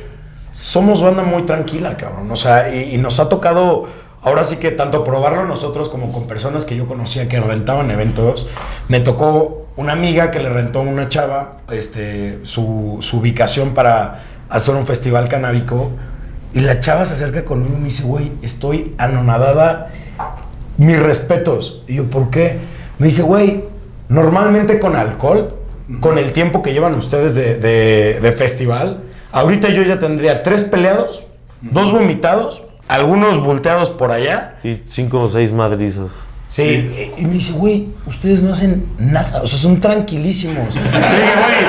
somos 0.52 1.02
banda 1.02 1.24
muy 1.24 1.44
tranquila, 1.44 1.98
cabrón. 1.98 2.30
O 2.32 2.36
sea, 2.36 2.74
y, 2.74 2.96
y 2.96 2.98
nos 2.98 3.20
ha 3.20 3.28
tocado, 3.30 3.88
ahora 4.24 4.44
sí 4.44 4.58
que 4.58 4.72
tanto 4.72 5.04
probarlo 5.04 5.46
nosotros 5.46 5.90
como 5.90 6.12
con 6.12 6.28
personas 6.28 6.66
que 6.66 6.76
yo 6.76 6.86
conocía 6.86 7.28
que 7.28 7.40
rentaban 7.40 7.92
eventos. 7.92 8.48
Me 8.88 9.00
tocó 9.00 9.68
una 9.76 9.94
amiga 9.94 10.32
que 10.32 10.40
le 10.40 10.50
rentó 10.50 10.80
a 10.80 10.84
una 10.84 11.10
chava 11.10 11.58
este, 11.72 12.40
su, 12.44 12.98
su 13.02 13.18
ubicación 13.20 13.72
para 13.74 14.22
hacer 14.50 14.76
un 14.76 14.86
festival 14.86 15.28
canábico. 15.30 15.92
Y 16.54 16.60
la 16.62 16.80
chava 16.80 17.06
se 17.06 17.14
acerca 17.16 17.44
conmigo 17.46 17.76
y 17.76 17.80
me 17.80 17.86
dice, 17.86 18.04
güey, 18.04 18.32
estoy 18.44 18.94
anonadada. 18.98 19.92
Mis 20.78 21.00
respetos. 21.00 21.84
Y 21.88 21.96
yo, 21.96 22.10
¿por 22.10 22.30
qué? 22.30 22.58
Me 23.00 23.08
dice, 23.08 23.22
güey, 23.24 23.64
normalmente 24.10 24.80
con 24.80 24.96
alcohol, 24.96 25.54
con 26.00 26.18
el 26.18 26.32
tiempo 26.34 26.62
que 26.62 26.74
llevan 26.74 26.96
ustedes 26.96 27.36
de, 27.36 27.56
de- 27.58 28.20
de 28.22 28.32
festival, 28.32 29.04
ahorita 29.32 29.70
yo 29.70 29.84
ya 29.84 30.00
tendría 30.00 30.44
tres 30.44 30.64
peleados, 30.64 31.26
dos 31.62 31.92
vomitados, 31.92 32.64
algunos 32.94 33.44
volteados 33.44 33.90
por 33.90 34.12
allá. 34.12 34.56
Y 34.64 34.82
cinco 34.86 35.22
o 35.22 35.28
seis 35.28 35.52
madrizas. 35.52 36.12
Sí, 36.48 37.12
y 37.18 37.26
me 37.26 37.34
dice, 37.34 37.54
güey, 37.54 37.90
ustedes 38.06 38.44
no 38.44 38.52
hacen 38.52 38.86
nada, 39.00 39.42
o 39.42 39.48
sea, 39.48 39.58
son 39.58 39.82
tranquilísimos. 39.82 40.76
Le 40.76 40.82
dije, 40.82 40.92
güey, 40.92 41.66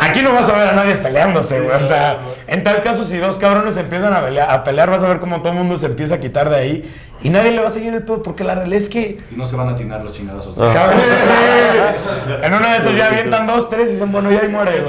aquí 0.00 0.22
no 0.22 0.32
vas 0.32 0.48
a 0.48 0.56
ver 0.56 0.68
a 0.68 0.72
nadie 0.74 0.94
peleándose, 0.94 1.60
güey. 1.60 1.74
O 1.74 1.84
sea, 1.84 2.20
en 2.46 2.62
tal 2.62 2.80
caso, 2.82 3.02
si 3.02 3.16
dos 3.16 3.36
cabrones 3.38 3.76
empiezan 3.76 4.12
a 4.14 4.22
pelear, 4.22 4.48
a 4.48 4.62
pelear, 4.62 4.88
vas 4.90 5.02
a 5.02 5.08
ver 5.08 5.18
cómo 5.18 5.38
todo 5.40 5.54
el 5.54 5.58
mundo 5.58 5.76
se 5.76 5.86
empieza 5.86 6.14
a 6.14 6.20
quitar 6.20 6.50
de 6.50 6.56
ahí 6.56 6.94
y 7.20 7.30
nadie 7.30 7.50
le 7.50 7.60
va 7.60 7.66
a 7.66 7.70
seguir 7.70 7.92
el 7.92 8.04
pedo, 8.04 8.22
porque 8.22 8.44
la 8.44 8.54
realidad 8.54 8.78
es 8.78 8.88
que. 8.88 9.18
Y 9.28 9.34
no 9.36 9.44
se 9.44 9.56
van 9.56 9.70
a 9.70 9.72
atinar 9.72 10.04
los 10.04 10.12
chingadazos. 10.12 10.54
Cabrón, 10.54 11.00
en 12.44 12.54
una 12.54 12.74
de 12.74 12.78
esas 12.78 12.96
ya 12.96 13.06
avientan 13.08 13.44
dos, 13.44 13.68
tres 13.68 13.88
y 13.88 13.92
dicen, 13.94 14.12
bueno, 14.12 14.30
ya 14.30 14.42
ahí 14.42 14.48
mueres. 14.48 14.84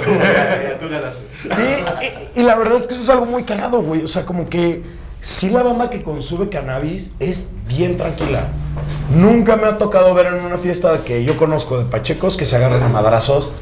Sí, 1.42 1.84
y, 2.36 2.42
y 2.42 2.44
la 2.44 2.56
verdad 2.56 2.78
es 2.78 2.86
que 2.86 2.94
eso 2.94 3.02
es 3.02 3.10
algo 3.10 3.26
muy 3.26 3.46
cagado, 3.46 3.82
güey. 3.82 4.04
O 4.04 4.08
sea, 4.08 4.26
como 4.26 4.48
que 4.48 4.84
sí 5.22 5.50
la 5.50 5.64
banda 5.64 5.90
que 5.90 6.04
consume 6.04 6.50
cannabis 6.50 7.14
es 7.20 7.50
bien 7.68 7.98
tranquila. 7.98 8.48
Nunca 9.14 9.56
me 9.56 9.68
ha 9.68 9.78
tocado 9.78 10.14
ver 10.14 10.28
en 10.28 10.46
una 10.46 10.58
fiesta 10.58 11.04
que 11.04 11.24
yo 11.24 11.38
conozco 11.38 11.78
de 11.78 11.86
pachecos 11.86 12.38
que 12.38 12.46
se 12.46 12.56
agarran 12.56 12.84
a 12.84 12.90
madrazos. 12.90 13.54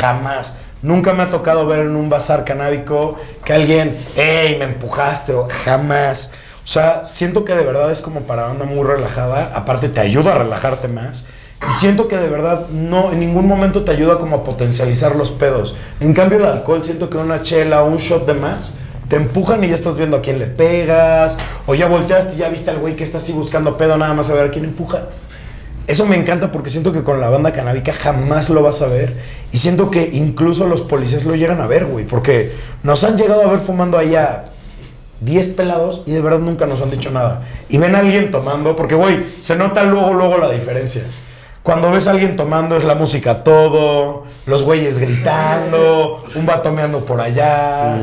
Jamás. 0.00 0.56
Nunca 0.80 1.12
me 1.12 1.24
ha 1.24 1.30
tocado 1.30 1.66
ver 1.66 1.80
en 1.80 1.96
un 1.96 2.08
bazar 2.08 2.44
canábico 2.44 3.16
que 3.44 3.52
alguien, 3.52 3.98
hey, 4.14 4.56
me 4.58 4.66
empujaste 4.66 5.32
o 5.32 5.48
jamás. 5.64 6.30
O 6.62 6.66
sea, 6.66 7.04
siento 7.04 7.44
que 7.44 7.54
de 7.54 7.64
verdad 7.64 7.90
es 7.90 8.00
como 8.00 8.20
para 8.22 8.44
banda 8.44 8.64
muy 8.64 8.84
relajada. 8.84 9.52
Aparte 9.54 9.88
te 9.88 10.00
ayuda 10.00 10.34
a 10.34 10.38
relajarte 10.38 10.86
más. 10.86 11.26
Y 11.68 11.72
siento 11.72 12.06
que 12.06 12.16
de 12.16 12.28
verdad 12.28 12.68
no, 12.68 13.10
en 13.10 13.18
ningún 13.18 13.48
momento 13.48 13.84
te 13.84 13.90
ayuda 13.90 14.18
como 14.18 14.36
a 14.36 14.44
potencializar 14.44 15.16
los 15.16 15.32
pedos. 15.32 15.76
En 15.98 16.14
cambio 16.14 16.38
el 16.38 16.46
alcohol 16.46 16.84
siento 16.84 17.10
que 17.10 17.16
una 17.16 17.42
chela 17.42 17.82
o 17.82 17.88
un 17.88 17.96
shot 17.96 18.26
de 18.26 18.34
más 18.34 18.74
te 19.08 19.16
empujan 19.16 19.64
y 19.64 19.68
ya 19.68 19.74
estás 19.74 19.96
viendo 19.96 20.18
a 20.18 20.22
quién 20.22 20.38
le 20.38 20.46
pegas. 20.46 21.38
O 21.66 21.74
ya 21.74 21.88
volteaste 21.88 22.36
y 22.36 22.38
ya 22.38 22.48
viste 22.48 22.70
al 22.70 22.78
güey 22.78 22.96
que 22.96 23.04
está 23.04 23.18
así 23.18 23.32
buscando 23.32 23.76
pedo 23.76 23.96
nada 23.98 24.14
más 24.14 24.30
a 24.30 24.34
ver 24.34 24.46
a 24.46 24.50
quién 24.50 24.64
empuja. 24.64 25.08
Eso 25.86 26.04
me 26.04 26.16
encanta 26.16 26.52
porque 26.52 26.68
siento 26.68 26.92
que 26.92 27.02
con 27.02 27.18
la 27.18 27.30
banda 27.30 27.52
canábica 27.52 27.94
jamás 27.94 28.50
lo 28.50 28.62
vas 28.62 28.82
a 28.82 28.88
ver. 28.88 29.16
Y 29.52 29.58
siento 29.58 29.90
que 29.90 30.10
incluso 30.12 30.66
los 30.66 30.82
policías 30.82 31.24
lo 31.24 31.34
llegan 31.34 31.62
a 31.62 31.66
ver, 31.66 31.86
güey. 31.86 32.04
Porque 32.04 32.52
nos 32.82 33.04
han 33.04 33.16
llegado 33.16 33.42
a 33.42 33.46
ver 33.50 33.60
fumando 33.60 33.96
allá 33.96 34.44
10 35.20 35.48
pelados 35.50 36.02
y 36.06 36.12
de 36.12 36.20
verdad 36.20 36.40
nunca 36.40 36.66
nos 36.66 36.82
han 36.82 36.90
dicho 36.90 37.10
nada. 37.10 37.42
Y 37.70 37.78
ven 37.78 37.94
a 37.94 38.00
alguien 38.00 38.30
tomando, 38.30 38.76
porque, 38.76 38.94
güey, 38.94 39.24
se 39.40 39.56
nota 39.56 39.82
luego, 39.82 40.12
luego 40.12 40.36
la 40.36 40.50
diferencia. 40.50 41.02
Cuando 41.68 41.92
ves 41.92 42.06
a 42.06 42.12
alguien 42.12 42.34
tomando 42.34 42.78
es 42.78 42.84
la 42.84 42.94
música 42.94 43.44
todo, 43.44 44.24
los 44.46 44.62
güeyes 44.62 44.98
gritando, 44.98 46.24
un 46.34 46.46
vato 46.46 46.72
meando 46.72 47.04
por 47.04 47.20
allá. 47.20 47.94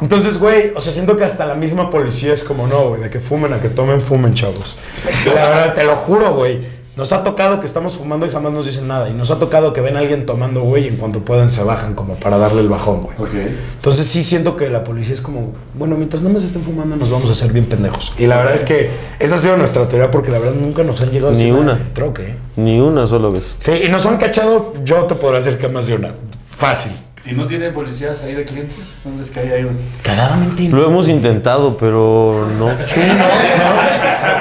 Entonces, 0.00 0.40
güey, 0.40 0.72
o 0.74 0.80
sea, 0.80 0.92
siento 0.92 1.16
que 1.16 1.22
hasta 1.22 1.46
la 1.46 1.54
misma 1.54 1.88
policía 1.88 2.34
es 2.34 2.42
como, 2.42 2.66
no, 2.66 2.88
güey, 2.88 3.02
de 3.02 3.08
que 3.08 3.20
fumen 3.20 3.52
a 3.52 3.60
que 3.60 3.68
tomen, 3.68 4.00
fumen, 4.00 4.34
chavos. 4.34 4.76
La 5.24 5.34
verdad, 5.34 5.74
te 5.74 5.84
lo 5.84 5.94
juro, 5.94 6.34
güey. 6.34 6.60
Nos 6.96 7.12
ha 7.12 7.22
tocado 7.22 7.60
que 7.60 7.66
estamos 7.66 7.94
fumando 7.98 8.24
y 8.24 8.30
jamás 8.30 8.52
nos 8.52 8.64
dicen 8.64 8.88
nada. 8.88 9.10
Y 9.10 9.12
nos 9.12 9.30
ha 9.30 9.38
tocado 9.38 9.74
que 9.74 9.82
ven 9.82 9.96
a 9.96 9.98
alguien 9.98 10.24
tomando, 10.24 10.62
güey, 10.62 10.84
y 10.84 10.88
en 10.88 10.96
cuanto 10.96 11.20
pueden 11.20 11.50
se 11.50 11.62
bajan 11.62 11.94
como 11.94 12.14
para 12.14 12.38
darle 12.38 12.62
el 12.62 12.70
bajón, 12.70 13.02
güey. 13.02 13.16
Ok. 13.18 13.34
Entonces 13.74 14.06
sí 14.06 14.24
siento 14.24 14.56
que 14.56 14.70
la 14.70 14.82
policía 14.82 15.12
es 15.12 15.20
como, 15.20 15.52
bueno, 15.74 15.96
mientras 15.96 16.22
no 16.22 16.30
nos 16.30 16.42
estén 16.42 16.62
fumando 16.62 16.96
nos 16.96 17.10
vamos 17.10 17.28
a 17.28 17.32
hacer 17.32 17.52
bien 17.52 17.66
pendejos. 17.66 18.14
Y 18.16 18.26
la 18.26 18.38
verdad 18.38 18.54
es 18.54 18.62
que 18.62 18.88
esa 19.18 19.34
ha 19.34 19.38
sido 19.38 19.58
nuestra 19.58 19.86
teoría 19.86 20.10
porque 20.10 20.30
la 20.30 20.38
verdad 20.38 20.54
nunca 20.58 20.82
nos 20.84 20.98
han 21.02 21.10
llegado 21.10 21.32
a 21.32 21.36
Ni 21.36 21.50
una. 21.50 21.78
troque. 21.92 22.22
¿eh? 22.30 22.36
Ni 22.56 22.80
una 22.80 23.06
sola 23.06 23.28
vez. 23.28 23.54
Sí, 23.58 23.72
y 23.84 23.88
nos 23.90 24.06
han 24.06 24.16
cachado, 24.16 24.72
yo 24.82 25.04
te 25.04 25.14
podré 25.16 25.36
decir 25.36 25.58
que 25.58 25.68
más 25.68 25.86
de 25.86 25.96
una. 25.96 26.14
Fácil. 26.48 26.92
¿Y 27.26 27.32
no 27.32 27.46
tienen 27.46 27.74
policías 27.74 28.22
ahí 28.22 28.34
de 28.34 28.44
clientes? 28.44 28.76
¿Dónde 29.04 29.24
es 29.24 29.30
que 29.30 29.40
hay 29.40 29.48
ahí? 29.50 29.66
Cagadamente. 30.02 30.68
Lo 30.68 30.86
hemos 30.86 31.08
intentado, 31.08 31.76
pero 31.76 32.48
no. 32.58 32.68
Sí, 32.86 33.00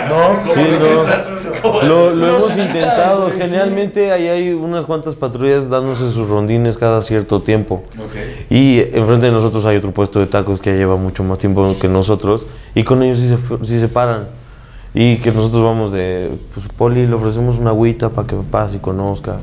No, 0.07 0.39
Sí, 0.53 0.61
no. 0.79 1.34
Lo, 1.83 2.13
lo 2.13 2.27
hemos 2.27 2.57
intentado. 2.57 3.29
Generalmente 3.31 4.11
ahí 4.11 4.27
hay 4.27 4.53
unas 4.53 4.85
cuantas 4.85 5.15
patrullas 5.15 5.69
dándose 5.69 6.09
sus 6.09 6.27
rondines 6.27 6.77
cada 6.77 7.01
cierto 7.01 7.41
tiempo. 7.41 7.83
Ok. 7.97 8.51
Y 8.51 8.79
enfrente 8.79 9.27
de 9.27 9.31
nosotros 9.31 9.65
hay 9.65 9.77
otro 9.77 9.91
puesto 9.91 10.19
de 10.19 10.27
tacos 10.27 10.61
que 10.61 10.75
lleva 10.75 10.95
mucho 10.95 11.23
más 11.23 11.37
tiempo 11.37 11.75
que 11.79 11.87
nosotros. 11.87 12.45
Y 12.73 12.83
con 12.83 13.03
ellos 13.03 13.19
sí 13.19 13.29
se, 13.29 13.37
sí 13.65 13.79
se 13.79 13.87
paran. 13.87 14.27
Y 14.93 15.17
que 15.17 15.31
nosotros 15.31 15.61
vamos 15.61 15.91
de, 15.91 16.31
pues, 16.53 16.65
Poli, 16.77 17.05
le 17.05 17.13
ofrecemos 17.15 17.59
una 17.59 17.71
agüita 17.71 18.09
para 18.09 18.27
que 18.27 18.35
pase 18.49 18.77
y 18.77 18.79
conozca. 18.79 19.37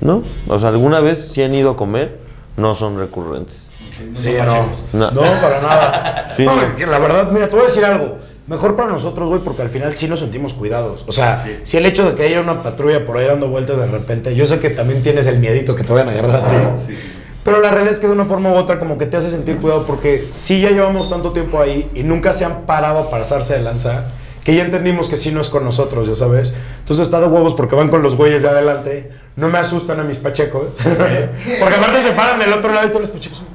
¿No? 0.00 0.22
O 0.48 0.58
sea, 0.58 0.68
alguna 0.68 1.00
vez 1.00 1.28
sí 1.28 1.42
han 1.42 1.54
ido 1.54 1.70
a 1.70 1.76
comer, 1.76 2.18
no 2.58 2.74
son 2.74 2.98
recurrentes. 2.98 3.70
Sí, 4.12 4.34
no. 4.44 4.66
No. 4.92 5.10
No, 5.10 5.20
para 5.40 5.60
nada. 5.62 6.10
Sí, 6.34 6.44
no, 6.44 6.90
la 6.90 6.98
verdad, 6.98 7.30
mira, 7.30 7.46
te 7.46 7.52
voy 7.52 7.62
a 7.62 7.66
decir 7.66 7.84
algo. 7.84 8.18
Mejor 8.46 8.76
para 8.76 8.90
nosotros, 8.90 9.28
güey, 9.28 9.40
porque 9.40 9.62
al 9.62 9.70
final 9.70 9.94
sí 9.96 10.06
nos 10.06 10.20
sentimos 10.20 10.52
cuidados. 10.52 11.04
O 11.06 11.12
sea, 11.12 11.46
si 11.62 11.78
el 11.78 11.86
hecho 11.86 12.08
de 12.08 12.14
que 12.14 12.24
haya 12.24 12.40
una 12.40 12.62
patrulla 12.62 13.06
por 13.06 13.16
ahí 13.16 13.26
dando 13.26 13.48
vueltas 13.48 13.78
de 13.78 13.86
repente, 13.86 14.34
yo 14.34 14.44
sé 14.44 14.58
que 14.58 14.68
también 14.68 15.02
tienes 15.02 15.26
el 15.26 15.38
miedito 15.38 15.74
que 15.74 15.82
te 15.82 15.92
vayan 15.92 16.10
a 16.10 16.12
agarrar 16.12 16.44
a 16.44 16.48
ti. 16.48 16.94
Pero 17.42 17.60
la 17.60 17.70
realidad 17.70 17.94
es 17.94 18.00
que 18.00 18.06
de 18.06 18.12
una 18.12 18.26
forma 18.26 18.50
u 18.50 18.54
otra 18.54 18.78
como 18.78 18.98
que 18.98 19.06
te 19.06 19.16
hace 19.16 19.30
sentir 19.30 19.56
cuidado 19.58 19.84
porque 19.86 20.26
sí 20.28 20.60
ya 20.60 20.70
llevamos 20.70 21.10
tanto 21.10 21.32
tiempo 21.32 21.60
ahí 21.60 21.90
y 21.94 22.02
nunca 22.02 22.32
se 22.32 22.44
han 22.44 22.62
parado 22.62 23.00
a 23.00 23.10
pasarse 23.10 23.54
de 23.54 23.60
lanza 23.60 24.04
que 24.44 24.54
ya 24.54 24.62
entendimos 24.62 25.08
que 25.08 25.16
sí 25.16 25.30
no 25.30 25.40
es 25.40 25.48
con 25.48 25.64
nosotros, 25.64 26.06
ya 26.06 26.14
sabes. 26.14 26.54
Entonces 26.80 27.06
está 27.06 27.20
de 27.20 27.26
huevos 27.26 27.54
porque 27.54 27.74
van 27.74 27.88
con 27.88 28.02
los 28.02 28.14
güeyes 28.14 28.42
de 28.42 28.48
adelante. 28.50 29.10
No 29.36 29.48
me 29.48 29.58
asustan 29.58 30.00
a 30.00 30.04
mis 30.04 30.18
pachecos. 30.18 30.74
porque 30.84 31.74
aparte 31.74 32.02
se 32.02 32.10
paran 32.12 32.38
del 32.38 32.52
otro 32.52 32.72
lado 32.72 32.86
y 32.86 32.90
todos 32.90 33.02
los 33.02 33.10
pachecos 33.10 33.38
son... 33.38 33.53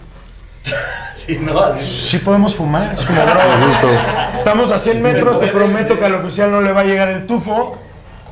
Sí, 1.15 1.37
no. 1.41 1.77
Sí 1.77 2.19
podemos 2.19 2.55
fumar, 2.55 2.93
es 2.93 3.03
como, 3.03 3.21
bro, 3.21 3.89
estamos 4.31 4.71
a 4.71 4.79
100 4.79 5.01
metros, 5.01 5.39
te 5.39 5.47
prometo 5.47 5.99
que 5.99 6.05
al 6.05 6.15
oficial 6.15 6.49
no 6.49 6.61
le 6.61 6.71
va 6.71 6.81
a 6.81 6.83
llegar 6.85 7.09
el 7.09 7.25
tufo, 7.25 7.77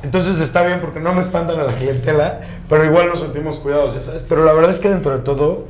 entonces 0.02 0.40
está 0.40 0.62
bien 0.62 0.80
porque 0.80 0.98
no 0.98 1.12
me 1.12 1.20
espantan 1.20 1.60
a 1.60 1.64
la 1.64 1.72
clientela, 1.72 2.40
pero 2.66 2.84
igual 2.84 3.08
nos 3.08 3.20
sentimos 3.20 3.58
cuidados, 3.58 3.94
ya 3.94 4.00
sabes. 4.00 4.24
Pero 4.26 4.44
la 4.44 4.54
verdad 4.54 4.70
es 4.70 4.80
que 4.80 4.88
dentro 4.88 5.16
de 5.16 5.22
todo, 5.22 5.66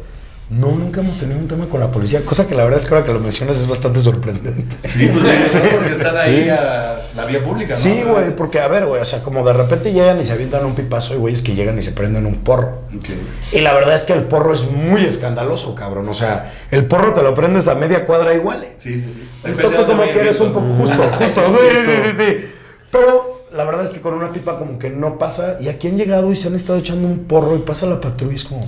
no, 0.51 0.69
nunca 0.69 1.03
hemos 1.03 1.19
tenido 1.19 1.39
un 1.39 1.47
tema 1.47 1.67
con 1.67 1.79
la 1.79 1.91
policía, 1.91 2.25
cosa 2.25 2.47
que 2.47 2.55
la 2.55 2.65
verdad 2.65 2.81
es 2.81 2.87
que 2.87 2.95
ahora 2.95 3.05
que 3.05 3.13
lo 3.13 3.21
mencionas 3.21 3.59
es 3.59 3.67
bastante 3.67 4.01
sorprendente. 4.01 4.79
Sí, 4.89 5.11
pues 5.13 5.53
porque 5.77 5.93
están 5.93 6.17
ahí 6.17 6.49
a 6.49 7.03
la 7.15 7.27
vía 7.27 7.45
pública, 7.45 7.75
¿no? 7.75 7.81
Sí, 7.81 8.03
güey, 8.03 8.35
porque 8.35 8.59
a 8.59 8.67
ver, 8.67 8.87
güey, 8.87 9.03
o 9.03 9.05
sea, 9.05 9.23
como 9.23 9.45
de 9.45 9.53
repente 9.53 9.93
llegan 9.93 10.19
y 10.23 10.25
se 10.25 10.33
avientan 10.33 10.65
un 10.65 10.75
pipazo 10.75 11.15
y 11.15 11.19
güeyes 11.19 11.43
que 11.43 11.55
llegan 11.55 11.79
y 11.79 11.83
se 11.83 11.93
prenden 11.93 12.25
un 12.25 12.37
porro. 12.37 12.81
Ok. 12.97 13.11
Y 13.53 13.61
la 13.61 13.75
verdad 13.75 13.95
es 13.95 14.05
que 14.05 14.15
el 14.15 14.23
porro 14.23 14.55
es 14.55 14.71
muy 14.71 15.05
escandaloso, 15.05 15.75
cabrón. 15.75 16.09
O 16.09 16.15
sea, 16.15 16.55
el 16.71 16.87
porro 16.87 17.13
te 17.13 17.23
lo 17.23 17.35
prendes 17.35 17.69
a 17.69 17.75
media 17.75 18.07
cuadra 18.07 18.33
igual. 18.33 18.63
¿eh? 18.63 18.75
Sí, 18.79 18.95
sí, 18.95 19.07
sí. 19.07 19.29
El 19.45 19.55
Depende 19.55 19.77
toque 19.77 19.91
de 19.91 19.99
como 19.99 20.13
que 20.13 20.21
eres 20.21 20.41
un 20.41 20.53
poco 20.55 20.67
justo, 20.79 21.03
justo. 21.19 21.43
Sí, 21.47 21.77
sí, 21.85 21.93
sí, 22.05 22.25
sí. 22.25 22.51
Pero 22.91 23.45
la 23.53 23.65
verdad 23.67 23.85
es 23.85 23.93
que 23.93 24.01
con 24.01 24.15
una 24.15 24.33
pipa 24.33 24.57
como 24.57 24.79
que 24.79 24.89
no 24.89 25.19
pasa. 25.19 25.59
Y 25.61 25.69
aquí 25.69 25.89
han 25.89 25.99
llegado 25.99 26.33
y 26.33 26.37
se 26.37 26.49
han 26.49 26.55
estado 26.55 26.79
echando 26.79 27.07
un 27.07 27.25
porro 27.25 27.55
y 27.55 27.59
pasa 27.59 27.85
la 27.85 28.01
patrulla 28.01 28.33
y 28.33 28.37
es 28.37 28.45
como... 28.45 28.63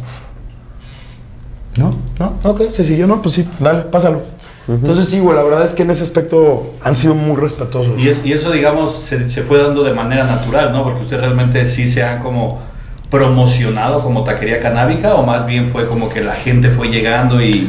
No, 1.77 1.95
no, 2.19 2.35
ok, 2.43 2.63
sí, 2.71 2.85
sí, 2.85 2.97
yo 2.97 3.07
no, 3.07 3.23
pues 3.23 3.35
sí, 3.37 3.49
dale, 3.61 3.83
pásalo. 3.83 4.23
Entonces 4.69 5.09
sí, 5.09 5.19
güey, 5.19 5.35
la 5.37 5.43
verdad 5.43 5.65
es 5.65 5.75
que 5.75 5.83
en 5.83 5.91
ese 5.91 6.05
aspecto 6.05 6.75
han 6.85 6.95
sido 6.95 7.15
muy 7.15 7.35
respetuosos. 7.37 7.99
Y, 7.99 8.09
es- 8.09 8.19
y 8.25 8.33
eso, 8.33 8.53
digamos, 8.53 8.95
se, 9.05 9.29
se 9.29 9.43
fue 9.43 9.59
dando 9.59 9.83
de 9.83 9.93
manera 9.93 10.25
natural, 10.25 10.71
¿no? 10.73 10.85
Porque 10.85 11.01
ustedes 11.01 11.23
realmente 11.23 11.65
sí 11.65 11.91
se 11.91 12.05
han 12.05 12.21
como 12.21 12.61
promocionado 13.11 14.03
como 14.03 14.23
taquería 14.23 14.61
canábica 14.61 15.15
o 15.17 15.25
más 15.25 15.45
bien 15.45 15.69
fue 15.69 15.89
como 15.89 16.09
que 16.09 16.21
la 16.21 16.35
gente 16.35 16.71
fue 16.71 16.89
llegando 16.89 17.43
y 17.43 17.69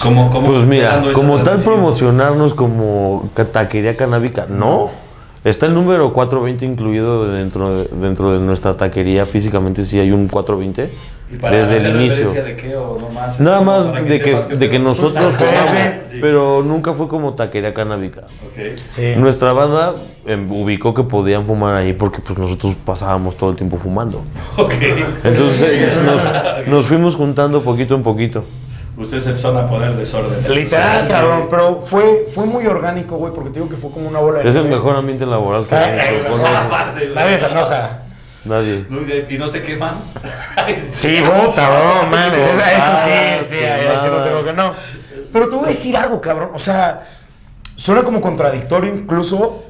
como, 0.00 0.30
como 0.30 0.46
Pues 0.48 0.62
mira, 0.62 1.02
como 1.12 1.42
tal 1.42 1.58
promocionarnos 1.58 2.54
como 2.54 3.28
taquería 3.52 3.96
canábica, 3.96 4.46
no. 4.48 4.90
Está 5.48 5.66
el 5.66 5.74
número 5.74 6.12
420 6.12 6.64
incluido 6.66 7.30
dentro 7.30 7.74
de, 7.74 7.88
dentro 8.00 8.32
de 8.32 8.40
nuestra 8.44 8.76
taquería. 8.76 9.24
Físicamente 9.24 9.84
sí 9.84 9.98
hay 9.98 10.10
un 10.12 10.28
420 10.28 10.90
¿Y 11.30 11.36
para 11.36 11.56
desde 11.56 11.88
el 11.88 11.96
inicio. 11.96 12.32
de 12.32 12.56
qué 12.56 12.76
o 12.76 12.98
no 13.00 13.08
más? 13.10 13.38
Nada 13.40 13.60
más 13.60 13.84
de 14.04 14.20
que, 14.20 14.34
de 14.56 14.68
que 14.70 14.78
nosotros 14.78 15.34
Sí, 15.36 15.44
fumamos, 15.44 15.72
sí. 16.10 16.18
pero 16.20 16.62
nunca 16.62 16.92
fue 16.92 17.08
como 17.08 17.34
taquería 17.34 17.72
canábica. 17.72 18.22
Ok. 18.46 18.78
Sí. 18.86 19.14
Nuestra 19.16 19.52
banda 19.52 19.94
em, 20.26 20.50
ubicó 20.52 20.92
que 20.92 21.04
podían 21.04 21.46
fumar 21.46 21.74
ahí 21.76 21.92
porque 21.92 22.20
pues 22.20 22.38
nosotros 22.38 22.74
pasábamos 22.84 23.36
todo 23.36 23.50
el 23.50 23.56
tiempo 23.56 23.78
fumando. 23.78 24.20
Ok. 24.56 24.72
Entonces 25.24 25.62
eh, 25.62 25.90
nos, 26.66 26.68
nos 26.68 26.86
fuimos 26.86 27.14
juntando 27.14 27.62
poquito 27.62 27.94
en 27.94 28.02
poquito. 28.02 28.44
Ustedes 28.98 29.22
se 29.24 29.30
empezaron 29.30 29.58
a 29.58 29.68
poner 29.70 29.94
desorden. 29.96 30.52
Literal, 30.52 31.02
Sí. 31.06 31.08
cabrón, 31.12 31.46
pero 31.48 31.76
fue, 31.80 32.26
fue 32.34 32.46
muy 32.46 32.66
orgánico, 32.66 33.16
güey, 33.16 33.32
porque 33.32 33.50
te 33.50 33.60
digo 33.60 33.68
que 33.70 33.76
fue 33.76 33.90
como 33.92 34.08
una 34.08 34.18
bola 34.18 34.40
de 34.40 34.48
Es 34.50 34.56
el 34.56 34.64
mejor 34.64 34.96
ambiente 34.96 35.24
laboral 35.24 35.66
que 35.66 35.74
Ah, 35.76 35.96
conoce. 36.28 36.56
Aparte, 36.56 37.00
güey. 37.04 37.14
Nadie 37.14 37.38
se 37.38 37.46
enoja. 37.46 38.02
Nadie. 38.44 38.86
No, 38.88 38.98
Y 39.30 39.38
no 39.38 39.48
se 39.48 39.62
queman. 39.62 39.94
Sí, 40.92 41.20
puta, 41.22 41.68
no, 41.68 42.10
mames. 42.10 42.38
Eso, 42.38 42.60
eso 42.60 42.96
sí, 43.04 43.44
sí, 43.50 43.56
Ah, 43.64 43.74
ahí 43.92 43.98
sí 43.98 44.06
no 44.06 44.12
nada. 44.18 44.24
tengo 44.24 44.44
que 44.44 44.52
no. 44.52 44.72
Pero 45.32 45.48
te 45.48 45.56
voy 45.56 45.64
a 45.66 45.68
decir 45.68 45.96
algo, 45.96 46.20
cabrón. 46.20 46.50
O 46.54 46.58
sea, 46.58 47.04
suena 47.76 48.02
como 48.02 48.20
contradictorio 48.20 48.92
incluso, 48.92 49.64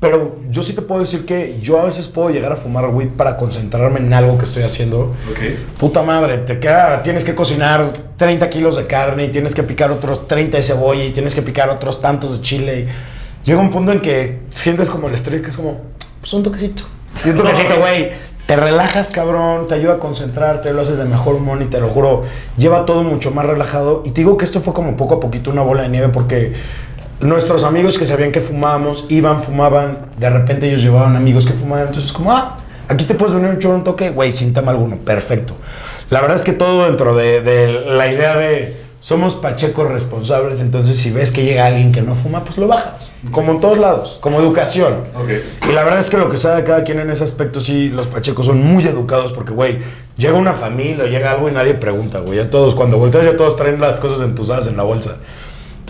pero 0.00 0.38
yo 0.48 0.62
sí 0.62 0.72
te 0.72 0.80
puedo 0.80 1.02
decir 1.02 1.26
que 1.26 1.58
yo 1.60 1.78
a 1.78 1.84
veces 1.84 2.06
puedo 2.06 2.30
llegar 2.30 2.50
a 2.52 2.56
fumar 2.56 2.88
weed 2.88 3.10
para 3.10 3.36
concentrarme 3.36 4.00
en 4.00 4.12
algo 4.14 4.38
que 4.38 4.44
estoy 4.44 4.62
haciendo. 4.62 5.14
Ok. 5.30 5.78
Puta 5.78 6.02
madre, 6.02 6.38
te 6.38 6.58
queda, 6.58 7.02
tienes 7.02 7.22
que 7.22 7.34
cocinar 7.34 8.10
30 8.16 8.48
kilos 8.48 8.76
de 8.76 8.86
carne 8.86 9.26
y 9.26 9.28
tienes 9.28 9.54
que 9.54 9.62
picar 9.62 9.90
otros 9.90 10.26
30 10.26 10.56
de 10.56 10.62
cebolla 10.62 11.04
y 11.04 11.10
tienes 11.10 11.34
que 11.34 11.42
picar 11.42 11.68
otros 11.68 12.00
tantos 12.00 12.38
de 12.38 12.42
chile. 12.42 12.88
Y 13.44 13.46
llega 13.46 13.60
un 13.60 13.68
punto 13.68 13.92
en 13.92 14.00
que 14.00 14.40
sientes 14.48 14.88
como 14.88 15.08
el 15.08 15.14
estrés 15.14 15.42
que 15.42 15.50
es 15.50 15.56
como, 15.58 15.82
pues 16.18 16.32
un 16.32 16.44
toquecito. 16.44 16.84
Y 17.26 17.28
un 17.28 17.36
toquecito, 17.38 17.78
güey. 17.78 18.10
Te 18.46 18.56
relajas, 18.56 19.12
cabrón, 19.12 19.68
te 19.68 19.74
ayuda 19.76 19.94
a 19.94 19.98
concentrarte, 19.98 20.72
lo 20.72 20.80
haces 20.80 20.98
de 20.98 21.04
mejor 21.04 21.36
humor 21.36 21.62
y 21.62 21.66
te 21.66 21.78
lo 21.78 21.86
juro, 21.86 22.22
lleva 22.56 22.84
todo 22.84 23.04
mucho 23.04 23.30
más 23.30 23.46
relajado. 23.46 24.02
Y 24.04 24.10
te 24.10 24.22
digo 24.22 24.36
que 24.36 24.44
esto 24.44 24.60
fue 24.60 24.72
como 24.72 24.96
poco 24.96 25.14
a 25.14 25.20
poquito 25.20 25.52
una 25.52 25.62
bola 25.62 25.82
de 25.82 25.88
nieve 25.90 26.08
porque 26.08 26.54
nuestros 27.20 27.64
amigos 27.64 27.98
que 27.98 28.06
sabían 28.06 28.32
que 28.32 28.40
fumábamos, 28.40 29.06
iban, 29.08 29.42
fumaban, 29.42 30.06
de 30.16 30.30
repente 30.30 30.68
ellos 30.68 30.82
llevaban 30.82 31.16
amigos 31.16 31.46
que 31.46 31.52
fumaban, 31.52 31.88
entonces 31.88 32.12
como, 32.12 32.32
ah, 32.32 32.58
aquí 32.88 33.04
te 33.04 33.14
puedes 33.14 33.34
venir 33.34 33.50
un 33.50 33.58
chorro, 33.58 33.76
un 33.76 33.84
toque, 33.84 34.10
güey, 34.10 34.32
sin 34.32 34.52
tema 34.52 34.72
alguno, 34.72 34.96
perfecto. 34.96 35.54
La 36.10 36.20
verdad 36.20 36.36
es 36.36 36.44
que 36.44 36.52
todo 36.52 36.86
dentro 36.86 37.14
de, 37.14 37.40
de 37.40 37.84
la 37.86 38.10
idea 38.10 38.36
de 38.36 38.80
somos 39.00 39.34
pachecos 39.34 39.88
responsables, 39.88 40.60
entonces 40.60 40.98
si 40.98 41.10
ves 41.10 41.32
que 41.32 41.42
llega 41.42 41.64
alguien 41.64 41.90
que 41.90 42.02
no 42.02 42.14
fuma, 42.14 42.44
pues 42.44 42.58
lo 42.58 42.68
bajas. 42.68 43.10
Como 43.30 43.52
en 43.52 43.60
todos 43.60 43.78
lados, 43.78 44.18
como 44.20 44.38
educación. 44.40 45.04
Ok. 45.14 45.30
Y 45.70 45.72
la 45.72 45.84
verdad 45.84 46.00
es 46.00 46.10
que 46.10 46.18
lo 46.18 46.28
que 46.28 46.36
sabe 46.36 46.64
cada 46.64 46.84
quien 46.84 47.00
en 47.00 47.10
ese 47.10 47.24
aspecto, 47.24 47.60
sí, 47.60 47.88
los 47.88 48.08
pachecos 48.08 48.46
son 48.46 48.62
muy 48.62 48.84
educados 48.86 49.32
porque, 49.32 49.52
güey, 49.52 49.78
llega 50.18 50.34
una 50.34 50.52
familia 50.52 51.04
o 51.04 51.06
llega 51.06 51.30
algo 51.30 51.48
y 51.48 51.52
nadie 51.52 51.74
pregunta, 51.74 52.18
güey. 52.18 52.36
Ya 52.36 52.50
todos, 52.50 52.74
cuando 52.74 52.98
volteas, 52.98 53.24
ya 53.24 53.36
todos 53.36 53.56
traen 53.56 53.80
las 53.80 53.96
cosas 53.96 54.20
entusadas 54.20 54.66
en 54.66 54.76
la 54.76 54.82
bolsa. 54.82 55.16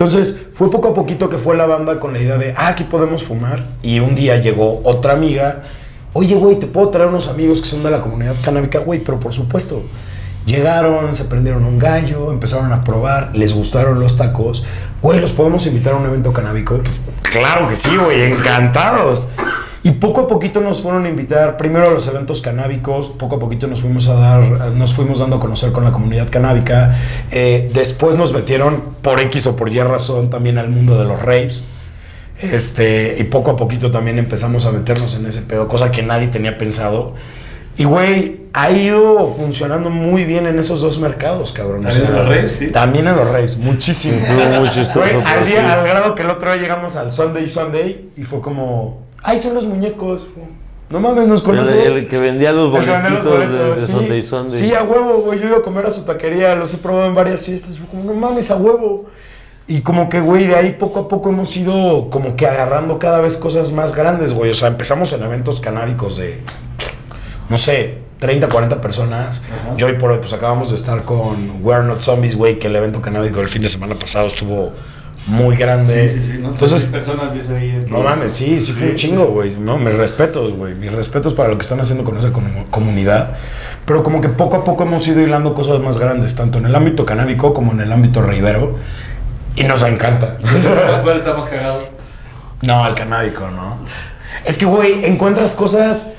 Entonces, 0.03 0.35
fue 0.53 0.71
poco 0.71 0.87
a 0.87 0.93
poquito 0.95 1.29
que 1.29 1.37
fue 1.37 1.55
la 1.55 1.67
banda 1.67 1.99
con 1.99 2.11
la 2.11 2.17
idea 2.17 2.35
de, 2.39 2.55
ah, 2.57 2.69
aquí 2.69 2.85
podemos 2.85 3.23
fumar. 3.23 3.67
Y 3.83 3.99
un 3.99 4.15
día 4.15 4.37
llegó 4.37 4.81
otra 4.83 5.13
amiga, 5.13 5.61
oye, 6.13 6.33
güey, 6.33 6.57
te 6.57 6.65
puedo 6.65 6.89
traer 6.89 7.09
unos 7.09 7.27
amigos 7.27 7.61
que 7.61 7.67
son 7.67 7.83
de 7.83 7.91
la 7.91 8.01
comunidad 8.01 8.33
canábica, 8.43 8.79
güey, 8.79 8.99
pero 9.01 9.19
por 9.19 9.31
supuesto. 9.31 9.83
Llegaron, 10.47 11.15
se 11.15 11.25
prendieron 11.25 11.65
un 11.65 11.77
gallo, 11.77 12.31
empezaron 12.31 12.73
a 12.73 12.83
probar, 12.83 13.29
les 13.35 13.53
gustaron 13.53 13.99
los 13.99 14.17
tacos. 14.17 14.63
Güey, 15.03 15.19
¿los 15.19 15.33
podemos 15.33 15.67
invitar 15.67 15.93
a 15.93 15.97
un 15.97 16.05
evento 16.07 16.33
canábico? 16.33 16.79
Pues, 16.79 16.99
claro 17.31 17.67
que 17.67 17.75
sí, 17.75 17.95
güey, 17.95 18.33
encantados. 18.33 19.27
Y 19.83 19.91
poco 19.91 20.21
a 20.21 20.27
poquito 20.27 20.61
nos 20.61 20.81
fueron 20.81 21.05
a 21.05 21.09
invitar 21.09 21.57
primero 21.57 21.87
a 21.87 21.89
los 21.89 22.07
eventos 22.07 22.41
canábicos, 22.41 23.09
poco 23.09 23.37
a 23.37 23.39
poquito 23.39 23.65
nos 23.67 23.81
fuimos 23.81 24.07
a 24.07 24.13
dar, 24.13 24.43
nos 24.75 24.93
fuimos 24.93 25.19
dando 25.19 25.37
a 25.37 25.39
conocer 25.39 25.71
con 25.71 25.83
la 25.83 25.91
comunidad 25.91 26.29
canábica. 26.29 26.95
Eh, 27.31 27.71
después 27.73 28.15
nos 28.15 28.31
metieron 28.31 28.83
por 29.01 29.19
X 29.19 29.47
o 29.47 29.55
por 29.55 29.69
Y 29.73 29.79
razón 29.81 30.29
también 30.29 30.59
al 30.59 30.69
mundo 30.69 30.99
de 30.99 31.05
los 31.05 31.19
raves. 31.21 31.63
Este, 32.39 33.17
y 33.19 33.23
poco 33.25 33.51
a 33.51 33.57
poquito 33.57 33.91
también 33.91 34.19
empezamos 34.19 34.65
a 34.65 34.71
meternos 34.71 35.15
en 35.15 35.25
ese 35.25 35.41
pedo, 35.41 35.67
cosa 35.67 35.91
que 35.91 36.03
nadie 36.03 36.27
tenía 36.27 36.57
pensado. 36.57 37.13
Y 37.77 37.85
güey, 37.85 38.41
ha 38.53 38.69
ido 38.71 39.27
funcionando 39.35 39.89
muy 39.89 40.25
bien 40.25 40.45
en 40.45 40.59
esos 40.59 40.81
dos 40.81 40.99
mercados, 40.99 41.51
cabrón. 41.53 41.85
O 41.85 41.89
¿También 41.89 42.05
en 42.07 42.15
los 42.15 42.27
raves, 42.27 42.51
sí? 42.59 42.67
También 42.67 43.07
en 43.07 43.15
los 43.15 43.27
raves, 43.29 43.57
muchísimo. 43.57 44.17
Estuvo 44.17 44.59
muy 44.59 44.69
chistoso, 44.69 44.99
Güey, 44.99 45.15
al, 45.23 45.45
sí. 45.45 45.51
día, 45.51 45.73
al 45.73 45.87
grado 45.87 46.13
que 46.15 46.23
el 46.23 46.29
otro 46.29 46.51
día 46.51 46.61
llegamos 46.61 46.95
al 46.95 47.11
Sunday 47.11 47.47
Sunday 47.47 48.09
y 48.17 48.23
fue 48.23 48.41
como, 48.41 49.01
¡ay, 49.23 49.39
son 49.39 49.53
los 49.53 49.65
muñecos! 49.65 50.27
No 50.89 50.99
mames, 50.99 51.27
¿nos 51.27 51.41
conoces? 51.41 51.95
el 51.95 52.07
que 52.07 52.19
vendía 52.19 52.51
los 52.51 52.73
El 52.73 52.83
que 52.83 52.91
vendía 52.91 53.09
los 53.11 53.23
boletitos 53.23 53.59
de, 53.59 53.71
de 53.71 53.77
sí. 53.77 53.91
Sunday 53.91 54.21
Sunday. 54.21 54.59
Sí, 54.59 54.73
a 54.73 54.83
huevo, 54.83 55.21
güey. 55.21 55.39
Yo 55.39 55.45
he 55.45 55.47
ido 55.49 55.57
a 55.57 55.63
comer 55.63 55.85
a 55.85 55.91
su 55.91 56.03
taquería, 56.03 56.53
los 56.55 56.73
he 56.73 56.77
probado 56.77 57.07
en 57.07 57.15
varias 57.15 57.45
fiestas. 57.45 57.77
Fue 57.77 57.87
como, 57.87 58.03
no 58.03 58.13
mames, 58.13 58.51
a 58.51 58.57
huevo. 58.57 59.05
Y 59.67 59.81
como 59.81 60.09
que, 60.09 60.19
güey, 60.19 60.47
de 60.47 60.55
ahí 60.55 60.75
poco 60.77 60.99
a 60.99 61.07
poco 61.07 61.29
hemos 61.29 61.55
ido 61.55 62.09
como 62.09 62.35
que 62.35 62.45
agarrando 62.45 62.99
cada 62.99 63.21
vez 63.21 63.37
cosas 63.37 63.71
más 63.71 63.95
grandes, 63.95 64.33
güey. 64.33 64.51
O 64.51 64.53
sea, 64.53 64.67
empezamos 64.67 65.13
en 65.13 65.23
eventos 65.23 65.61
canábicos 65.61 66.17
de, 66.17 66.41
no 67.47 67.57
sé, 67.57 67.99
30, 68.19 68.49
40 68.49 68.81
personas. 68.81 69.41
Y 69.77 69.83
hoy 69.83 69.93
por 69.93 70.11
hoy, 70.11 70.17
pues 70.17 70.33
acabamos 70.33 70.71
de 70.71 70.75
estar 70.75 71.03
con 71.05 71.61
We're 71.63 71.85
Not 71.85 72.01
Zombies, 72.01 72.35
güey, 72.35 72.59
que 72.59 72.67
el 72.67 72.75
evento 72.75 73.01
canábico 73.01 73.39
el 73.39 73.47
fin 73.47 73.61
de 73.61 73.69
semana 73.69 73.95
pasado 73.95 74.27
estuvo 74.27 74.73
muy 75.27 75.55
grande. 75.55 76.11
Sí, 76.13 76.21
sí, 76.21 76.31
sí. 76.33 76.37
¿no? 76.39 76.49
Entonces, 76.49 76.83
personas 76.83 77.33
dice 77.33 77.55
ahí. 77.55 77.85
no 77.87 78.01
mames, 78.01 78.33
sí, 78.33 78.59
sí 78.61 78.71
fue 78.73 78.89
un 78.89 78.95
chingo, 78.95 79.25
güey. 79.27 79.55
No, 79.59 79.77
mis 79.77 79.95
respetos, 79.95 80.53
güey. 80.53 80.75
Mis 80.75 80.91
respetos 80.91 81.33
para 81.33 81.49
lo 81.49 81.57
que 81.57 81.63
están 81.63 81.79
haciendo 81.79 82.03
con 82.03 82.17
esa 82.17 82.29
comu- 82.33 82.65
comunidad. 82.69 83.35
Pero 83.85 84.03
como 84.03 84.21
que 84.21 84.29
poco 84.29 84.57
a 84.57 84.63
poco 84.63 84.83
hemos 84.83 85.07
ido 85.07 85.21
hilando 85.21 85.53
cosas 85.53 85.79
más 85.79 85.97
grandes, 85.97 86.35
tanto 86.35 86.57
en 86.57 86.65
el 86.65 86.75
ámbito 86.75 87.05
canábico 87.05 87.53
como 87.53 87.71
en 87.71 87.81
el 87.81 87.91
ámbito 87.91 88.21
reivero. 88.21 88.75
Y 89.55 89.63
nos 89.63 89.81
encanta. 89.83 90.37
¿Con 90.89 91.01
cuál 91.03 91.17
estamos 91.17 91.47
cagados? 91.49 91.83
No, 92.61 92.87
el 92.87 92.93
canábico, 92.95 93.49
¿no? 93.49 93.77
Es 94.45 94.57
que, 94.57 94.65
güey, 94.65 95.05
encuentras 95.05 95.53
cosas 95.53 96.11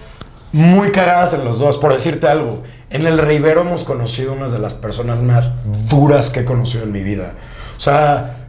muy 0.53 0.90
cagadas 0.92 1.32
en 1.34 1.44
los 1.44 1.59
dos. 1.59 1.78
Por 1.78 1.92
decirte 1.92 2.26
algo, 2.28 2.62
en 2.90 3.07
el 3.07 3.18
Rivero 3.18 3.62
hemos 3.62 3.84
conocido 3.84 4.32
unas 4.32 4.53
de 4.53 4.59
las 4.59 4.74
personas 4.74 5.22
más 5.22 5.55
duras 5.88 6.30
que 6.30 6.40
he 6.40 6.44
conocido 6.44 6.84
en 6.84 6.92
mi 6.92 7.03
vida. 7.03 7.34
O 7.76 7.80
sea, 7.80 8.41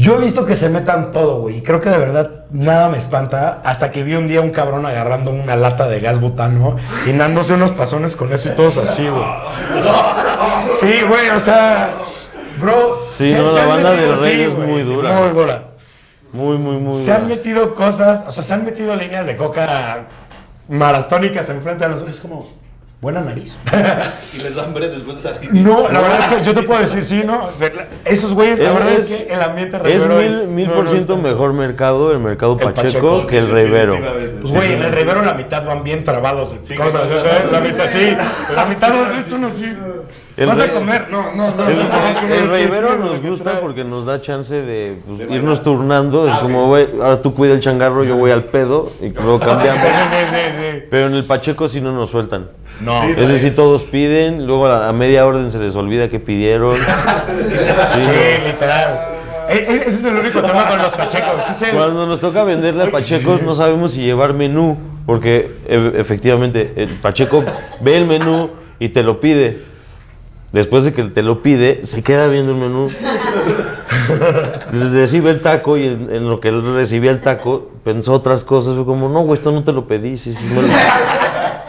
yo 0.00 0.16
he 0.16 0.20
visto 0.20 0.46
que 0.46 0.54
se 0.54 0.68
metan 0.68 1.12
todo, 1.12 1.42
güey. 1.42 1.58
Y 1.58 1.62
creo 1.62 1.80
que 1.80 1.90
de 1.90 1.98
verdad 1.98 2.44
nada 2.50 2.88
me 2.88 2.98
espanta. 2.98 3.60
Hasta 3.64 3.90
que 3.90 4.02
vi 4.02 4.14
un 4.14 4.28
día 4.28 4.40
un 4.40 4.50
cabrón 4.50 4.86
agarrando 4.86 5.30
una 5.30 5.56
lata 5.56 5.88
de 5.88 6.00
gas 6.00 6.20
butano 6.20 6.76
y 7.06 7.12
dándose 7.12 7.54
unos 7.54 7.72
pasones 7.72 8.16
con 8.16 8.32
eso 8.32 8.48
y 8.48 8.52
todos 8.52 8.78
así, 8.78 9.08
güey. 9.08 9.24
Sí, 10.80 11.02
güey, 11.06 11.28
o 11.30 11.40
sea, 11.40 11.98
bro. 12.58 13.06
Sí, 13.16 13.34
no, 13.34 13.52
la 13.52 13.62
han 13.62 13.68
banda 13.68 13.92
del 13.92 14.18
Rey 14.18 14.40
es 14.42 14.54
güey, 14.54 14.68
muy 14.68 14.82
sí, 14.82 14.94
dura. 14.94 15.20
Muy 15.20 15.28
dura. 15.30 15.64
Muy, 16.32 16.58
muy, 16.58 16.76
muy. 16.76 16.94
Se 16.94 17.12
han 17.12 17.26
metido 17.26 17.74
cosas, 17.74 18.24
o 18.26 18.30
sea, 18.30 18.42
se 18.42 18.54
han 18.54 18.64
metido 18.64 18.94
líneas 18.96 19.26
de 19.26 19.36
coca 19.36 20.06
maratónicas 20.68 21.48
enfrente 21.50 21.84
de 21.84 21.90
nosotros. 21.90 22.16
Es 22.16 22.22
como, 22.22 22.48
buena 23.00 23.20
nariz. 23.20 23.56
Y 24.32 24.42
les 24.42 24.54
da 24.54 24.62
hambre 24.64 24.88
después 24.88 25.16
de 25.16 25.22
salir. 25.22 25.52
No, 25.54 25.88
la 25.88 26.00
verdad 26.00 26.20
es 26.32 26.38
que 26.38 26.44
yo 26.44 26.54
te 26.54 26.62
puedo 26.62 26.80
decir, 26.80 27.02
sí, 27.04 27.22
¿no? 27.24 27.48
Esos 28.04 28.32
güeyes, 28.32 28.58
la 28.60 28.68
Es- 28.68 28.74
verdad 28.74 28.92
es, 28.92 29.00
es- 29.00 29.06
que 29.16 29.32
el 29.34 29.42
ambiente 29.42 29.76
Es 29.76 29.82
revero 29.82 30.16
mil, 30.16 30.48
mil 30.48 30.66
no, 30.68 30.74
por 30.74 30.88
ciento 30.88 31.16
mejor 31.16 31.52
mercado 31.52 32.12
el 32.12 32.18
mercado 32.20 32.52
El 32.52 32.58
Pacheco, 32.72 32.82
Pacheco, 32.82 33.26
que 33.26 33.38
el 33.38 33.50
Rivero. 33.50 33.96
Pues, 34.40 34.52
güey, 34.52 34.72
en 34.74 34.82
el 34.82 34.92
revero 34.92 35.22
la 35.22 35.34
mitad 35.34 35.64
van 35.66 35.82
bien 35.82 36.04
trabados 36.04 36.66
de 36.68 36.76
cosas, 36.76 37.10
o 37.10 37.20
sea, 37.20 37.46
la 37.50 37.60
mitad 37.60 37.86
sí, 37.88 38.16
la 38.54 38.64
mitad 38.66 38.92
del 38.92 39.12
resto 39.16 39.38
no 39.38 39.48
sí. 39.50 39.76
El 40.40 40.46
¿Vas 40.46 40.58
a 40.58 40.70
comer? 40.70 41.06
No, 41.10 41.22
no, 41.36 41.54
no. 41.54 41.68
El, 41.68 41.76
no, 41.76 42.34
el 42.34 42.64
Rivero 42.64 42.88
sí, 42.92 42.98
nos 43.04 43.20
gusta 43.22 43.60
porque 43.60 43.84
nos 43.84 44.06
da 44.06 44.22
chance 44.22 44.54
de 44.62 44.96
pues, 45.06 45.30
irnos 45.30 45.62
turnando. 45.62 46.26
Es 46.26 46.34
como, 46.36 46.64
güey, 46.66 46.88
ahora 47.00 47.20
tú 47.20 47.34
cuida 47.34 47.52
el 47.52 47.60
changarro, 47.60 48.04
yo 48.04 48.16
voy 48.16 48.30
al 48.30 48.44
pedo 48.44 48.90
y 49.02 49.10
luego 49.10 49.38
cambiamos. 49.38 49.82
Sí, 49.82 49.88
sí, 50.10 50.16
sí, 50.30 50.52
sí. 50.78 50.82
Pero 50.90 51.08
en 51.08 51.14
el 51.14 51.24
Pacheco 51.24 51.68
sí 51.68 51.82
no 51.82 51.92
nos 51.92 52.08
sueltan. 52.10 52.48
No. 52.80 53.02
Es 53.04 53.28
decir, 53.28 53.54
todos 53.54 53.82
piden, 53.82 54.46
luego 54.46 54.66
a, 54.66 54.88
a 54.88 54.92
media 54.94 55.26
orden 55.26 55.50
se 55.50 55.58
les 55.58 55.76
olvida 55.76 56.08
que 56.08 56.18
pidieron. 56.20 56.74
Sí, 57.92 58.00
Sí, 58.00 58.06
no. 58.06 58.46
literal. 58.46 59.08
E- 59.50 59.54
e- 59.56 59.74
Ese 59.76 59.88
es 59.88 60.04
el 60.06 60.16
único 60.16 60.40
tema 60.42 60.68
con 60.68 60.78
los 60.78 60.92
pachecos. 60.92 61.62
el- 61.62 61.74
Cuando 61.76 62.06
nos 62.06 62.18
toca 62.20 62.44
venderle 62.44 62.84
a 62.84 62.90
Pachecos 62.90 63.42
no 63.42 63.54
sabemos 63.54 63.92
si 63.92 64.00
llevar 64.02 64.32
menú, 64.32 64.78
porque 65.04 65.50
e- 65.66 65.92
efectivamente 65.96 66.72
el 66.76 66.88
Pacheco 67.00 67.44
ve 67.82 67.96
el 67.98 68.06
menú 68.06 68.50
y 68.78 68.88
te 68.88 69.02
lo 69.02 69.20
pide. 69.20 69.68
Después 70.52 70.84
de 70.84 70.92
que 70.92 71.04
te 71.04 71.22
lo 71.22 71.42
pide, 71.42 71.82
se 71.84 72.02
queda 72.02 72.26
viendo 72.26 72.52
el 72.52 72.58
menú. 72.58 72.88
Recibe 74.92 75.30
el 75.30 75.40
taco 75.40 75.76
y 75.76 75.86
en, 75.86 76.08
en 76.12 76.28
lo 76.28 76.40
que 76.40 76.48
él 76.48 76.74
recibía 76.74 77.12
el 77.12 77.20
taco 77.20 77.70
pensó 77.84 78.12
otras 78.12 78.42
cosas. 78.44 78.74
Fue 78.74 78.84
como, 78.84 79.08
no, 79.08 79.20
güey, 79.22 79.38
esto 79.38 79.52
no 79.52 79.62
te 79.62 79.72
lo 79.72 79.86
pedí. 79.86 80.18
Sí, 80.18 80.34
sí, 80.34 80.54
me 80.54 80.62
lo, 80.62 80.68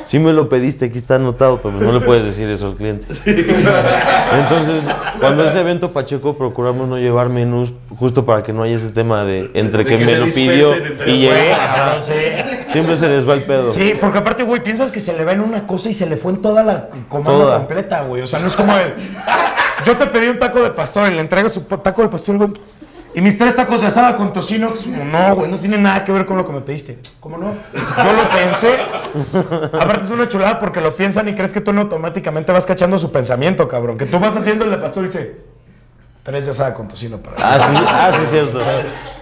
sí 0.06 0.20
me 0.20 0.34
lo 0.34 0.50
pediste, 0.50 0.86
aquí 0.86 0.98
está 0.98 1.16
anotado, 1.16 1.60
pero 1.62 1.76
no 1.76 1.92
le 1.92 2.02
puedes 2.02 2.26
decir 2.26 2.50
eso 2.50 2.68
al 2.68 2.76
cliente. 2.76 3.06
Entonces, 3.26 4.84
cuando 5.20 5.46
ese 5.46 5.60
evento 5.60 5.92
Pacheco 5.92 6.36
procuramos 6.36 6.88
no 6.88 6.98
llevar 6.98 7.30
menús 7.30 7.74
justo 8.00 8.26
para 8.26 8.42
que 8.42 8.52
no 8.52 8.64
haya 8.64 8.76
ese 8.76 8.90
tema 8.90 9.24
de 9.26 9.52
entre 9.54 9.84
De 9.84 9.90
que, 9.90 9.98
que 9.98 10.06
me 10.06 10.16
lo 10.16 10.26
pidió 10.26 10.74
y 11.06 11.20
llegó. 11.20 11.36
Siempre 12.72 12.96
se 12.96 13.08
les 13.10 13.28
va 13.28 13.34
el 13.34 13.44
pedo. 13.44 13.72
Sí, 13.72 13.96
porque 14.00 14.20
aparte, 14.20 14.44
güey, 14.44 14.64
piensas 14.64 14.92
que 14.92 15.00
se 15.00 15.14
le 15.14 15.26
va 15.26 15.34
en 15.34 15.42
una 15.42 15.68
cosa 15.68 15.90
y 15.90 15.94
se 15.94 16.06
le 16.06 16.18
fue 16.18 16.32
en 16.34 16.42
toda 16.42 16.64
la 16.64 16.90
comanda 17.10 17.32
Toda. 17.44 17.58
completa, 17.58 18.02
güey. 18.04 18.22
O 18.22 18.28
sea, 18.28 18.40
no 18.40 18.48
es 18.48 18.56
como 18.56 18.76
el. 18.78 18.94
Yo 19.86 19.98
te 19.98 20.06
pedí 20.08 20.28
un 20.28 20.40
taco 20.40 20.62
de 20.62 20.72
pastor 20.72 21.12
y 21.12 21.16
le 21.16 21.22
entrego 21.22 21.50
su 21.50 21.62
taco 21.62 22.02
de 22.04 22.10
pastor, 22.10 22.38
güey. 22.38 22.52
Y 23.14 23.20
mis 23.20 23.38
tres 23.38 23.58
tacos 23.58 23.82
de 23.82 23.88
asada 23.88 24.16
con 24.16 24.32
tocino, 24.32 24.72
que 24.72 24.80
es 24.80 24.86
como, 24.86 25.04
no, 25.04 25.36
güey, 25.36 25.52
no 25.52 25.60
tiene 25.60 25.78
nada 25.78 26.06
que 26.06 26.14
ver 26.14 26.26
con 26.26 26.38
lo 26.38 26.46
que 26.46 26.54
me 26.54 26.62
pediste. 26.62 26.98
¿Cómo 27.20 27.38
no? 27.38 27.54
Yo 27.74 28.14
lo 28.14 28.30
pensé. 28.30 28.80
Aparte 29.78 30.06
es 30.06 30.12
una 30.12 30.30
chulada 30.30 30.60
porque 30.60 30.80
lo 30.80 30.96
piensan 30.96 31.28
y 31.28 31.36
crees 31.36 31.52
que 31.52 31.60
tú 31.60 31.74
no 31.74 31.82
automáticamente 31.82 32.54
vas 32.54 32.66
cachando 32.66 32.98
su 32.98 33.12
pensamiento, 33.12 33.68
cabrón. 33.68 33.98
Que 33.98 34.06
tú 34.06 34.18
vas 34.18 34.38
haciendo 34.38 34.64
el 34.64 34.72
de 34.72 34.78
pastor 34.78 35.04
y 35.04 35.08
dice, 35.08 35.36
tres 36.24 36.46
de 36.46 36.52
asada 36.52 36.74
con 36.74 36.88
tocino 36.88 37.18
para 37.18 37.36
Ah, 37.40 37.60
sí, 37.60 37.76
ah, 37.88 38.12
sí, 38.12 38.26
cierto. 38.30 38.62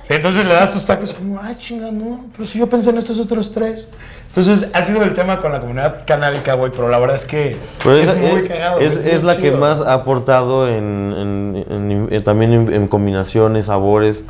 Sí, 0.01 0.13
entonces 0.15 0.45
le 0.45 0.53
das 0.53 0.73
tus 0.73 0.85
tacos 0.85 1.13
como, 1.13 1.39
ah, 1.39 1.53
chinga, 1.57 1.91
no, 1.91 2.25
pero 2.33 2.45
si 2.45 2.57
yo 2.59 2.67
pensé 2.67 2.89
en 2.89 2.97
estos 2.97 3.19
otros 3.19 3.51
tres. 3.53 3.89
Entonces, 4.27 4.69
ha 4.73 4.81
sido 4.81 5.01
el 5.03 5.13
tema 5.13 5.39
con 5.39 5.51
la 5.51 5.59
comunidad 5.59 6.03
canábica, 6.05 6.53
güey, 6.53 6.71
pero 6.71 6.87
la 6.89 6.99
verdad 6.99 7.15
es 7.15 7.25
que 7.25 7.57
Pero 7.83 7.95
es, 7.97 8.09
es, 8.09 8.15
muy 8.17 8.41
es- 8.41 8.49
cagado. 8.49 8.79
es- 8.79 9.03
muy 9.05 9.21
la 9.23 9.37
que 9.37 9.51
más 9.51 9.81
ha 9.81 9.93
aportado 9.93 10.67
en, 10.67 10.75
en- 11.17 11.65
en- 11.69 12.07
en- 12.13 12.23
también 12.23 12.53
en, 12.53 12.73
en 12.73 12.87
combinaciones, 12.87 13.65
sabores. 13.67 14.25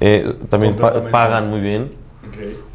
eh, 0.00 0.34
también 0.50 0.76
pa- 0.76 1.02
pagan 1.10 1.48
muy 1.50 1.60
bien. 1.60 1.92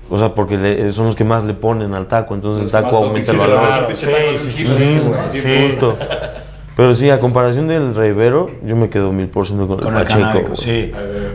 O 0.09 0.17
sea, 0.17 0.33
porque 0.33 0.57
le- 0.57 0.91
son 0.91 1.05
los 1.05 1.15
que 1.15 1.23
más 1.23 1.43
le 1.43 1.53
ponen 1.53 1.93
al 1.93 2.07
taco, 2.07 2.33
entonces 2.35 2.59
el 2.59 2.63
Los 2.63 2.71
taco 2.71 2.97
aumenta 3.05 3.31
el 3.31 3.37
valor. 3.37 3.59
Claro, 3.59 3.87
sí, 3.95 4.07
sí, 4.37 4.51
sí, 4.51 4.63
sí, 4.73 5.01
güey. 5.05 5.41
Sí, 5.41 5.67
Justo. 5.69 5.97
Pero 6.81 6.95
sí, 6.95 7.11
a 7.11 7.19
comparación 7.19 7.67
del 7.67 7.93
Rivero, 7.93 8.49
yo 8.65 8.75
me 8.75 8.89
quedo 8.89 9.11
mil 9.11 9.27
por 9.27 9.45
ciento 9.45 9.67
con 9.67 9.77
el 9.77 9.83
Con 9.83 9.95
el 9.97 10.01
Pacheco. 10.01 10.19
canábico, 10.19 10.55
sí. 10.55 10.91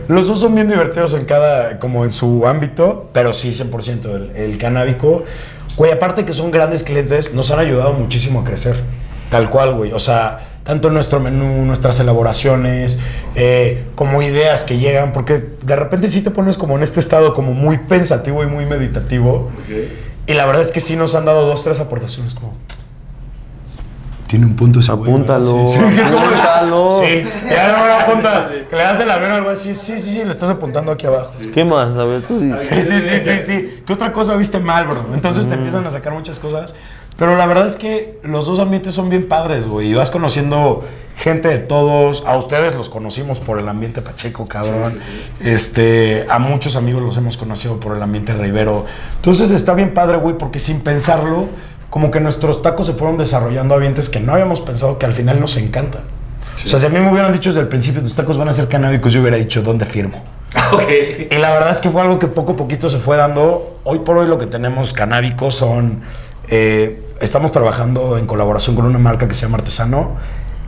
Los 0.09 0.27
dos 0.27 0.41
son 0.41 0.53
bien 0.53 0.67
divertidos 0.67 1.13
en 1.13 1.23
cada, 1.23 1.79
como 1.79 2.03
en 2.03 2.11
su 2.11 2.45
ámbito, 2.45 3.09
pero 3.13 3.31
sí, 3.31 3.51
100% 3.51 4.13
el, 4.13 4.35
el 4.35 4.57
canábico. 4.57 5.23
Güey, 5.77 5.93
aparte 5.93 6.25
que 6.25 6.33
son 6.33 6.51
grandes 6.51 6.83
clientes, 6.83 7.33
nos 7.33 7.49
han 7.51 7.59
ayudado 7.59 7.93
muchísimo 7.93 8.41
a 8.41 8.43
crecer. 8.43 8.75
Tal 9.29 9.49
cual, 9.49 9.75
güey. 9.75 9.93
O 9.93 9.99
sea, 9.99 10.39
tanto 10.65 10.89
en 10.89 10.95
nuestro 10.95 11.21
menú, 11.21 11.63
nuestras 11.63 11.97
elaboraciones, 12.01 12.99
eh, 13.35 13.85
como 13.95 14.21
ideas 14.21 14.65
que 14.65 14.79
llegan, 14.79 15.13
porque 15.13 15.45
de 15.63 15.75
repente 15.77 16.09
sí 16.09 16.19
te 16.23 16.29
pones 16.29 16.57
como 16.57 16.75
en 16.75 16.83
este 16.83 16.99
estado 16.99 17.33
como 17.33 17.53
muy 17.53 17.77
pensativo 17.77 18.43
y 18.43 18.47
muy 18.47 18.65
meditativo. 18.65 19.49
Y 20.27 20.33
la 20.33 20.45
verdad 20.45 20.61
es 20.61 20.73
que 20.73 20.81
sí 20.81 20.97
nos 20.97 21.15
han 21.15 21.23
dado 21.23 21.47
dos, 21.47 21.63
tres 21.63 21.79
aportaciones 21.79 22.35
como... 22.35 22.53
Tiene 24.27 24.45
un 24.45 24.55
punto 24.55 24.79
ese 24.81 24.91
güey. 24.91 25.09
Apúntalo, 25.11 25.67
Sí, 25.67 25.79
sí. 25.79 26.01
apúntalo. 26.01 27.01
Sí, 27.07 27.23
ya 27.49 27.71
no 27.77 27.85
me 27.85 27.91
apunta. 27.93 28.49
Que 28.69 28.75
le 28.75 28.83
das 28.83 28.99
el 28.99 29.09
avión 29.09 29.31
o 29.31 29.35
algo 29.35 29.49
así. 29.49 29.73
Sí, 29.73 29.99
sí, 29.99 30.11
sí, 30.13 30.23
lo 30.23 30.31
estás 30.31 30.49
apuntando 30.49 30.91
aquí 30.91 31.05
abajo. 31.07 31.31
¿Qué 31.53 31.63
más? 31.63 31.97
A 31.97 32.03
ver, 32.03 32.21
tú 32.21 32.39
dices. 32.39 32.63
Sí, 32.69 32.83
sí, 32.83 32.99
sí, 33.01 33.19
sí, 33.23 33.39
sí. 33.45 33.83
¿Qué 33.85 33.93
otra 33.93 34.11
cosa 34.11 34.35
viste 34.35 34.59
mal, 34.59 34.85
bro? 34.87 35.05
Entonces 35.13 35.47
te 35.47 35.53
empiezan 35.55 35.85
a 35.87 35.91
sacar 35.91 36.13
muchas 36.13 36.39
cosas. 36.39 36.75
Pero 37.17 37.35
la 37.35 37.47
verdad 37.47 37.65
es 37.65 37.77
que 37.77 38.19
los 38.23 38.45
dos 38.45 38.59
ambientes 38.59 38.93
son 38.93 39.09
bien 39.09 39.27
padres, 39.27 39.65
güey. 39.67 39.87
Y 39.87 39.93
vas 39.95 40.11
conociendo 40.11 40.83
gente 41.15 41.47
de 41.47 41.57
todos. 41.57 42.23
A 42.27 42.37
ustedes 42.37 42.75
los 42.75 42.89
conocimos 42.89 43.39
por 43.39 43.57
el 43.59 43.67
ambiente 43.69 44.01
Pacheco, 44.01 44.47
cabrón. 44.47 44.99
Este, 45.43 46.25
a 46.29 46.37
muchos 46.39 46.75
amigos 46.75 47.01
los 47.01 47.17
hemos 47.17 47.37
conocido 47.37 47.79
por 47.79 47.95
el 47.95 48.03
ambiente 48.03 48.33
Rivero. 48.33 48.85
Entonces 49.15 49.49
está 49.51 49.73
bien 49.73 49.93
padre, 49.93 50.17
güey, 50.17 50.37
porque 50.37 50.59
sin 50.59 50.81
pensarlo, 50.81 51.47
como 51.97 52.11
que 52.11 52.19
nuestros 52.19 52.61
tacos 52.61 52.85
se 52.85 52.93
fueron 52.93 53.17
desarrollando 53.17 53.73
ambientes 53.73 54.07
que 54.07 54.19
no 54.19 54.33
habíamos 54.33 54.61
pensado 54.61 54.99
que 54.99 55.07
al 55.07 55.15
final 55.15 55.39
nos 55.39 55.57
encantan. 55.57 56.03
O 56.63 56.67
sea, 56.67 56.77
si 56.77 56.85
a 56.85 56.89
mí 56.89 56.99
me 56.99 57.11
hubieran 57.11 57.31
dicho 57.31 57.49
desde 57.49 57.61
el 57.61 57.69
principio 57.69 58.03
tus 58.03 58.13
tacos 58.13 58.37
van 58.37 58.47
a 58.49 58.53
ser 58.53 58.67
canábicos, 58.67 59.13
yo 59.13 59.21
hubiera 59.21 59.35
dicho, 59.35 59.63
¿dónde 59.63 59.83
firmo? 59.87 60.23
Ok. 60.73 60.83
Y 61.31 61.35
la 61.37 61.51
verdad 61.53 61.71
es 61.71 61.79
que 61.79 61.89
fue 61.89 62.03
algo 62.03 62.19
que 62.19 62.27
poco 62.27 62.51
a 62.51 62.55
poquito 62.55 62.87
se 62.87 62.99
fue 62.99 63.17
dando. 63.17 63.79
Hoy 63.83 63.97
por 63.97 64.15
hoy 64.15 64.27
lo 64.27 64.37
que 64.37 64.45
tenemos 64.45 64.93
canábicos 64.93 65.55
son... 65.55 66.01
eh, 66.49 67.03
estamos 67.19 67.51
trabajando 67.51 68.15
en 68.19 68.27
colaboración 68.27 68.75
con 68.75 68.85
una 68.85 68.99
marca 68.99 69.27
que 69.27 69.33
se 69.33 69.47
llama 69.47 69.57
Artesano, 69.57 70.17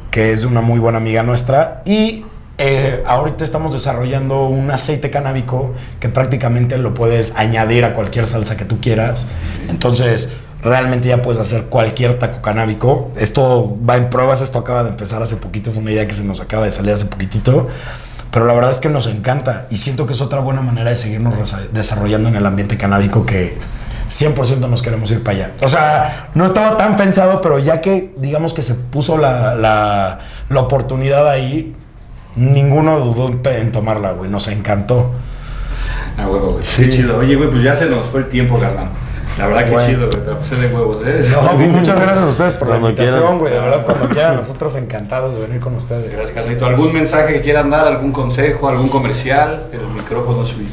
que 0.10 0.32
es 0.32 0.42
de 0.42 0.48
una 0.48 0.62
muy 0.62 0.80
buena 0.80 0.98
amiga 0.98 1.22
nuestra. 1.22 1.84
Y 1.86 2.26
eh, 2.58 3.04
ahorita 3.06 3.44
estamos 3.44 3.72
desarrollando 3.72 4.48
un 4.48 4.72
aceite 4.72 5.12
canábico 5.12 5.76
que 6.00 6.10
prácticamente 6.10 6.80
lo 6.80 6.96
puedes 6.96 7.36
añadir 7.36 7.86
a 7.86 7.94
cualquier 7.94 8.26
salsa 8.26 8.58
que 8.58 8.66
tú 8.66 8.82
quieras. 8.82 9.28
Entonces, 9.70 10.32
realmente 10.62 11.08
ya 11.08 11.22
puedes 11.22 11.42
hacer 11.42 11.66
cualquier 11.66 12.20
taco 12.20 12.42
canábico. 12.42 13.12
Esto 13.16 13.78
va 13.88 13.98
en 13.98 14.10
pruebas, 14.10 14.42
esto 14.42 14.60
acaba 14.60 14.84
de 14.84 14.90
empezar 14.90 15.22
hace 15.22 15.38
poquito, 15.38 15.72
fue 15.72 15.82
una 15.82 15.92
idea 15.92 16.08
que 16.08 16.14
se 16.14 16.24
nos 16.24 16.42
acaba 16.42 16.66
de 16.66 16.72
salir 16.72 16.94
hace 16.94 17.06
poquitito. 17.06 17.68
Pero 18.32 18.46
la 18.46 18.54
verdad 18.54 18.70
es 18.70 18.80
que 18.80 18.90
nos 18.90 19.08
encanta 19.08 19.66
y 19.72 19.78
siento 19.78 20.06
que 20.06 20.14
es 20.14 20.22
otra 20.22 20.40
buena 20.40 20.62
manera 20.62 20.92
de 20.92 20.96
seguirnos 20.96 21.34
desarrollando 21.74 22.30
en 22.30 22.36
el 22.36 22.46
ambiente 22.46 22.78
canábico 22.78 23.26
que 23.26 23.58
100% 24.10 24.70
nos 24.70 24.82
queremos 24.84 25.10
ir 25.12 25.24
para 25.24 25.38
allá. 25.38 25.52
O 25.62 25.70
sea, 25.70 26.30
no 26.36 26.46
estaba 26.46 26.78
tan 26.78 26.96
pensado, 26.96 27.42
pero 27.42 27.58
ya 27.58 27.82
que 27.82 28.14
digamos 28.18 28.54
que 28.54 28.62
se 28.62 28.76
puso 28.76 29.18
la, 29.18 29.56
la, 29.56 30.20
la 30.50 30.60
oportunidad 30.60 31.28
ahí, 31.28 31.76
ninguno 32.36 33.00
dudó 33.00 33.30
en, 33.30 33.42
en 33.46 33.72
tomarla, 33.72 34.12
güey. 34.12 34.30
Nos 34.30 34.48
encantó. 34.48 35.12
Ah, 36.18 36.28
huevo, 36.28 36.54
güey. 36.54 36.64
Sí. 36.64 36.84
Qué 36.84 36.90
chido. 36.92 37.18
Oye, 37.18 37.36
güey, 37.36 37.50
pues 37.50 37.64
ya 37.64 37.74
se 37.74 37.88
nos 37.88 38.06
fue 38.08 38.22
el 38.22 38.30
tiempo, 38.30 38.60
carnal. 38.60 38.90
La 39.38 39.48
verdad 39.48 39.66
que 39.66 39.72
Güey. 39.72 39.88
chido, 39.88 40.10
güey. 40.10 40.22
Te 40.24 40.32
la 40.32 40.40
pasé 40.40 40.56
de 40.56 40.68
huevos, 40.68 40.98
¿eh? 41.06 41.26
No, 41.32 41.52
pues, 41.56 41.70
muchas 41.70 42.00
gracias 42.00 42.26
a 42.26 42.28
ustedes 42.30 42.54
por 42.56 42.68
la 42.70 42.78
invitación, 42.78 43.20
quieran. 43.20 43.40
güey. 43.40 43.54
De 43.54 43.60
verdad, 43.60 43.86
cuando 43.86 44.10
quieran, 44.14 44.36
nosotros 44.36 44.76
encantados 44.76 45.34
de 45.34 45.40
venir 45.40 45.60
con 45.60 45.76
ustedes. 45.76 46.12
Gracias, 46.12 46.32
carnito. 46.34 46.66
¿Algún 46.66 46.92
mensaje 46.94 47.34
que 47.34 47.42
quieran 47.42 47.70
dar? 47.70 47.88
¿Algún 47.88 48.12
consejo? 48.12 48.68
¿Algún 48.68 48.90
comercial? 48.90 49.64
El 49.72 49.88
micrófono 49.94 50.44
es 50.44 50.50
suyo. 50.50 50.68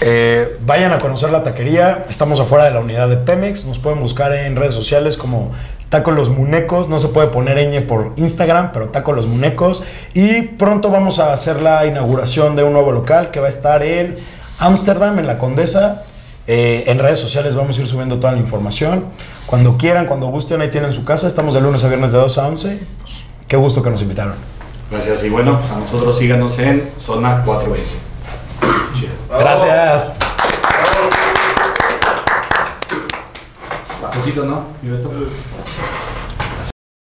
Eh, 0.00 0.58
vayan 0.66 0.92
a 0.92 0.98
conocer 0.98 1.30
la 1.30 1.42
taquería. 1.42 2.04
Estamos 2.08 2.38
afuera 2.40 2.64
de 2.64 2.70
la 2.72 2.80
unidad 2.80 3.08
de 3.08 3.16
Pemex. 3.16 3.64
Nos 3.64 3.78
pueden 3.78 4.00
buscar 4.00 4.32
en 4.32 4.56
redes 4.56 4.74
sociales 4.74 5.16
como 5.16 5.50
Taco 5.88 6.10
Los 6.10 6.30
Munecos. 6.30 6.88
No 6.88 6.98
se 6.98 7.08
puede 7.08 7.28
poner 7.28 7.58
ñ 7.58 7.86
por 7.86 8.12
Instagram, 8.16 8.70
pero 8.72 8.88
Taco 8.90 9.12
Los 9.12 9.26
Munecos. 9.26 9.82
Y 10.12 10.42
pronto 10.42 10.90
vamos 10.90 11.18
a 11.20 11.32
hacer 11.32 11.60
la 11.62 11.84
inauguración 11.86 12.54
de 12.56 12.64
un 12.64 12.72
nuevo 12.72 12.92
local 12.92 13.30
que 13.30 13.40
va 13.40 13.46
a 13.46 13.50
estar 13.50 13.82
en 13.82 14.16
Ámsterdam, 14.58 15.18
en 15.18 15.26
la 15.26 15.38
Condesa. 15.38 16.02
Eh, 16.46 16.84
en 16.88 16.98
redes 16.98 17.20
sociales 17.20 17.54
vamos 17.54 17.78
a 17.78 17.80
ir 17.80 17.86
subiendo 17.86 18.18
toda 18.18 18.32
la 18.32 18.38
información. 18.38 19.06
Cuando 19.46 19.78
quieran, 19.78 20.06
cuando 20.06 20.26
gusten, 20.26 20.60
ahí 20.60 20.70
tienen 20.70 20.92
su 20.92 21.04
casa. 21.04 21.26
Estamos 21.26 21.54
de 21.54 21.60
lunes 21.60 21.82
a 21.84 21.88
viernes 21.88 22.12
de 22.12 22.18
2 22.18 22.38
a 22.38 22.46
11. 22.48 22.80
Pues, 23.00 23.24
qué 23.48 23.56
gusto 23.56 23.82
que 23.82 23.90
nos 23.90 24.02
invitaron. 24.02 24.34
Gracias. 24.90 25.24
Y 25.24 25.30
bueno, 25.30 25.58
pues 25.58 25.72
a 25.72 25.78
nosotros 25.78 26.18
síganos 26.18 26.58
en 26.58 26.90
Zona 26.98 27.42
420. 27.44 27.82
Chido. 28.94 29.12
Gracias. 29.38 30.16
Un 34.02 34.20
poquito, 34.20 34.44
¿no? 34.44 35.93